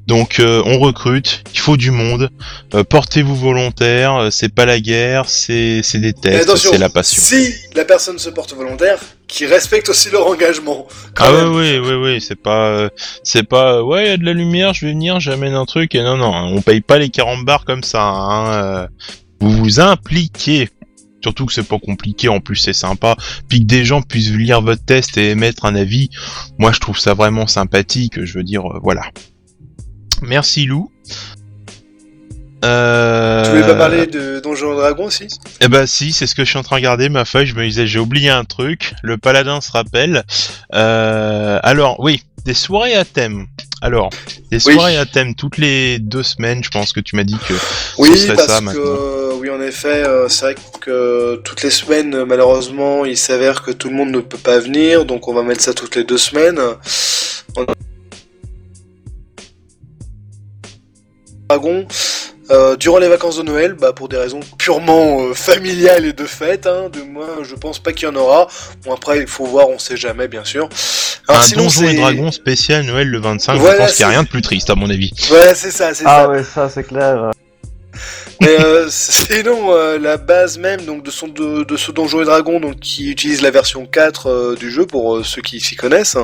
Donc 0.07 0.41
euh, 0.41 0.63
on 0.65 0.79
recrute, 0.79 1.45
il 1.55 1.61
faut 1.61 1.77
du 1.77 1.91
monde. 1.91 2.31
Euh, 2.75 2.85
portez-vous 2.85 3.37
volontaire, 3.37 4.29
c'est 4.31 4.53
pas 4.53 4.65
la 4.65 4.81
guerre, 4.81 5.29
c'est 5.29 5.83
des 5.95 6.13
tests, 6.13 6.57
c'est 6.57 6.79
la 6.79 6.89
passion. 6.89 7.23
Si 7.23 7.55
la 7.75 7.85
personne 7.85 8.19
se 8.19 8.31
porte 8.31 8.53
volontaire, 8.55 8.99
qui 9.29 9.47
respecte 9.47 9.89
aussi 9.89 10.11
leur 10.11 10.27
engagement. 10.27 10.87
ah 11.17 11.33
oui 11.33 11.79
oui 11.79 11.79
oui 11.79 11.95
oui, 11.95 12.21
c'est 12.21 12.41
pas 12.41 12.89
c'est 13.23 13.45
pas 13.45 13.83
ouais, 13.83 14.05
il 14.05 14.09
y 14.09 14.13
a 14.13 14.17
de 14.17 14.25
la 14.25 14.33
lumière, 14.35 14.75
je 14.75 14.87
vais 14.87 14.93
venir, 14.93 15.21
j'amène 15.21 15.55
un 15.55 15.65
truc 15.65 15.95
et 15.95 16.03
non 16.03 16.17
non, 16.17 16.33
on 16.33 16.61
paye 16.63 16.81
pas 16.81 16.99
les 16.99 17.09
40 17.09 17.45
bars 17.45 17.65
comme 17.65 17.83
ça 17.83 18.03
hein, 18.03 18.89
vous 19.43 19.51
vous 19.51 19.81
impliquez. 19.81 20.71
Surtout 21.21 21.47
que 21.47 21.53
c'est 21.53 21.63
pas 21.63 21.79
compliqué, 21.79 22.29
en 22.29 22.41
plus 22.41 22.57
c'est 22.57 22.73
sympa. 22.73 23.17
Puis 23.49 23.61
que 23.61 23.67
des 23.67 23.85
gens 23.85 24.03
puissent 24.03 24.33
lire 24.33 24.61
votre 24.63 24.85
test 24.85 25.17
et 25.19 25.31
émettre 25.31 25.65
un 25.65 25.75
avis. 25.75 26.11
Moi 26.59 26.73
je 26.73 26.79
trouve 26.79 26.99
ça 26.99 27.15
vraiment 27.15 27.47
sympathique, 27.47 28.25
je 28.25 28.39
veux 28.39 28.45
dire, 28.45 28.65
euh, 28.67 28.79
voilà. 28.83 29.03
Merci 30.23 30.67
Lou. 30.67 30.91
Euh... 32.65 33.45
Tu 33.45 33.51
voulais 33.51 33.67
pas 33.67 33.75
parler 33.75 34.07
de 34.07 34.39
Donjons 34.39 34.77
Dragon 34.77 35.07
aussi 35.07 35.27
Eh 35.61 35.67
bah 35.67 35.89
si, 35.89 36.13
c'est 36.13 36.29
ce 36.29 36.37
que 36.37 36.45
je 36.45 36.51
suis 36.51 36.59
en 36.59 36.63
train 36.63 36.77
de 36.77 36.81
regarder, 36.81 37.09
ma 37.09 37.25
feuille, 37.25 37.47
je 37.47 37.57
me 37.57 37.65
disais 37.65 37.89
j'ai 37.89 37.99
oublié 37.99 38.31
un 38.31 38.45
truc, 38.45 38.95
le 39.03 39.19
paladin 39.19 39.61
se 39.61 39.73
rappelle. 39.73 40.23
Euh... 40.73 41.59
Alors 41.65 41.99
oui, 41.99 42.23
des 42.45 42.55
soirées 42.55 42.95
à 42.95 43.05
thème. 43.05 43.47
Alors, 43.83 44.11
des 44.53 44.61
soirées 44.61 44.97
à 44.97 45.07
thème 45.07 45.35
toutes 45.35 45.59
les 45.59 45.99
deux 45.99 46.23
semaines, 46.23 46.63
je 46.63 46.71
pense 46.71 46.93
que 46.93 47.01
tu 47.01 47.17
m'as 47.17 47.25
dit 47.25 47.37
que 47.49 47.55
oui, 47.99 48.11
ce 48.11 48.17
serait 48.17 48.37
parce 48.37 48.49
ça 48.49 48.59
que, 48.61 48.63
maintenant. 48.63 49.39
Oui, 49.41 49.51
en 49.51 49.61
effet, 49.61 50.07
euh, 50.07 50.29
c'est 50.29 50.45
vrai 50.45 50.55
que 50.81 51.41
toutes 51.43 51.65
les 51.65 51.71
semaines, 51.71 52.25
malheureusement, 52.25 53.05
il 53.05 53.17
s'avère 53.17 53.63
que 53.63 53.73
tout 53.73 53.89
le 53.89 53.97
monde 53.97 54.11
ne 54.11 54.21
peut 54.21 54.39
pas 54.39 54.61
venir, 54.61 55.05
donc 55.05 55.27
on 55.27 55.35
va 55.35 55.43
mettre 55.43 55.63
ça 55.63 55.75
toutes 55.75 55.97
les 55.97 56.05
deux 56.05 56.17
semaines. 56.17 56.61
Dragon, 61.49 61.85
euh, 62.53 62.77
durant 62.77 62.99
les 62.99 63.09
vacances 63.09 63.39
de 63.39 63.43
Noël, 63.43 63.73
bah, 63.75 63.93
pour 63.93 64.09
des 64.09 64.17
raisons 64.19 64.41
purement 64.59 65.23
euh, 65.23 65.35
familiales 65.35 66.05
et 66.05 66.13
de 66.13 66.25
fête. 66.25 66.67
Hein, 66.67 66.89
de 66.93 67.01
moi, 67.03 67.27
je 67.43 67.55
pense 67.55 67.79
pas 67.79 67.93
qu'il 67.93 68.09
y 68.09 68.11
en 68.11 68.15
aura. 68.15 68.47
Bon, 68.85 68.95
après, 68.95 69.21
il 69.21 69.27
faut 69.27 69.45
voir, 69.47 69.69
on 69.69 69.79
sait 69.79 69.97
jamais, 69.97 70.29
bien 70.29 70.45
sûr. 70.45 70.69
un 71.29 71.43
sinon, 71.43 71.65
Donjon 71.65 71.89
et 71.89 71.95
Dragon 71.95 72.31
spécial 72.31 72.85
Noël 72.85 73.09
le 73.09 73.21
25, 73.21 73.57
Voilà, 73.57 73.75
je 73.75 73.83
pense 73.83 73.95
qu'il 73.97 74.05
n'y 74.05 74.11
a 74.11 74.15
rien 74.15 74.23
de 74.23 74.29
plus 74.29 74.43
triste 74.43 74.71
à 74.71 74.75
mon 74.75 74.91
avis. 74.91 75.13
Ouais, 75.31 75.55
c'est 75.55 75.71
ça, 75.71 75.95
c'est 75.95 76.05
Ah 76.07 76.23
ça. 76.25 76.29
ouais, 76.29 76.45
ça 76.45 76.69
c'est 76.69 76.85
clair. 76.85 77.31
Mais 78.43 78.61
euh, 78.61 78.89
euh, 79.47 79.99
la 80.01 80.17
base 80.17 80.59
même 80.59 80.85
donc 80.85 81.05
de, 81.05 81.11
ce 81.11 81.93
Donjon 81.93 82.23
et 82.23 82.25
Dragon, 82.25 82.59
donc 82.59 82.81
qui 82.81 83.09
utilise 83.09 83.41
la 83.41 83.53
version 83.53 83.87
4 83.87 84.27
euh, 84.27 84.55
du 84.57 84.69
jeu 84.69 84.85
pour 84.85 85.17
euh, 85.17 85.23
ceux 85.23 85.43
qui 85.43 85.61
s'y 85.61 85.77
connaissent. 85.77 86.17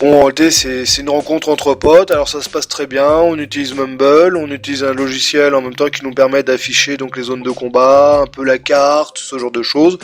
Bon, 0.00 0.14
en 0.14 0.20
réalité, 0.20 0.50
c'est 0.50 0.98
une 0.98 1.10
rencontre 1.10 1.50
entre 1.50 1.74
potes. 1.74 2.10
Alors 2.12 2.28
ça 2.28 2.40
se 2.40 2.48
passe 2.48 2.66
très 2.66 2.86
bien. 2.86 3.10
On 3.10 3.36
utilise 3.36 3.74
Mumble, 3.74 4.36
on 4.38 4.46
utilise 4.46 4.84
un 4.84 4.94
logiciel 4.94 5.54
en 5.54 5.60
même 5.60 5.74
temps 5.74 5.88
qui 5.88 6.02
nous 6.02 6.14
permet 6.14 6.42
d'afficher 6.42 6.96
donc 6.96 7.16
les 7.16 7.24
zones 7.24 7.42
de 7.42 7.50
combat, 7.50 8.20
un 8.22 8.26
peu 8.26 8.44
la 8.44 8.58
carte, 8.58 9.18
ce 9.18 9.36
genre 9.38 9.50
de 9.50 9.62
choses. 9.62 9.98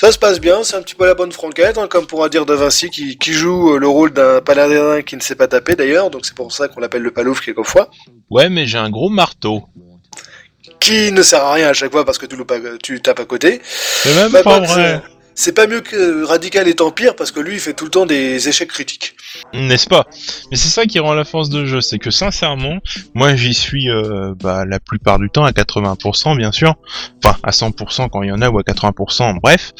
Ça 0.00 0.12
se 0.12 0.18
passe 0.18 0.40
bien. 0.40 0.62
C'est 0.62 0.76
un 0.76 0.82
petit 0.82 0.94
peu 0.94 1.06
la 1.06 1.14
bonne 1.14 1.32
franquette, 1.32 1.78
hein, 1.78 1.88
comme 1.88 2.06
pourra 2.06 2.28
dire 2.28 2.46
Da 2.46 2.54
Vinci 2.54 2.90
qui, 2.90 3.18
qui 3.18 3.32
joue 3.32 3.76
le 3.76 3.88
rôle 3.88 4.12
d'un 4.12 4.40
paladin 4.40 5.02
qui 5.02 5.16
ne 5.16 5.20
sait 5.22 5.36
pas 5.36 5.48
taper 5.48 5.74
d'ailleurs. 5.74 6.10
Donc 6.10 6.26
c'est 6.26 6.36
pour 6.36 6.52
ça 6.52 6.68
qu'on 6.68 6.80
l'appelle 6.80 7.02
le 7.02 7.10
palouf 7.10 7.40
quelquefois. 7.40 7.90
Ouais, 8.30 8.50
mais 8.50 8.66
j'ai 8.66 8.78
un 8.78 8.90
gros 8.90 9.08
marteau. 9.08 9.64
Qui 10.80 11.12
ne 11.12 11.22
sert 11.22 11.44
à 11.44 11.52
rien 11.52 11.68
à 11.68 11.72
chaque 11.74 11.92
fois 11.92 12.04
parce 12.04 12.18
que 12.18 12.26
tu, 12.26 12.36
loupes 12.36 12.50
à- 12.50 12.78
tu 12.82 13.00
tapes 13.02 13.20
à 13.20 13.24
côté. 13.26 13.60
C'est 13.64 14.14
même 14.14 14.32
Bah, 14.32 14.42
pas 14.42 14.60
Box, 14.60 14.72
vrai. 14.72 15.02
C'est 15.40 15.52
pas 15.52 15.66
mieux 15.66 15.80
que 15.80 16.22
Radical 16.22 16.68
et 16.68 16.78
Empire 16.82 17.16
parce 17.16 17.32
que 17.32 17.40
lui 17.40 17.54
il 17.54 17.60
fait 17.60 17.72
tout 17.72 17.86
le 17.86 17.90
temps 17.90 18.04
des 18.04 18.46
échecs 18.46 18.68
critiques. 18.68 19.16
N'est-ce 19.54 19.86
pas? 19.86 20.06
Mais 20.50 20.58
c'est 20.58 20.68
ça 20.68 20.84
qui 20.84 20.98
rend 20.98 21.14
la 21.14 21.24
force 21.24 21.48
de 21.48 21.64
jeu, 21.64 21.80
c'est 21.80 21.98
que 21.98 22.10
sincèrement, 22.10 22.76
moi 23.14 23.34
j'y 23.36 23.54
suis 23.54 23.88
euh, 23.88 24.34
bah, 24.38 24.66
la 24.66 24.78
plupart 24.80 25.18
du 25.18 25.30
temps 25.30 25.44
à 25.44 25.52
80% 25.52 26.36
bien 26.36 26.52
sûr, 26.52 26.74
enfin 27.24 27.38
à 27.42 27.52
100% 27.52 28.10
quand 28.10 28.22
il 28.22 28.28
y 28.28 28.32
en 28.32 28.42
a 28.42 28.50
ou 28.50 28.58
à 28.58 28.62
80%, 28.62 29.38
bref, 29.42 29.72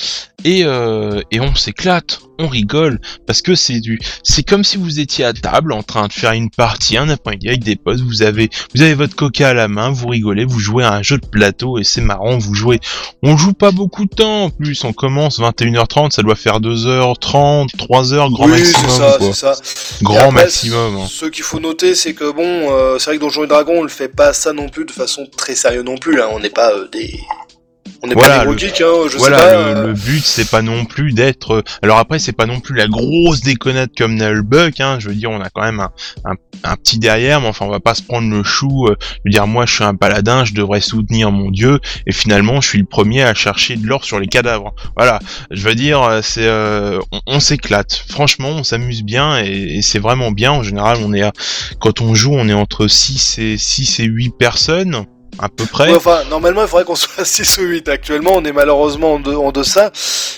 et 0.44 0.64
euh, 0.64 1.20
et 1.30 1.40
on 1.40 1.54
s'éclate, 1.54 2.20
on 2.38 2.48
rigole 2.48 2.98
parce 3.26 3.42
que 3.42 3.54
c'est 3.54 3.80
du, 3.80 3.98
c'est 4.22 4.42
comme 4.42 4.64
si 4.64 4.78
vous 4.78 4.98
étiez 4.98 5.26
à 5.26 5.34
table 5.34 5.72
en 5.72 5.82
train 5.82 6.08
de 6.08 6.12
faire 6.14 6.32
une 6.32 6.48
partie 6.48 6.96
un 6.96 7.10
après-midi 7.10 7.48
avec 7.48 7.64
des 7.64 7.76
potes, 7.76 8.00
vous 8.00 8.22
avez 8.22 8.48
vous 8.74 8.80
avez 8.80 8.94
votre 8.94 9.14
coca 9.14 9.50
à 9.50 9.54
la 9.54 9.68
main, 9.68 9.90
vous 9.90 10.08
rigolez, 10.08 10.46
vous 10.46 10.58
jouez 10.58 10.84
à 10.84 10.94
un 10.94 11.02
jeu 11.02 11.18
de 11.18 11.26
plateau 11.26 11.78
et 11.78 11.84
c'est 11.84 12.00
marrant, 12.00 12.38
vous 12.38 12.54
jouez, 12.54 12.80
on 13.22 13.36
joue 13.36 13.52
pas 13.52 13.72
beaucoup 13.72 14.06
de 14.06 14.14
temps 14.14 14.44
en 14.44 14.50
plus, 14.50 14.82
on 14.84 14.94
commence 14.94 15.38
21h30, 15.50 16.10
ça 16.10 16.22
doit 16.22 16.34
faire 16.34 16.60
2h30, 16.60 17.68
3h 17.76 18.30
grand 18.32 18.44
oui, 18.46 18.50
maximum 18.52 18.90
c'est 18.90 18.96
ça, 18.98 19.16
quoi. 19.18 19.26
c'est 19.32 19.32
ça. 19.34 19.52
Grand 20.02 20.14
après, 20.16 20.32
maximum. 20.32 20.96
hein. 20.96 21.06
Ce 21.08 21.26
qu'il 21.26 21.44
faut 21.44 21.60
noter, 21.60 21.94
c'est 21.94 22.14
que 22.14 22.30
bon, 22.30 22.42
euh, 22.72 22.98
c'est 22.98 23.10
vrai 23.10 23.16
que 23.16 23.22
Donjons 23.22 23.44
et 23.44 23.46
Dragons, 23.46 23.78
on 23.78 23.82
le 23.82 23.88
fait 23.88 24.08
pas 24.08 24.32
ça 24.32 24.52
non 24.52 24.68
plus 24.68 24.84
de 24.84 24.92
façon 24.92 25.26
très 25.36 25.54
sérieuse 25.54 25.84
non 25.84 25.96
plus. 25.98 26.16
Là, 26.16 26.28
on 26.32 26.40
n'est 26.40 26.50
pas 26.50 26.72
euh, 26.72 26.88
des, 26.92 27.18
on 28.02 28.06
n'est 28.08 28.14
Voilà, 28.14 28.28
pas 28.28 28.38
des 28.38 28.44
le- 28.44 28.50
gros 28.50 28.58
geeks, 28.58 28.80
hein. 28.80 29.08
Je 29.10 29.18
voilà, 29.18 29.38
sais 29.38 29.44
pas. 29.44 29.52
le, 29.72 29.76
euh, 29.78 29.86
le 29.88 29.92
but 29.92 30.24
c'est 30.24 30.48
pas 30.50 30.62
non 30.62 30.84
plus 30.84 31.12
d'être. 31.12 31.54
euh, 31.56 31.62
Alors 31.82 31.98
après, 31.98 32.18
c'est 32.18 32.32
pas 32.32 32.46
non 32.46 32.60
plus 32.60 32.74
la 32.74 32.86
grosse 32.88 33.40
déconnade 33.40 33.90
comme 33.96 34.14
Nullbuck, 34.14 34.80
hein. 34.80 34.98
Je 35.00 35.08
veux 35.08 35.14
dire, 35.14 35.30
on 35.30 35.40
a 35.40 35.50
quand 35.50 35.62
même 35.62 35.80
un, 35.80 35.90
un, 36.24 36.34
un 36.64 36.76
petit 36.76 36.98
derrière, 36.98 37.40
mais 37.40 37.48
enfin, 37.48 37.66
on 37.66 37.70
va 37.70 37.80
pas 37.80 37.94
se 37.94 38.02
prendre 38.02 38.30
le 38.30 38.42
chou. 38.42 38.86
euh, 38.88 38.96
je 39.00 39.20
veux 39.26 39.30
dire, 39.30 39.46
moi, 39.46 39.66
je 39.66 39.74
suis 39.74 39.84
un 39.84 39.94
paladin, 39.94 40.44
je 40.44 40.54
devrais 40.54 40.80
soutenir 40.80 41.30
mon 41.30 41.50
dieu, 41.50 41.78
et 42.06 42.12
finalement, 42.12 42.60
je 42.60 42.68
suis 42.68 42.78
le 42.78 42.86
premier 42.86 43.22
à 43.22 43.34
chercher 43.34 43.76
de 43.76 43.86
l'or 43.86 44.04
sur 44.04 44.18
les 44.18 44.28
cadavres. 44.28 44.74
Voilà, 44.96 45.18
je 45.50 45.62
veux 45.68 45.74
dire, 45.74 46.02
euh, 46.02 46.20
c'est, 46.22 46.46
euh, 46.46 46.98
on, 47.12 47.20
on 47.26 47.40
s'éclate. 47.40 48.04
Franchement, 48.08 48.48
on 48.50 48.64
s'amuse 48.64 49.02
bien, 49.02 49.38
et, 49.44 49.76
et 49.78 49.82
c'est 49.82 49.98
vraiment 49.98 50.30
bien. 50.32 50.52
En 50.52 50.62
général, 50.62 50.98
on 51.04 51.12
est, 51.12 51.22
à- 51.22 51.32
quand 51.80 52.00
on 52.00 52.14
joue, 52.14 52.32
on 52.34 52.48
est 52.48 52.54
entre 52.54 52.86
6 52.86 53.38
et 53.38 53.56
6 53.58 54.00
et 54.00 54.04
8 54.04 54.30
personnes. 54.38 55.04
À 55.38 55.48
peu 55.48 55.64
près. 55.64 55.88
ouais, 55.90 55.96
enfin, 55.96 56.18
normalement, 56.28 56.62
il 56.62 56.68
faudrait 56.68 56.84
qu'on 56.84 56.94
soit 56.96 57.22
à 57.22 57.24
6 57.24 57.58
ou 57.58 57.62
8. 57.62 57.88
Actuellement, 57.88 58.32
on 58.34 58.44
est 58.44 58.52
malheureusement 58.52 59.14
en, 59.14 59.20
de- 59.20 59.34
en 59.34 59.52
deçà. 59.52 59.90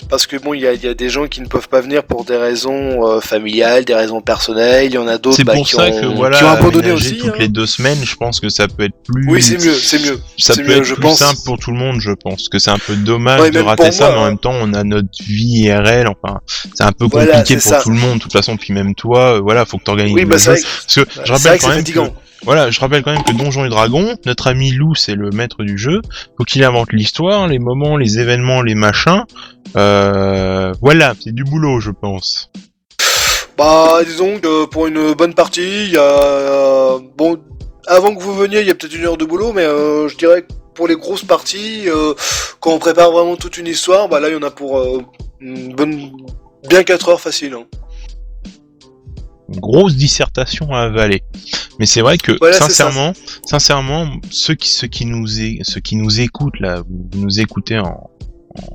Parce 0.09 0.25
que 0.27 0.37
bon, 0.37 0.53
il 0.53 0.61
y 0.61 0.67
a, 0.67 0.73
il 0.73 0.83
y 0.83 0.87
a 0.87 0.93
des 0.93 1.09
gens 1.09 1.27
qui 1.27 1.41
ne 1.41 1.47
peuvent 1.47 1.67
pas 1.67 1.81
venir 1.81 2.03
pour 2.03 2.23
des 2.25 2.37
raisons 2.37 3.07
euh, 3.07 3.19
familiales, 3.19 3.85
des 3.85 3.95
raisons 3.95 4.21
personnelles. 4.21 4.85
Il 4.85 4.93
y 4.93 4.97
en 4.97 5.07
a 5.07 5.17
d'autres 5.17 5.37
C'est 5.37 5.43
bah, 5.43 5.53
pour 5.55 5.65
qui, 5.65 5.75
ça 5.75 5.85
ont, 5.87 6.01
que 6.01 6.05
voilà, 6.15 6.37
qui 6.37 6.43
ont 6.43 6.49
abandonné 6.49 6.91
aussi. 6.91 7.17
toutes 7.17 7.29
hein. 7.31 7.35
les 7.39 7.47
deux 7.47 7.65
semaines, 7.65 7.99
je 8.03 8.15
pense 8.15 8.39
que 8.39 8.49
ça 8.49 8.67
peut 8.67 8.83
être 8.83 8.95
plus. 9.05 9.27
Oui, 9.29 9.41
c'est 9.41 9.57
mieux, 9.57 9.73
c'est 9.73 9.99
mieux. 9.99 10.19
Ça 10.37 10.55
peut 10.55 10.63
mieux, 10.63 10.77
être 10.77 10.83
je 10.83 10.93
plus 10.93 11.01
pense. 11.03 11.19
simple 11.19 11.39
pour 11.45 11.57
tout 11.57 11.71
le 11.71 11.77
monde, 11.77 11.99
je 11.99 12.11
pense. 12.11 12.47
Que 12.49 12.59
c'est 12.59 12.71
un 12.71 12.77
peu 12.79 12.95
dommage 12.95 13.41
Ouais, 13.41 13.51
de 13.51 13.59
rater 13.59 13.91
ça, 13.91 14.05
moi, 14.05 14.13
mais 14.13 14.19
en 14.19 14.23
hein. 14.23 14.27
même 14.29 14.37
temps, 14.39 14.53
on 14.53 14.73
a 14.73 14.83
notre 14.83 15.07
vie 15.23 15.63
IRL. 15.65 16.07
Enfin, 16.07 16.39
c'est 16.75 16.83
un 16.83 16.91
peu 16.91 17.07
compliqué 17.09 17.55
pour 17.55 17.63
ça. 17.63 17.81
tout 17.81 17.89
le 17.89 17.95
monde. 17.97 18.17
De 18.17 18.23
toute 18.23 18.33
façon, 18.33 18.55
puis 18.57 18.73
même 18.73 18.93
toi, 18.95 19.35
euh, 19.37 19.39
voilà, 19.41 19.65
faut 19.65 19.77
que 19.77 19.83
t'organises 19.83 20.13
Oui, 20.13 20.21
le 20.21 20.27
bah 20.27 20.37
Parce 20.45 20.61
que 20.95 21.01
je 21.25 21.31
rappelle 21.31 21.59
quand 21.59 21.69
même 21.69 21.83
voilà, 22.45 22.71
je 22.71 22.79
rappelle 22.79 23.03
quand 23.03 23.13
même 23.13 23.23
que 23.23 23.31
Donjons 23.31 23.65
et 23.65 23.69
Dragons, 23.69 24.15
notre 24.25 24.47
ami 24.47 24.71
Lou, 24.71 24.95
c'est 24.95 25.15
le 25.15 25.29
maître 25.29 25.63
du 25.63 25.77
jeu. 25.77 26.01
Faut 26.37 26.43
qu'il 26.43 26.63
invente 26.63 26.91
l'histoire, 26.91 27.47
les 27.47 27.59
moments, 27.59 27.95
les 27.97 28.19
événements, 28.19 28.61
les 28.61 28.75
machins. 28.75 29.23
Euh, 29.77 30.73
voilà, 30.81 31.13
c'est 31.21 31.33
du 31.33 31.43
boulot, 31.43 31.79
je 31.79 31.91
pense. 31.91 32.51
Bah, 33.57 33.99
disons 34.05 34.39
que 34.39 34.65
pour 34.65 34.87
une 34.87 35.13
bonne 35.13 35.33
partie, 35.33 35.85
il 35.85 35.91
y 35.93 35.97
a... 35.97 36.01
euh, 36.01 36.99
bon, 37.17 37.37
avant 37.87 38.13
que 38.15 38.21
vous 38.21 38.33
veniez, 38.35 38.61
il 38.61 38.67
y 38.67 38.71
a 38.71 38.75
peut-être 38.75 38.95
une 38.95 39.05
heure 39.05 39.17
de 39.17 39.25
boulot, 39.25 39.53
mais 39.53 39.63
euh, 39.65 40.07
je 40.09 40.17
dirais 40.17 40.41
que 40.41 40.47
pour 40.75 40.87
les 40.87 40.95
grosses 40.95 41.23
parties, 41.23 41.83
euh, 41.87 42.13
quand 42.59 42.71
on 42.71 42.79
prépare 42.79 43.11
vraiment 43.11 43.35
toute 43.35 43.57
une 43.57 43.67
histoire, 43.67 44.09
bah 44.09 44.19
là, 44.19 44.29
il 44.29 44.33
y 44.33 44.37
en 44.37 44.43
a 44.43 44.51
pour 44.51 44.83
une 45.39 45.73
bonne... 45.75 46.11
bien 46.67 46.83
4 46.83 47.09
heures 47.09 47.21
facile. 47.21 47.53
hein. 47.53 47.65
Grosse 49.49 49.95
dissertation 49.95 50.71
à 50.73 50.81
avaler. 50.81 51.23
Mais 51.79 51.85
c'est 51.85 52.01
vrai 52.01 52.17
que 52.17 52.31
Voilà, 52.39 52.57
sincèrement, 52.57 53.13
sincèrement, 53.45 54.07
ceux 54.31 54.55
qui 54.55 54.69
ceux 54.69 54.87
qui 54.87 55.05
nous 55.05 55.39
é- 55.41 55.59
ceux 55.63 55.81
qui 55.81 55.95
nous 55.95 56.21
écoutent 56.21 56.59
là, 56.59 56.81
vous 56.87 57.07
vous 57.11 57.19
nous 57.21 57.39
écoutez 57.39 57.77
en, 57.79 58.09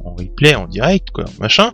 en 0.05 0.14
replay, 0.14 0.55
en 0.55 0.66
direct, 0.66 1.09
quoi, 1.11 1.25
machin. 1.41 1.73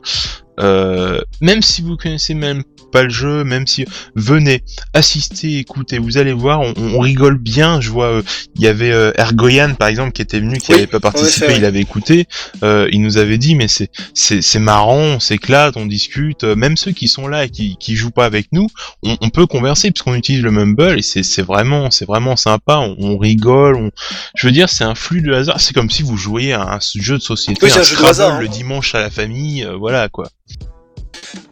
Euh, 0.60 1.20
même 1.40 1.62
si 1.62 1.82
vous 1.82 1.96
connaissez 1.96 2.34
même 2.34 2.62
pas 2.92 3.02
le 3.02 3.10
jeu, 3.10 3.42
même 3.42 3.66
si 3.66 3.84
venez 4.14 4.62
assister, 4.92 5.58
écoutez, 5.58 5.98
vous 5.98 6.16
allez 6.16 6.32
voir, 6.32 6.60
on, 6.60 6.74
on 6.76 7.00
rigole 7.00 7.38
bien. 7.38 7.80
Je 7.80 7.90
vois, 7.90 8.06
euh, 8.06 8.22
il 8.54 8.62
y 8.62 8.68
avait 8.68 8.92
euh, 8.92 9.10
Ergoyan 9.18 9.74
par 9.74 9.88
exemple 9.88 10.12
qui 10.12 10.22
était 10.22 10.38
venu, 10.38 10.58
qui 10.58 10.70
Oui, 10.70 10.76
n'avait 10.76 10.86
pas 10.86 11.00
participé, 11.00 11.46
oui. 11.48 11.54
il 11.58 11.64
avait 11.64 11.80
écouté. 11.80 12.26
Euh, 12.62 12.88
il 12.92 13.02
nous 13.02 13.16
avait 13.18 13.36
dit, 13.38 13.56
mais 13.56 13.66
c'est 13.66 13.90
c'est 14.14 14.42
c'est 14.42 14.60
marrant, 14.60 14.96
on 14.98 15.20
s'éclate, 15.20 15.76
on 15.76 15.86
discute. 15.86 16.44
Même 16.44 16.76
ceux 16.76 16.92
qui 16.92 17.08
sont 17.08 17.26
là 17.26 17.46
et 17.46 17.50
qui 17.50 17.76
qui 17.78 17.96
jouent 17.96 18.12
pas 18.12 18.26
avec 18.26 18.46
nous, 18.52 18.68
on, 19.02 19.16
on 19.20 19.30
peut 19.30 19.46
converser 19.46 19.90
puisqu'on 19.90 20.14
utilise 20.14 20.42
le 20.42 20.52
Mumble 20.52 20.98
et 20.98 21.02
c'est 21.02 21.24
c'est 21.24 21.42
vraiment 21.42 21.90
c'est 21.90 22.04
vraiment 22.06 22.36
sympa. 22.36 22.76
On, 22.78 22.94
on 23.00 23.18
rigole. 23.18 23.74
On... 23.74 23.90
Je 24.36 24.46
veux 24.46 24.52
dire, 24.52 24.68
c'est 24.68 24.84
un 24.84 24.94
flux 24.94 25.20
de 25.20 25.32
hasard. 25.32 25.60
C'est 25.60 25.74
comme 25.74 25.90
si 25.90 26.04
vous 26.04 26.16
jouiez 26.16 26.52
à 26.52 26.62
un 26.74 26.78
jeu 26.94 27.18
de 27.18 27.22
société, 27.22 27.58
Oui, 27.64 27.72
un 27.76 27.82
jeu 27.82 27.96
de 27.96 28.04
hasard, 28.04 28.34
hein. 28.34 28.40
le 28.40 28.46
dimanche 28.46 28.94
à 28.94 29.00
la 29.00 29.10
famille. 29.10 29.64
euh, 29.64 29.74
voilà 29.76 30.08
quoi. 30.08 30.28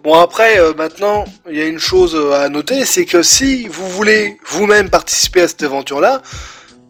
Bon 0.03 0.15
après, 0.15 0.59
euh, 0.59 0.75
maintenant, 0.75 1.25
il 1.49 1.57
y 1.57 1.63
a 1.63 1.67
une 1.67 1.79
chose 1.79 2.17
euh, 2.17 2.33
à 2.33 2.49
noter, 2.49 2.85
c'est 2.85 3.05
que 3.05 3.23
si 3.23 3.69
vous 3.69 3.89
voulez 3.89 4.37
vous-même 4.47 4.91
participer 4.91 5.43
à 5.43 5.49
cette 5.49 5.63
aventure-là, 5.63 6.23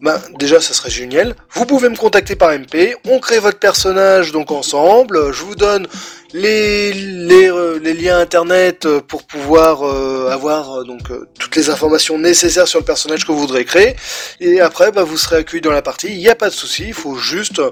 ben, 0.01 0.19
déjà, 0.37 0.59
ça 0.59 0.73
serait 0.73 0.89
génial. 0.89 1.35
Vous 1.51 1.65
pouvez 1.65 1.87
me 1.87 1.95
contacter 1.95 2.35
par 2.35 2.51
MP, 2.51 2.95
on 3.07 3.19
crée 3.19 3.39
votre 3.39 3.59
personnage 3.59 4.33
donc 4.33 4.51
ensemble, 4.51 5.31
je 5.31 5.43
vous 5.43 5.55
donne 5.55 5.87
les, 6.33 6.91
les, 6.91 7.49
euh, 7.49 7.79
les 7.81 7.93
liens 7.93 8.19
internet 8.19 8.85
euh, 8.85 8.99
pour 8.99 9.23
pouvoir 9.23 9.87
euh, 9.87 10.29
avoir 10.29 10.79
euh, 10.79 10.83
donc 10.83 11.09
euh, 11.09 11.25
toutes 11.39 11.55
les 11.55 11.69
informations 11.69 12.17
nécessaires 12.17 12.67
sur 12.67 12.79
le 12.79 12.85
personnage 12.85 13.25
que 13.25 13.31
vous 13.31 13.39
voudrez 13.39 13.63
créer, 13.63 13.95
et 14.41 14.59
après, 14.59 14.91
bah, 14.91 15.03
vous 15.03 15.17
serez 15.17 15.37
accueilli 15.37 15.61
dans 15.61 15.71
la 15.71 15.81
partie, 15.81 16.07
il 16.07 16.17
n'y 16.17 16.29
a 16.29 16.35
pas 16.35 16.49
de 16.49 16.55
souci, 16.55 16.85
il 16.87 16.93
faut 16.93 17.15
juste 17.15 17.59
euh, 17.59 17.71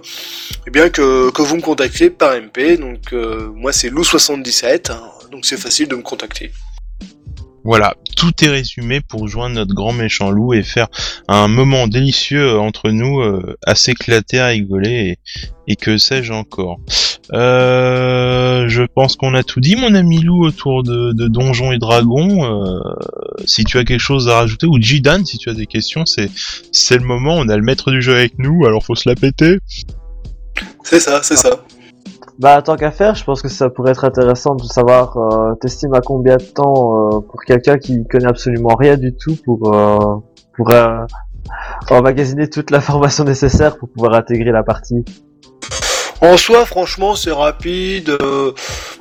eh 0.68 0.70
bien 0.70 0.89
que, 0.89 1.32
que 1.32 1.42
vous 1.42 1.58
me 1.58 1.62
contactiez 1.62 2.12
par 2.12 2.36
MP, 2.39 2.78
donc 2.78 3.12
euh, 3.12 3.50
moi 3.54 3.74
c'est 3.74 3.89
Lou77, 3.89 4.92
hein, 4.92 5.02
donc 5.32 5.46
c'est 5.46 5.58
facile 5.58 5.88
de 5.88 5.96
me 5.96 6.02
contacter. 6.02 6.52
Voilà, 7.64 7.94
tout 8.18 8.34
est 8.44 8.48
résumé 8.48 9.02
pour 9.02 9.28
joindre 9.28 9.56
notre 9.56 9.76
grand 9.76 9.94
méchant 9.94 10.32
loup 10.32 10.54
et 10.54 10.64
faire 10.64 10.88
un 11.28 11.48
moment 11.48 11.88
délicieux 11.88 12.58
entre 12.58 12.90
nous, 12.90 13.20
euh, 13.20 13.56
à 13.68 13.76
s'éclater, 13.76 14.40
à 14.40 14.48
rigoler 14.48 14.90
et, 14.90 15.20
et 15.68 15.76
que 15.76 16.00
sais-je 16.00 16.34
encore. 16.34 16.80
Euh, 17.34 18.68
je 18.68 18.82
pense 18.82 19.16
qu'on 19.16 19.36
a 19.36 19.44
tout 19.44 19.60
dit, 19.60 19.76
mon 19.76 19.94
ami 19.94 20.22
loup, 20.22 20.44
autour 20.44 20.82
de, 20.82 21.14
de 21.14 21.28
Donjons 21.28 21.72
et 21.72 21.78
Dragons. 21.78 22.44
Euh, 22.44 22.80
si 23.46 23.64
tu 23.64 23.78
as 23.78 23.84
quelque 23.84 24.00
chose 24.00 24.28
à 24.28 24.38
rajouter, 24.38 24.66
ou 24.66 24.82
Jidan, 24.82 25.24
si 25.24 25.38
tu 25.38 25.50
as 25.50 25.54
des 25.54 25.68
questions, 25.68 26.08
c'est 26.08 26.32
c'est 26.72 26.98
le 26.98 27.06
moment. 27.06 27.36
On 27.36 27.48
a 27.48 27.56
le 27.56 27.64
maître 27.64 27.92
du 27.92 28.02
jeu 28.02 28.16
avec 28.16 28.40
nous, 28.40 28.66
alors 28.66 28.84
faut 28.84 28.96
se 28.96 29.08
la 29.08 29.14
péter. 29.14 29.60
C'est 30.84 31.00
ça, 31.00 31.22
c'est 31.22 31.38
ça. 31.38 31.64
Bah, 32.42 32.60
tant 32.64 32.76
qu'à 32.76 32.89
faire, 32.89 33.14
je 33.14 33.24
pense 33.24 33.44
que 33.44 33.50
ça 33.50 33.70
pourrait 33.70 33.92
être 33.92 34.04
intéressant 34.04 34.56
de 34.56 34.64
savoir, 34.64 35.16
euh, 35.16 35.54
t'estimes 35.62 35.94
à 35.94 36.02
combien 36.02 36.38
de 36.38 36.44
temps 36.44 36.74
euh, 36.96 37.20
pour 37.20 37.44
quelqu'un 37.46 37.78
qui 37.78 38.04
connaît 38.08 38.26
absolument 38.26 38.74
rien 38.74 38.98
du 38.98 39.14
tout 39.16 39.36
pour, 39.46 39.72
euh, 39.72 40.16
pour 40.56 40.72
euh, 40.72 41.06
emmagasiner 41.92 42.50
toute 42.50 42.72
l'information 42.72 43.26
nécessaire 43.26 43.78
pour 43.78 43.89
pouvoir 43.89 44.16
intégrer 44.16 44.52
la 44.52 44.64
partie. 44.64 45.06
En 46.24 46.38
soi, 46.38 46.66
franchement, 46.66 47.16
c'est 47.16 47.32
rapide. 47.32 48.10
euh. 48.22 48.52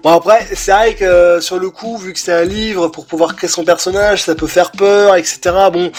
Bon 0.03 0.11
après, 0.11 0.47
c'est 0.55 0.73
vrai 0.73 0.95
que 0.95 1.05
euh, 1.05 1.41
sur 1.43 1.59
le 1.59 1.68
coup, 1.68 1.99
vu 1.99 2.14
que 2.14 2.18
c'est 2.18 2.33
un 2.33 2.45
livre 2.45 2.89
pour 2.89 3.05
pouvoir 3.07 3.37
créer 3.37 3.51
son 3.51 3.62
personnage, 3.64 4.23
ça 4.23 4.35
peut 4.35 4.47
faire 4.47 4.73
peur, 4.73 5.14
etc. 5.16 5.39
Bon, 5.71 5.93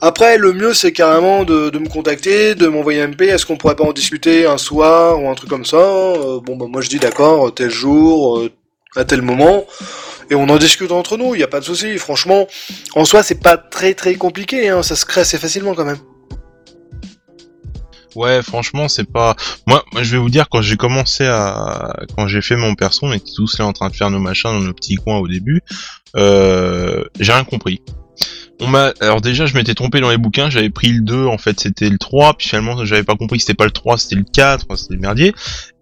après, 0.00 0.38
le 0.38 0.52
mieux, 0.52 0.72
c'est 0.72 0.92
carrément 0.92 1.42
de, 1.44 1.70
de 1.70 1.78
me 1.80 1.88
contacter, 1.88 2.54
de 2.54 2.68
m'envoyer 2.68 3.02
un 3.02 3.08
MP. 3.08 3.22
Est-ce 3.22 3.46
qu'on 3.46 3.56
pourrait 3.56 3.74
pas 3.74 3.84
en 3.84 3.92
discuter 3.92 4.46
un 4.46 4.58
soir 4.58 5.20
ou 5.20 5.28
un 5.28 5.34
truc 5.34 5.50
comme 5.50 5.64
ça 5.64 5.76
Euh, 5.76 6.38
Bon, 6.40 6.56
bah 6.56 6.66
moi 6.68 6.80
je 6.82 6.88
dis 6.88 7.00
d'accord, 7.00 7.52
tel 7.52 7.70
jour, 7.70 8.42
à 8.94 9.04
tel 9.04 9.22
moment. 9.22 9.66
Et 10.30 10.36
on 10.36 10.48
en 10.48 10.56
discute 10.58 10.92
entre 10.92 11.16
nous, 11.16 11.34
il 11.34 11.38
n'y 11.38 11.44
a 11.44 11.48
pas 11.48 11.58
de 11.58 11.64
souci. 11.64 11.98
Franchement, 11.98 12.46
en 12.94 13.04
soi, 13.04 13.24
c'est 13.24 13.40
pas 13.42 13.56
très 13.56 13.94
très 13.94 14.14
compliqué, 14.14 14.68
hein, 14.68 14.84
ça 14.84 14.94
se 14.94 15.04
crée 15.04 15.22
assez 15.22 15.38
facilement 15.38 15.74
quand 15.74 15.84
même. 15.84 15.98
Ouais, 18.16 18.42
franchement, 18.42 18.88
c'est 18.88 19.10
pas. 19.10 19.36
Moi, 19.66 19.84
je 20.00 20.12
vais 20.12 20.18
vous 20.18 20.30
dire, 20.30 20.48
quand 20.48 20.62
j'ai 20.62 20.76
commencé 20.76 21.24
à. 21.26 21.96
Quand 22.16 22.26
j'ai 22.26 22.42
fait 22.42 22.56
mon 22.56 22.74
perso, 22.74 23.06
on 23.06 23.12
était 23.12 23.32
tous 23.34 23.58
là 23.58 23.66
en 23.66 23.72
train 23.72 23.88
de 23.88 23.96
faire 23.96 24.10
nos 24.10 24.20
machins 24.20 24.50
dans 24.50 24.60
nos 24.60 24.72
petits 24.72 24.96
coins 24.96 25.18
au 25.18 25.28
début. 25.28 25.62
Euh... 26.16 27.04
J'ai 27.18 27.32
rien 27.32 27.44
compris. 27.44 27.82
On 28.62 28.66
m'a. 28.66 28.92
Alors, 29.00 29.20
déjà, 29.20 29.46
je 29.46 29.54
m'étais 29.54 29.74
trompé 29.74 30.00
dans 30.00 30.10
les 30.10 30.18
bouquins, 30.18 30.50
j'avais 30.50 30.68
pris 30.68 30.88
le 30.88 31.00
2, 31.00 31.26
en 31.26 31.38
fait, 31.38 31.58
c'était 31.58 31.88
le 31.88 31.96
3, 31.96 32.34
puis 32.34 32.48
finalement, 32.48 32.84
j'avais 32.84 33.04
pas 33.04 33.16
compris 33.16 33.38
que 33.38 33.44
c'était 33.44 33.54
pas 33.54 33.64
le 33.64 33.70
3, 33.70 33.96
c'était 33.96 34.16
le 34.16 34.24
4, 34.24 34.76
c'était 34.76 34.94
le 34.94 35.00
merdier. 35.00 35.32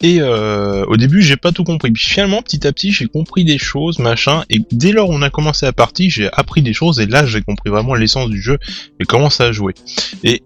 Et 0.01 0.21
euh... 0.21 0.85
au 0.87 0.97
début, 0.97 1.23
j'ai 1.23 1.37
pas 1.37 1.51
tout 1.51 1.65
compris. 1.65 1.91
Puis 1.91 2.05
finalement, 2.05 2.43
petit 2.43 2.67
à 2.67 2.73
petit, 2.73 2.93
j'ai 2.93 3.07
compris 3.07 3.45
des 3.45 3.59
choses, 3.59 3.99
machin, 3.99 4.45
et 4.51 4.61
dès 4.71 4.93
lors 4.93 5.11
on 5.11 5.23
a 5.23 5.31
commencé 5.31 5.67
à 5.67 5.73
partie, 5.73 6.11
j'ai 6.11 6.29
appris 6.33 6.63
des 6.63 6.75
choses, 6.75 7.01
et 7.01 7.07
là, 7.07 7.27
j'ai 7.27 7.41
compris 7.43 7.71
vraiment 7.71 7.95
l'essence 7.95 8.29
du 8.29 8.41
jeu 8.41 8.59
et 9.01 9.05
comment 9.05 9.31
ça 9.31 9.47
a 9.47 9.53
joué. 9.53 9.75
Et 10.23 10.43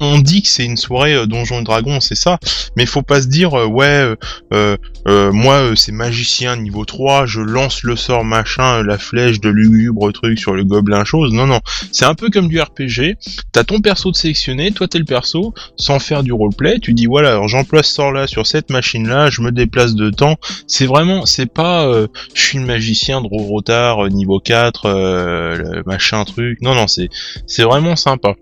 on, 0.00 0.18
dit 0.18 0.42
que 0.42 0.48
c'est 0.48 0.64
une 0.64 0.76
soirée 0.76 1.14
euh, 1.14 1.26
Donjons 1.26 1.60
et 1.60 1.64
Dragons, 1.64 2.00
c'est 2.00 2.14
ça, 2.14 2.38
mais 2.76 2.86
faut 2.86 3.02
pas 3.02 3.22
se 3.22 3.28
dire 3.28 3.54
euh, 3.54 3.66
ouais, 3.66 3.86
euh, 3.86 4.16
euh, 4.52 4.76
euh, 5.06 5.32
moi 5.32 5.72
c'est 5.76 5.92
magicien 5.92 6.56
niveau 6.56 6.84
3, 6.84 7.26
je 7.26 7.40
lance 7.40 7.82
le 7.82 7.96
sort 7.96 8.24
machin, 8.24 8.82
la 8.82 8.98
flèche 8.98 9.40
de 9.40 9.48
lugubre 9.48 10.12
truc 10.12 10.38
sur 10.38 10.54
le 10.54 10.64
gobelin 10.64 11.04
chose. 11.04 11.32
Non 11.32 11.46
non, 11.46 11.60
c'est 11.92 12.04
un 12.04 12.14
peu 12.14 12.30
comme 12.30 12.48
du 12.48 12.60
RPG. 12.60 13.16
T'as 13.52 13.64
ton 13.64 13.80
perso 13.80 14.10
de 14.10 14.16
sélectionner, 14.16 14.72
toi 14.72 14.88
t'es 14.88 14.98
le 14.98 15.04
perso, 15.04 15.54
sans 15.76 15.98
faire 15.98 16.22
du 16.22 16.32
roleplay. 16.32 16.78
Tu 16.80 16.94
dis 16.94 17.06
voilà, 17.06 17.30
alors 17.30 17.48
j'emploie 17.48 17.82
ce 17.82 17.92
sort 17.92 18.12
là 18.12 18.26
sur 18.26 18.46
cette 18.46 18.70
machine 18.70 19.06
là, 19.08 19.30
je 19.30 19.42
me 19.42 19.52
déplace 19.52 19.94
de 19.94 20.10
temps. 20.10 20.36
C'est 20.66 20.86
vraiment, 20.86 21.26
c'est 21.26 21.46
pas, 21.46 21.90
je 22.34 22.40
suis 22.42 22.58
le 22.58 22.64
magicien 22.64 23.20
de 23.20 23.26
Rotard 23.26 24.08
niveau 24.08 24.40
4, 24.40 24.86
euh, 24.86 25.56
le 25.56 25.82
machin 25.86 26.24
truc. 26.24 26.60
Non 26.62 26.74
non, 26.74 26.86
c'est 26.86 27.08
c'est 27.46 27.62
vraiment 27.62 27.96
sympa. 27.96 28.34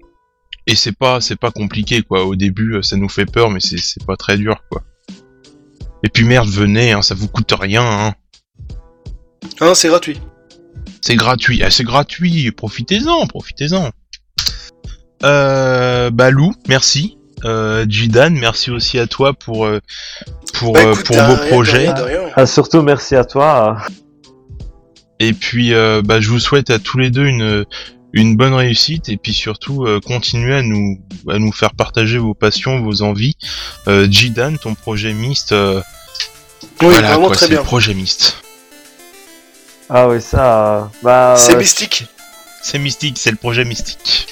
Et 0.67 0.75
c'est 0.77 0.97
pas 0.97 1.21
c'est 1.21 1.37
pas 1.37 1.51
compliqué 1.51 2.03
quoi. 2.03 2.25
Au 2.25 2.37
début, 2.37 2.77
euh, 2.77 2.83
ça 2.83 2.97
nous 2.97 3.09
fait 3.09 3.27
peur, 3.27 3.51
mais 3.51 3.61
c'est 3.61 3.79
c'est 3.79 4.05
pas 4.05 4.17
très 4.17 4.39
dur 4.39 4.62
quoi. 4.71 4.83
Et 6.03 6.09
puis 6.09 6.25
merde, 6.25 6.49
venez, 6.49 6.93
hein, 6.93 7.03
ça 7.03 7.15
vous 7.15 7.29
coûte 7.29 7.53
rien. 7.59 7.83
Hein. 7.83 8.15
Hein, 9.61 9.75
c'est 9.75 9.89
gratuit. 9.89 10.21
C'est 11.01 11.17
gratuit. 11.17 11.62
Ah, 11.62 11.71
c'est 11.71 11.85
gratuit. 11.85 12.51
Profitez-en, 12.51 13.27
profitez-en. 13.27 13.91
Euh, 15.23 16.11
bah 16.11 16.31
Lou, 16.31 16.53
merci. 16.69 17.19
Euh, 17.45 17.85
Jidan, 17.89 18.31
merci 18.31 18.71
aussi 18.71 18.99
à 18.99 19.07
toi 19.07 19.35
pour 19.35 19.67
euh, 19.67 19.81
pour 20.55 20.75
Bah, 20.75 20.83
écoute, 20.93 21.05
pour 21.05 21.17
vos 21.17 21.23
rien, 21.23 21.35
de 21.37 21.49
projets. 21.49 21.79
rien, 21.79 21.93
de 21.95 22.03
rien. 22.03 22.21
Ah, 22.37 22.47
surtout 22.47 22.83
merci 22.83 23.17
à 23.17 23.25
toi. 23.25 23.79
Et 25.21 25.33
puis, 25.33 25.73
euh, 25.75 26.03
bah, 26.03 26.21
je 26.21 26.29
vous 26.29 26.39
souhaite 26.39 26.71
à 26.71 26.79
tous 26.79 26.99
les 26.99 27.11
deux 27.11 27.27
une 27.27 27.65
une 28.17 28.37
bonne 28.37 28.55
réussite 28.55 29.09
et 29.09 29.17
puis 29.17 29.35
surtout 29.35 29.85
euh, 29.85 30.01
continuez 30.01 30.55
à 30.55 30.62
nous 30.62 30.99
à 31.29 31.39
nous 31.39 31.53
faire 31.53 31.75
partager 31.75 32.17
vos 32.19 32.33
passions, 32.35 32.81
vos 32.81 33.03
envies. 33.03 33.37
Euh, 33.89 34.07
Jidan, 34.11 34.57
ton 34.57 34.75
projet 34.75 35.12
Myst, 35.12 35.53
euh, 35.53 35.83
Oui, 36.81 36.89
voilà 36.89 37.09
vraiment 37.12 37.27
quoi, 37.27 37.37
très 37.37 37.47
c'est 37.47 37.51
le 37.53 37.57
bien. 37.59 37.65
projet 37.65 37.93
Myst. 37.95 38.37
Ah 39.91 40.09
oui, 40.09 40.21
ça. 40.21 40.77
euh, 40.77 40.85
Bah. 41.03 41.35
C'est 41.37 41.55
euh, 41.55 41.59
mystique. 41.59 42.05
C'est 42.62 42.79
mystique, 42.79 43.19
c'est 43.19 43.31
le 43.31 43.37
projet 43.37 43.65
mystique. 43.65 44.29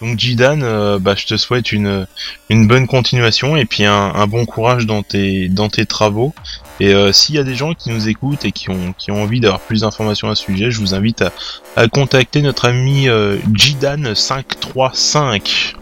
Donc 0.00 0.16
Jidan, 0.18 0.60
euh, 0.62 0.98
bah, 1.00 1.14
je 1.16 1.26
te 1.26 1.36
souhaite 1.36 1.72
une, 1.72 2.06
une 2.50 2.68
bonne 2.68 2.86
continuation 2.86 3.56
et 3.56 3.64
puis 3.64 3.84
un, 3.84 3.92
un 4.14 4.26
bon 4.28 4.46
courage 4.46 4.86
dans 4.86 5.02
tes, 5.02 5.48
dans 5.48 5.68
tes 5.68 5.86
travaux. 5.86 6.32
Et 6.80 6.94
euh, 6.94 7.10
s'il 7.12 7.34
y 7.34 7.38
a 7.38 7.42
des 7.42 7.56
gens 7.56 7.74
qui 7.74 7.90
nous 7.90 8.08
écoutent 8.08 8.44
et 8.44 8.52
qui 8.52 8.70
ont, 8.70 8.94
qui 8.96 9.10
ont 9.10 9.20
envie 9.22 9.40
d'avoir 9.40 9.58
plus 9.60 9.80
d'informations 9.80 10.30
à 10.30 10.36
ce 10.36 10.44
sujet, 10.44 10.70
je 10.70 10.78
vous 10.78 10.94
invite 10.94 11.22
à, 11.22 11.32
à 11.74 11.88
contacter 11.88 12.40
notre 12.42 12.66
ami 12.68 13.08
euh, 13.08 13.38
Jidan535. 13.52 15.74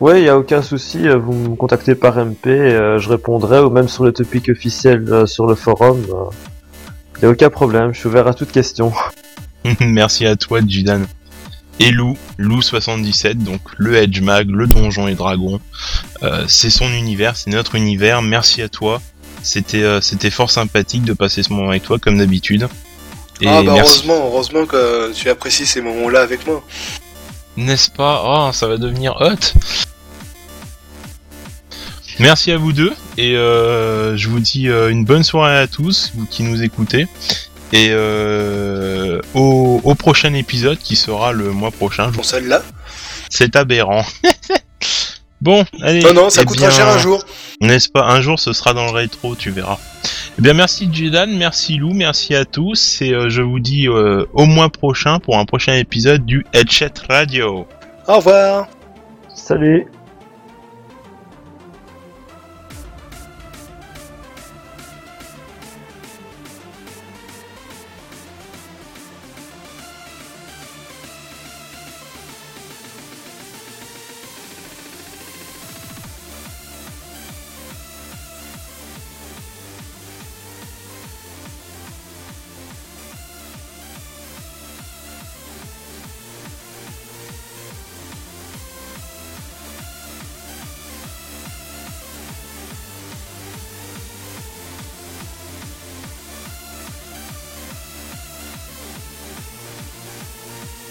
Ouais, 0.00 0.22
y 0.22 0.28
a 0.28 0.36
aucun 0.36 0.62
souci. 0.62 1.06
euh, 1.08 1.16
Vous 1.18 1.32
me 1.32 1.54
contactez 1.56 1.94
par 1.94 2.16
MP, 2.18 2.48
euh, 2.48 2.98
je 2.98 3.08
répondrai, 3.08 3.60
ou 3.60 3.70
même 3.70 3.86
sur 3.88 4.02
le 4.04 4.10
topic 4.12 4.48
officiel 4.48 5.04
euh, 5.12 5.26
sur 5.26 5.46
le 5.46 5.54
forum. 5.54 6.04
euh, 6.10 6.24
y 7.22 7.26
a 7.26 7.30
aucun 7.30 7.50
problème. 7.50 7.94
Je 7.94 8.00
suis 8.00 8.08
ouvert 8.08 8.26
à 8.26 8.34
toute 8.34 8.50
question. 8.52 8.92
Merci 9.80 10.26
à 10.26 10.34
toi 10.36 10.60
Jidan. 10.66 11.02
Et 11.80 11.92
Lou, 11.92 12.16
Lou77, 12.38 13.34
donc 13.34 13.60
le 13.76 13.96
Edge 13.96 14.20
Mag, 14.20 14.50
le 14.50 14.66
Donjon 14.66 15.06
et 15.06 15.14
Dragon. 15.14 15.60
Euh, 16.22 16.44
c'est 16.48 16.70
son 16.70 16.92
univers, 16.92 17.36
c'est 17.36 17.50
notre 17.50 17.76
univers. 17.76 18.20
Merci 18.20 18.62
à 18.62 18.68
toi. 18.68 19.00
C'était 19.42 19.84
euh, 19.84 20.00
c'était 20.00 20.30
fort 20.30 20.50
sympathique 20.50 21.04
de 21.04 21.12
passer 21.12 21.44
ce 21.44 21.52
moment 21.52 21.68
avec 21.70 21.84
toi 21.84 21.98
comme 21.98 22.18
d'habitude. 22.18 22.68
Et 23.40 23.46
ah 23.46 23.62
bah 23.62 23.74
merci. 23.74 23.80
heureusement, 23.80 24.26
heureusement 24.26 24.66
que 24.66 25.12
tu 25.12 25.30
apprécies 25.30 25.66
ces 25.66 25.80
moments-là 25.80 26.22
avec 26.22 26.44
moi. 26.46 26.64
N'est-ce 27.56 27.90
pas? 27.90 28.22
Oh, 28.26 28.52
ça 28.52 28.66
va 28.66 28.76
devenir 28.76 29.14
hot. 29.20 29.58
Merci 32.18 32.50
à 32.50 32.58
vous 32.58 32.72
deux 32.72 32.92
et 33.16 33.36
euh, 33.36 34.16
je 34.16 34.28
vous 34.28 34.40
dis 34.40 34.66
une 34.66 35.04
bonne 35.04 35.22
soirée 35.22 35.56
à 35.56 35.68
tous 35.68 36.10
vous 36.16 36.26
qui 36.26 36.42
nous 36.42 36.64
écoutez 36.64 37.06
et 37.72 37.88
euh, 37.90 39.20
au, 39.34 39.80
au 39.84 39.94
prochain 39.94 40.32
épisode 40.34 40.78
qui 40.78 40.96
sera 40.96 41.32
le 41.32 41.50
mois 41.50 41.70
prochain. 41.70 42.08
Bon, 42.08 42.22
celle-là. 42.22 42.62
C'est 43.30 43.56
aberrant. 43.56 44.04
bon, 45.40 45.64
allez. 45.82 46.00
Non, 46.00 46.14
non, 46.14 46.30
ça 46.30 46.42
eh 46.42 46.44
coûtera 46.44 46.68
bien, 46.68 46.76
cher 46.76 46.88
un 46.88 46.98
jour. 46.98 47.24
N'est-ce 47.60 47.88
pas? 47.88 48.04
Un 48.04 48.20
jour, 48.20 48.38
ce 48.38 48.52
sera 48.52 48.72
dans 48.74 48.86
le 48.86 48.92
rétro, 48.92 49.34
tu 49.34 49.50
verras. 49.50 49.78
Eh 50.38 50.42
bien, 50.42 50.54
merci 50.54 50.88
Jedan, 50.92 51.26
merci 51.26 51.76
Lou, 51.76 51.92
merci 51.92 52.34
à 52.34 52.44
tous 52.44 53.02
et 53.02 53.12
euh, 53.12 53.28
je 53.28 53.42
vous 53.42 53.58
dis 53.58 53.88
euh, 53.88 54.24
au 54.32 54.46
mois 54.46 54.70
prochain 54.70 55.18
pour 55.18 55.36
un 55.36 55.44
prochain 55.44 55.74
épisode 55.74 56.24
du 56.24 56.46
Headset 56.52 56.92
Radio. 57.08 57.66
Au 58.06 58.16
revoir. 58.16 58.68
Salut 59.34 59.88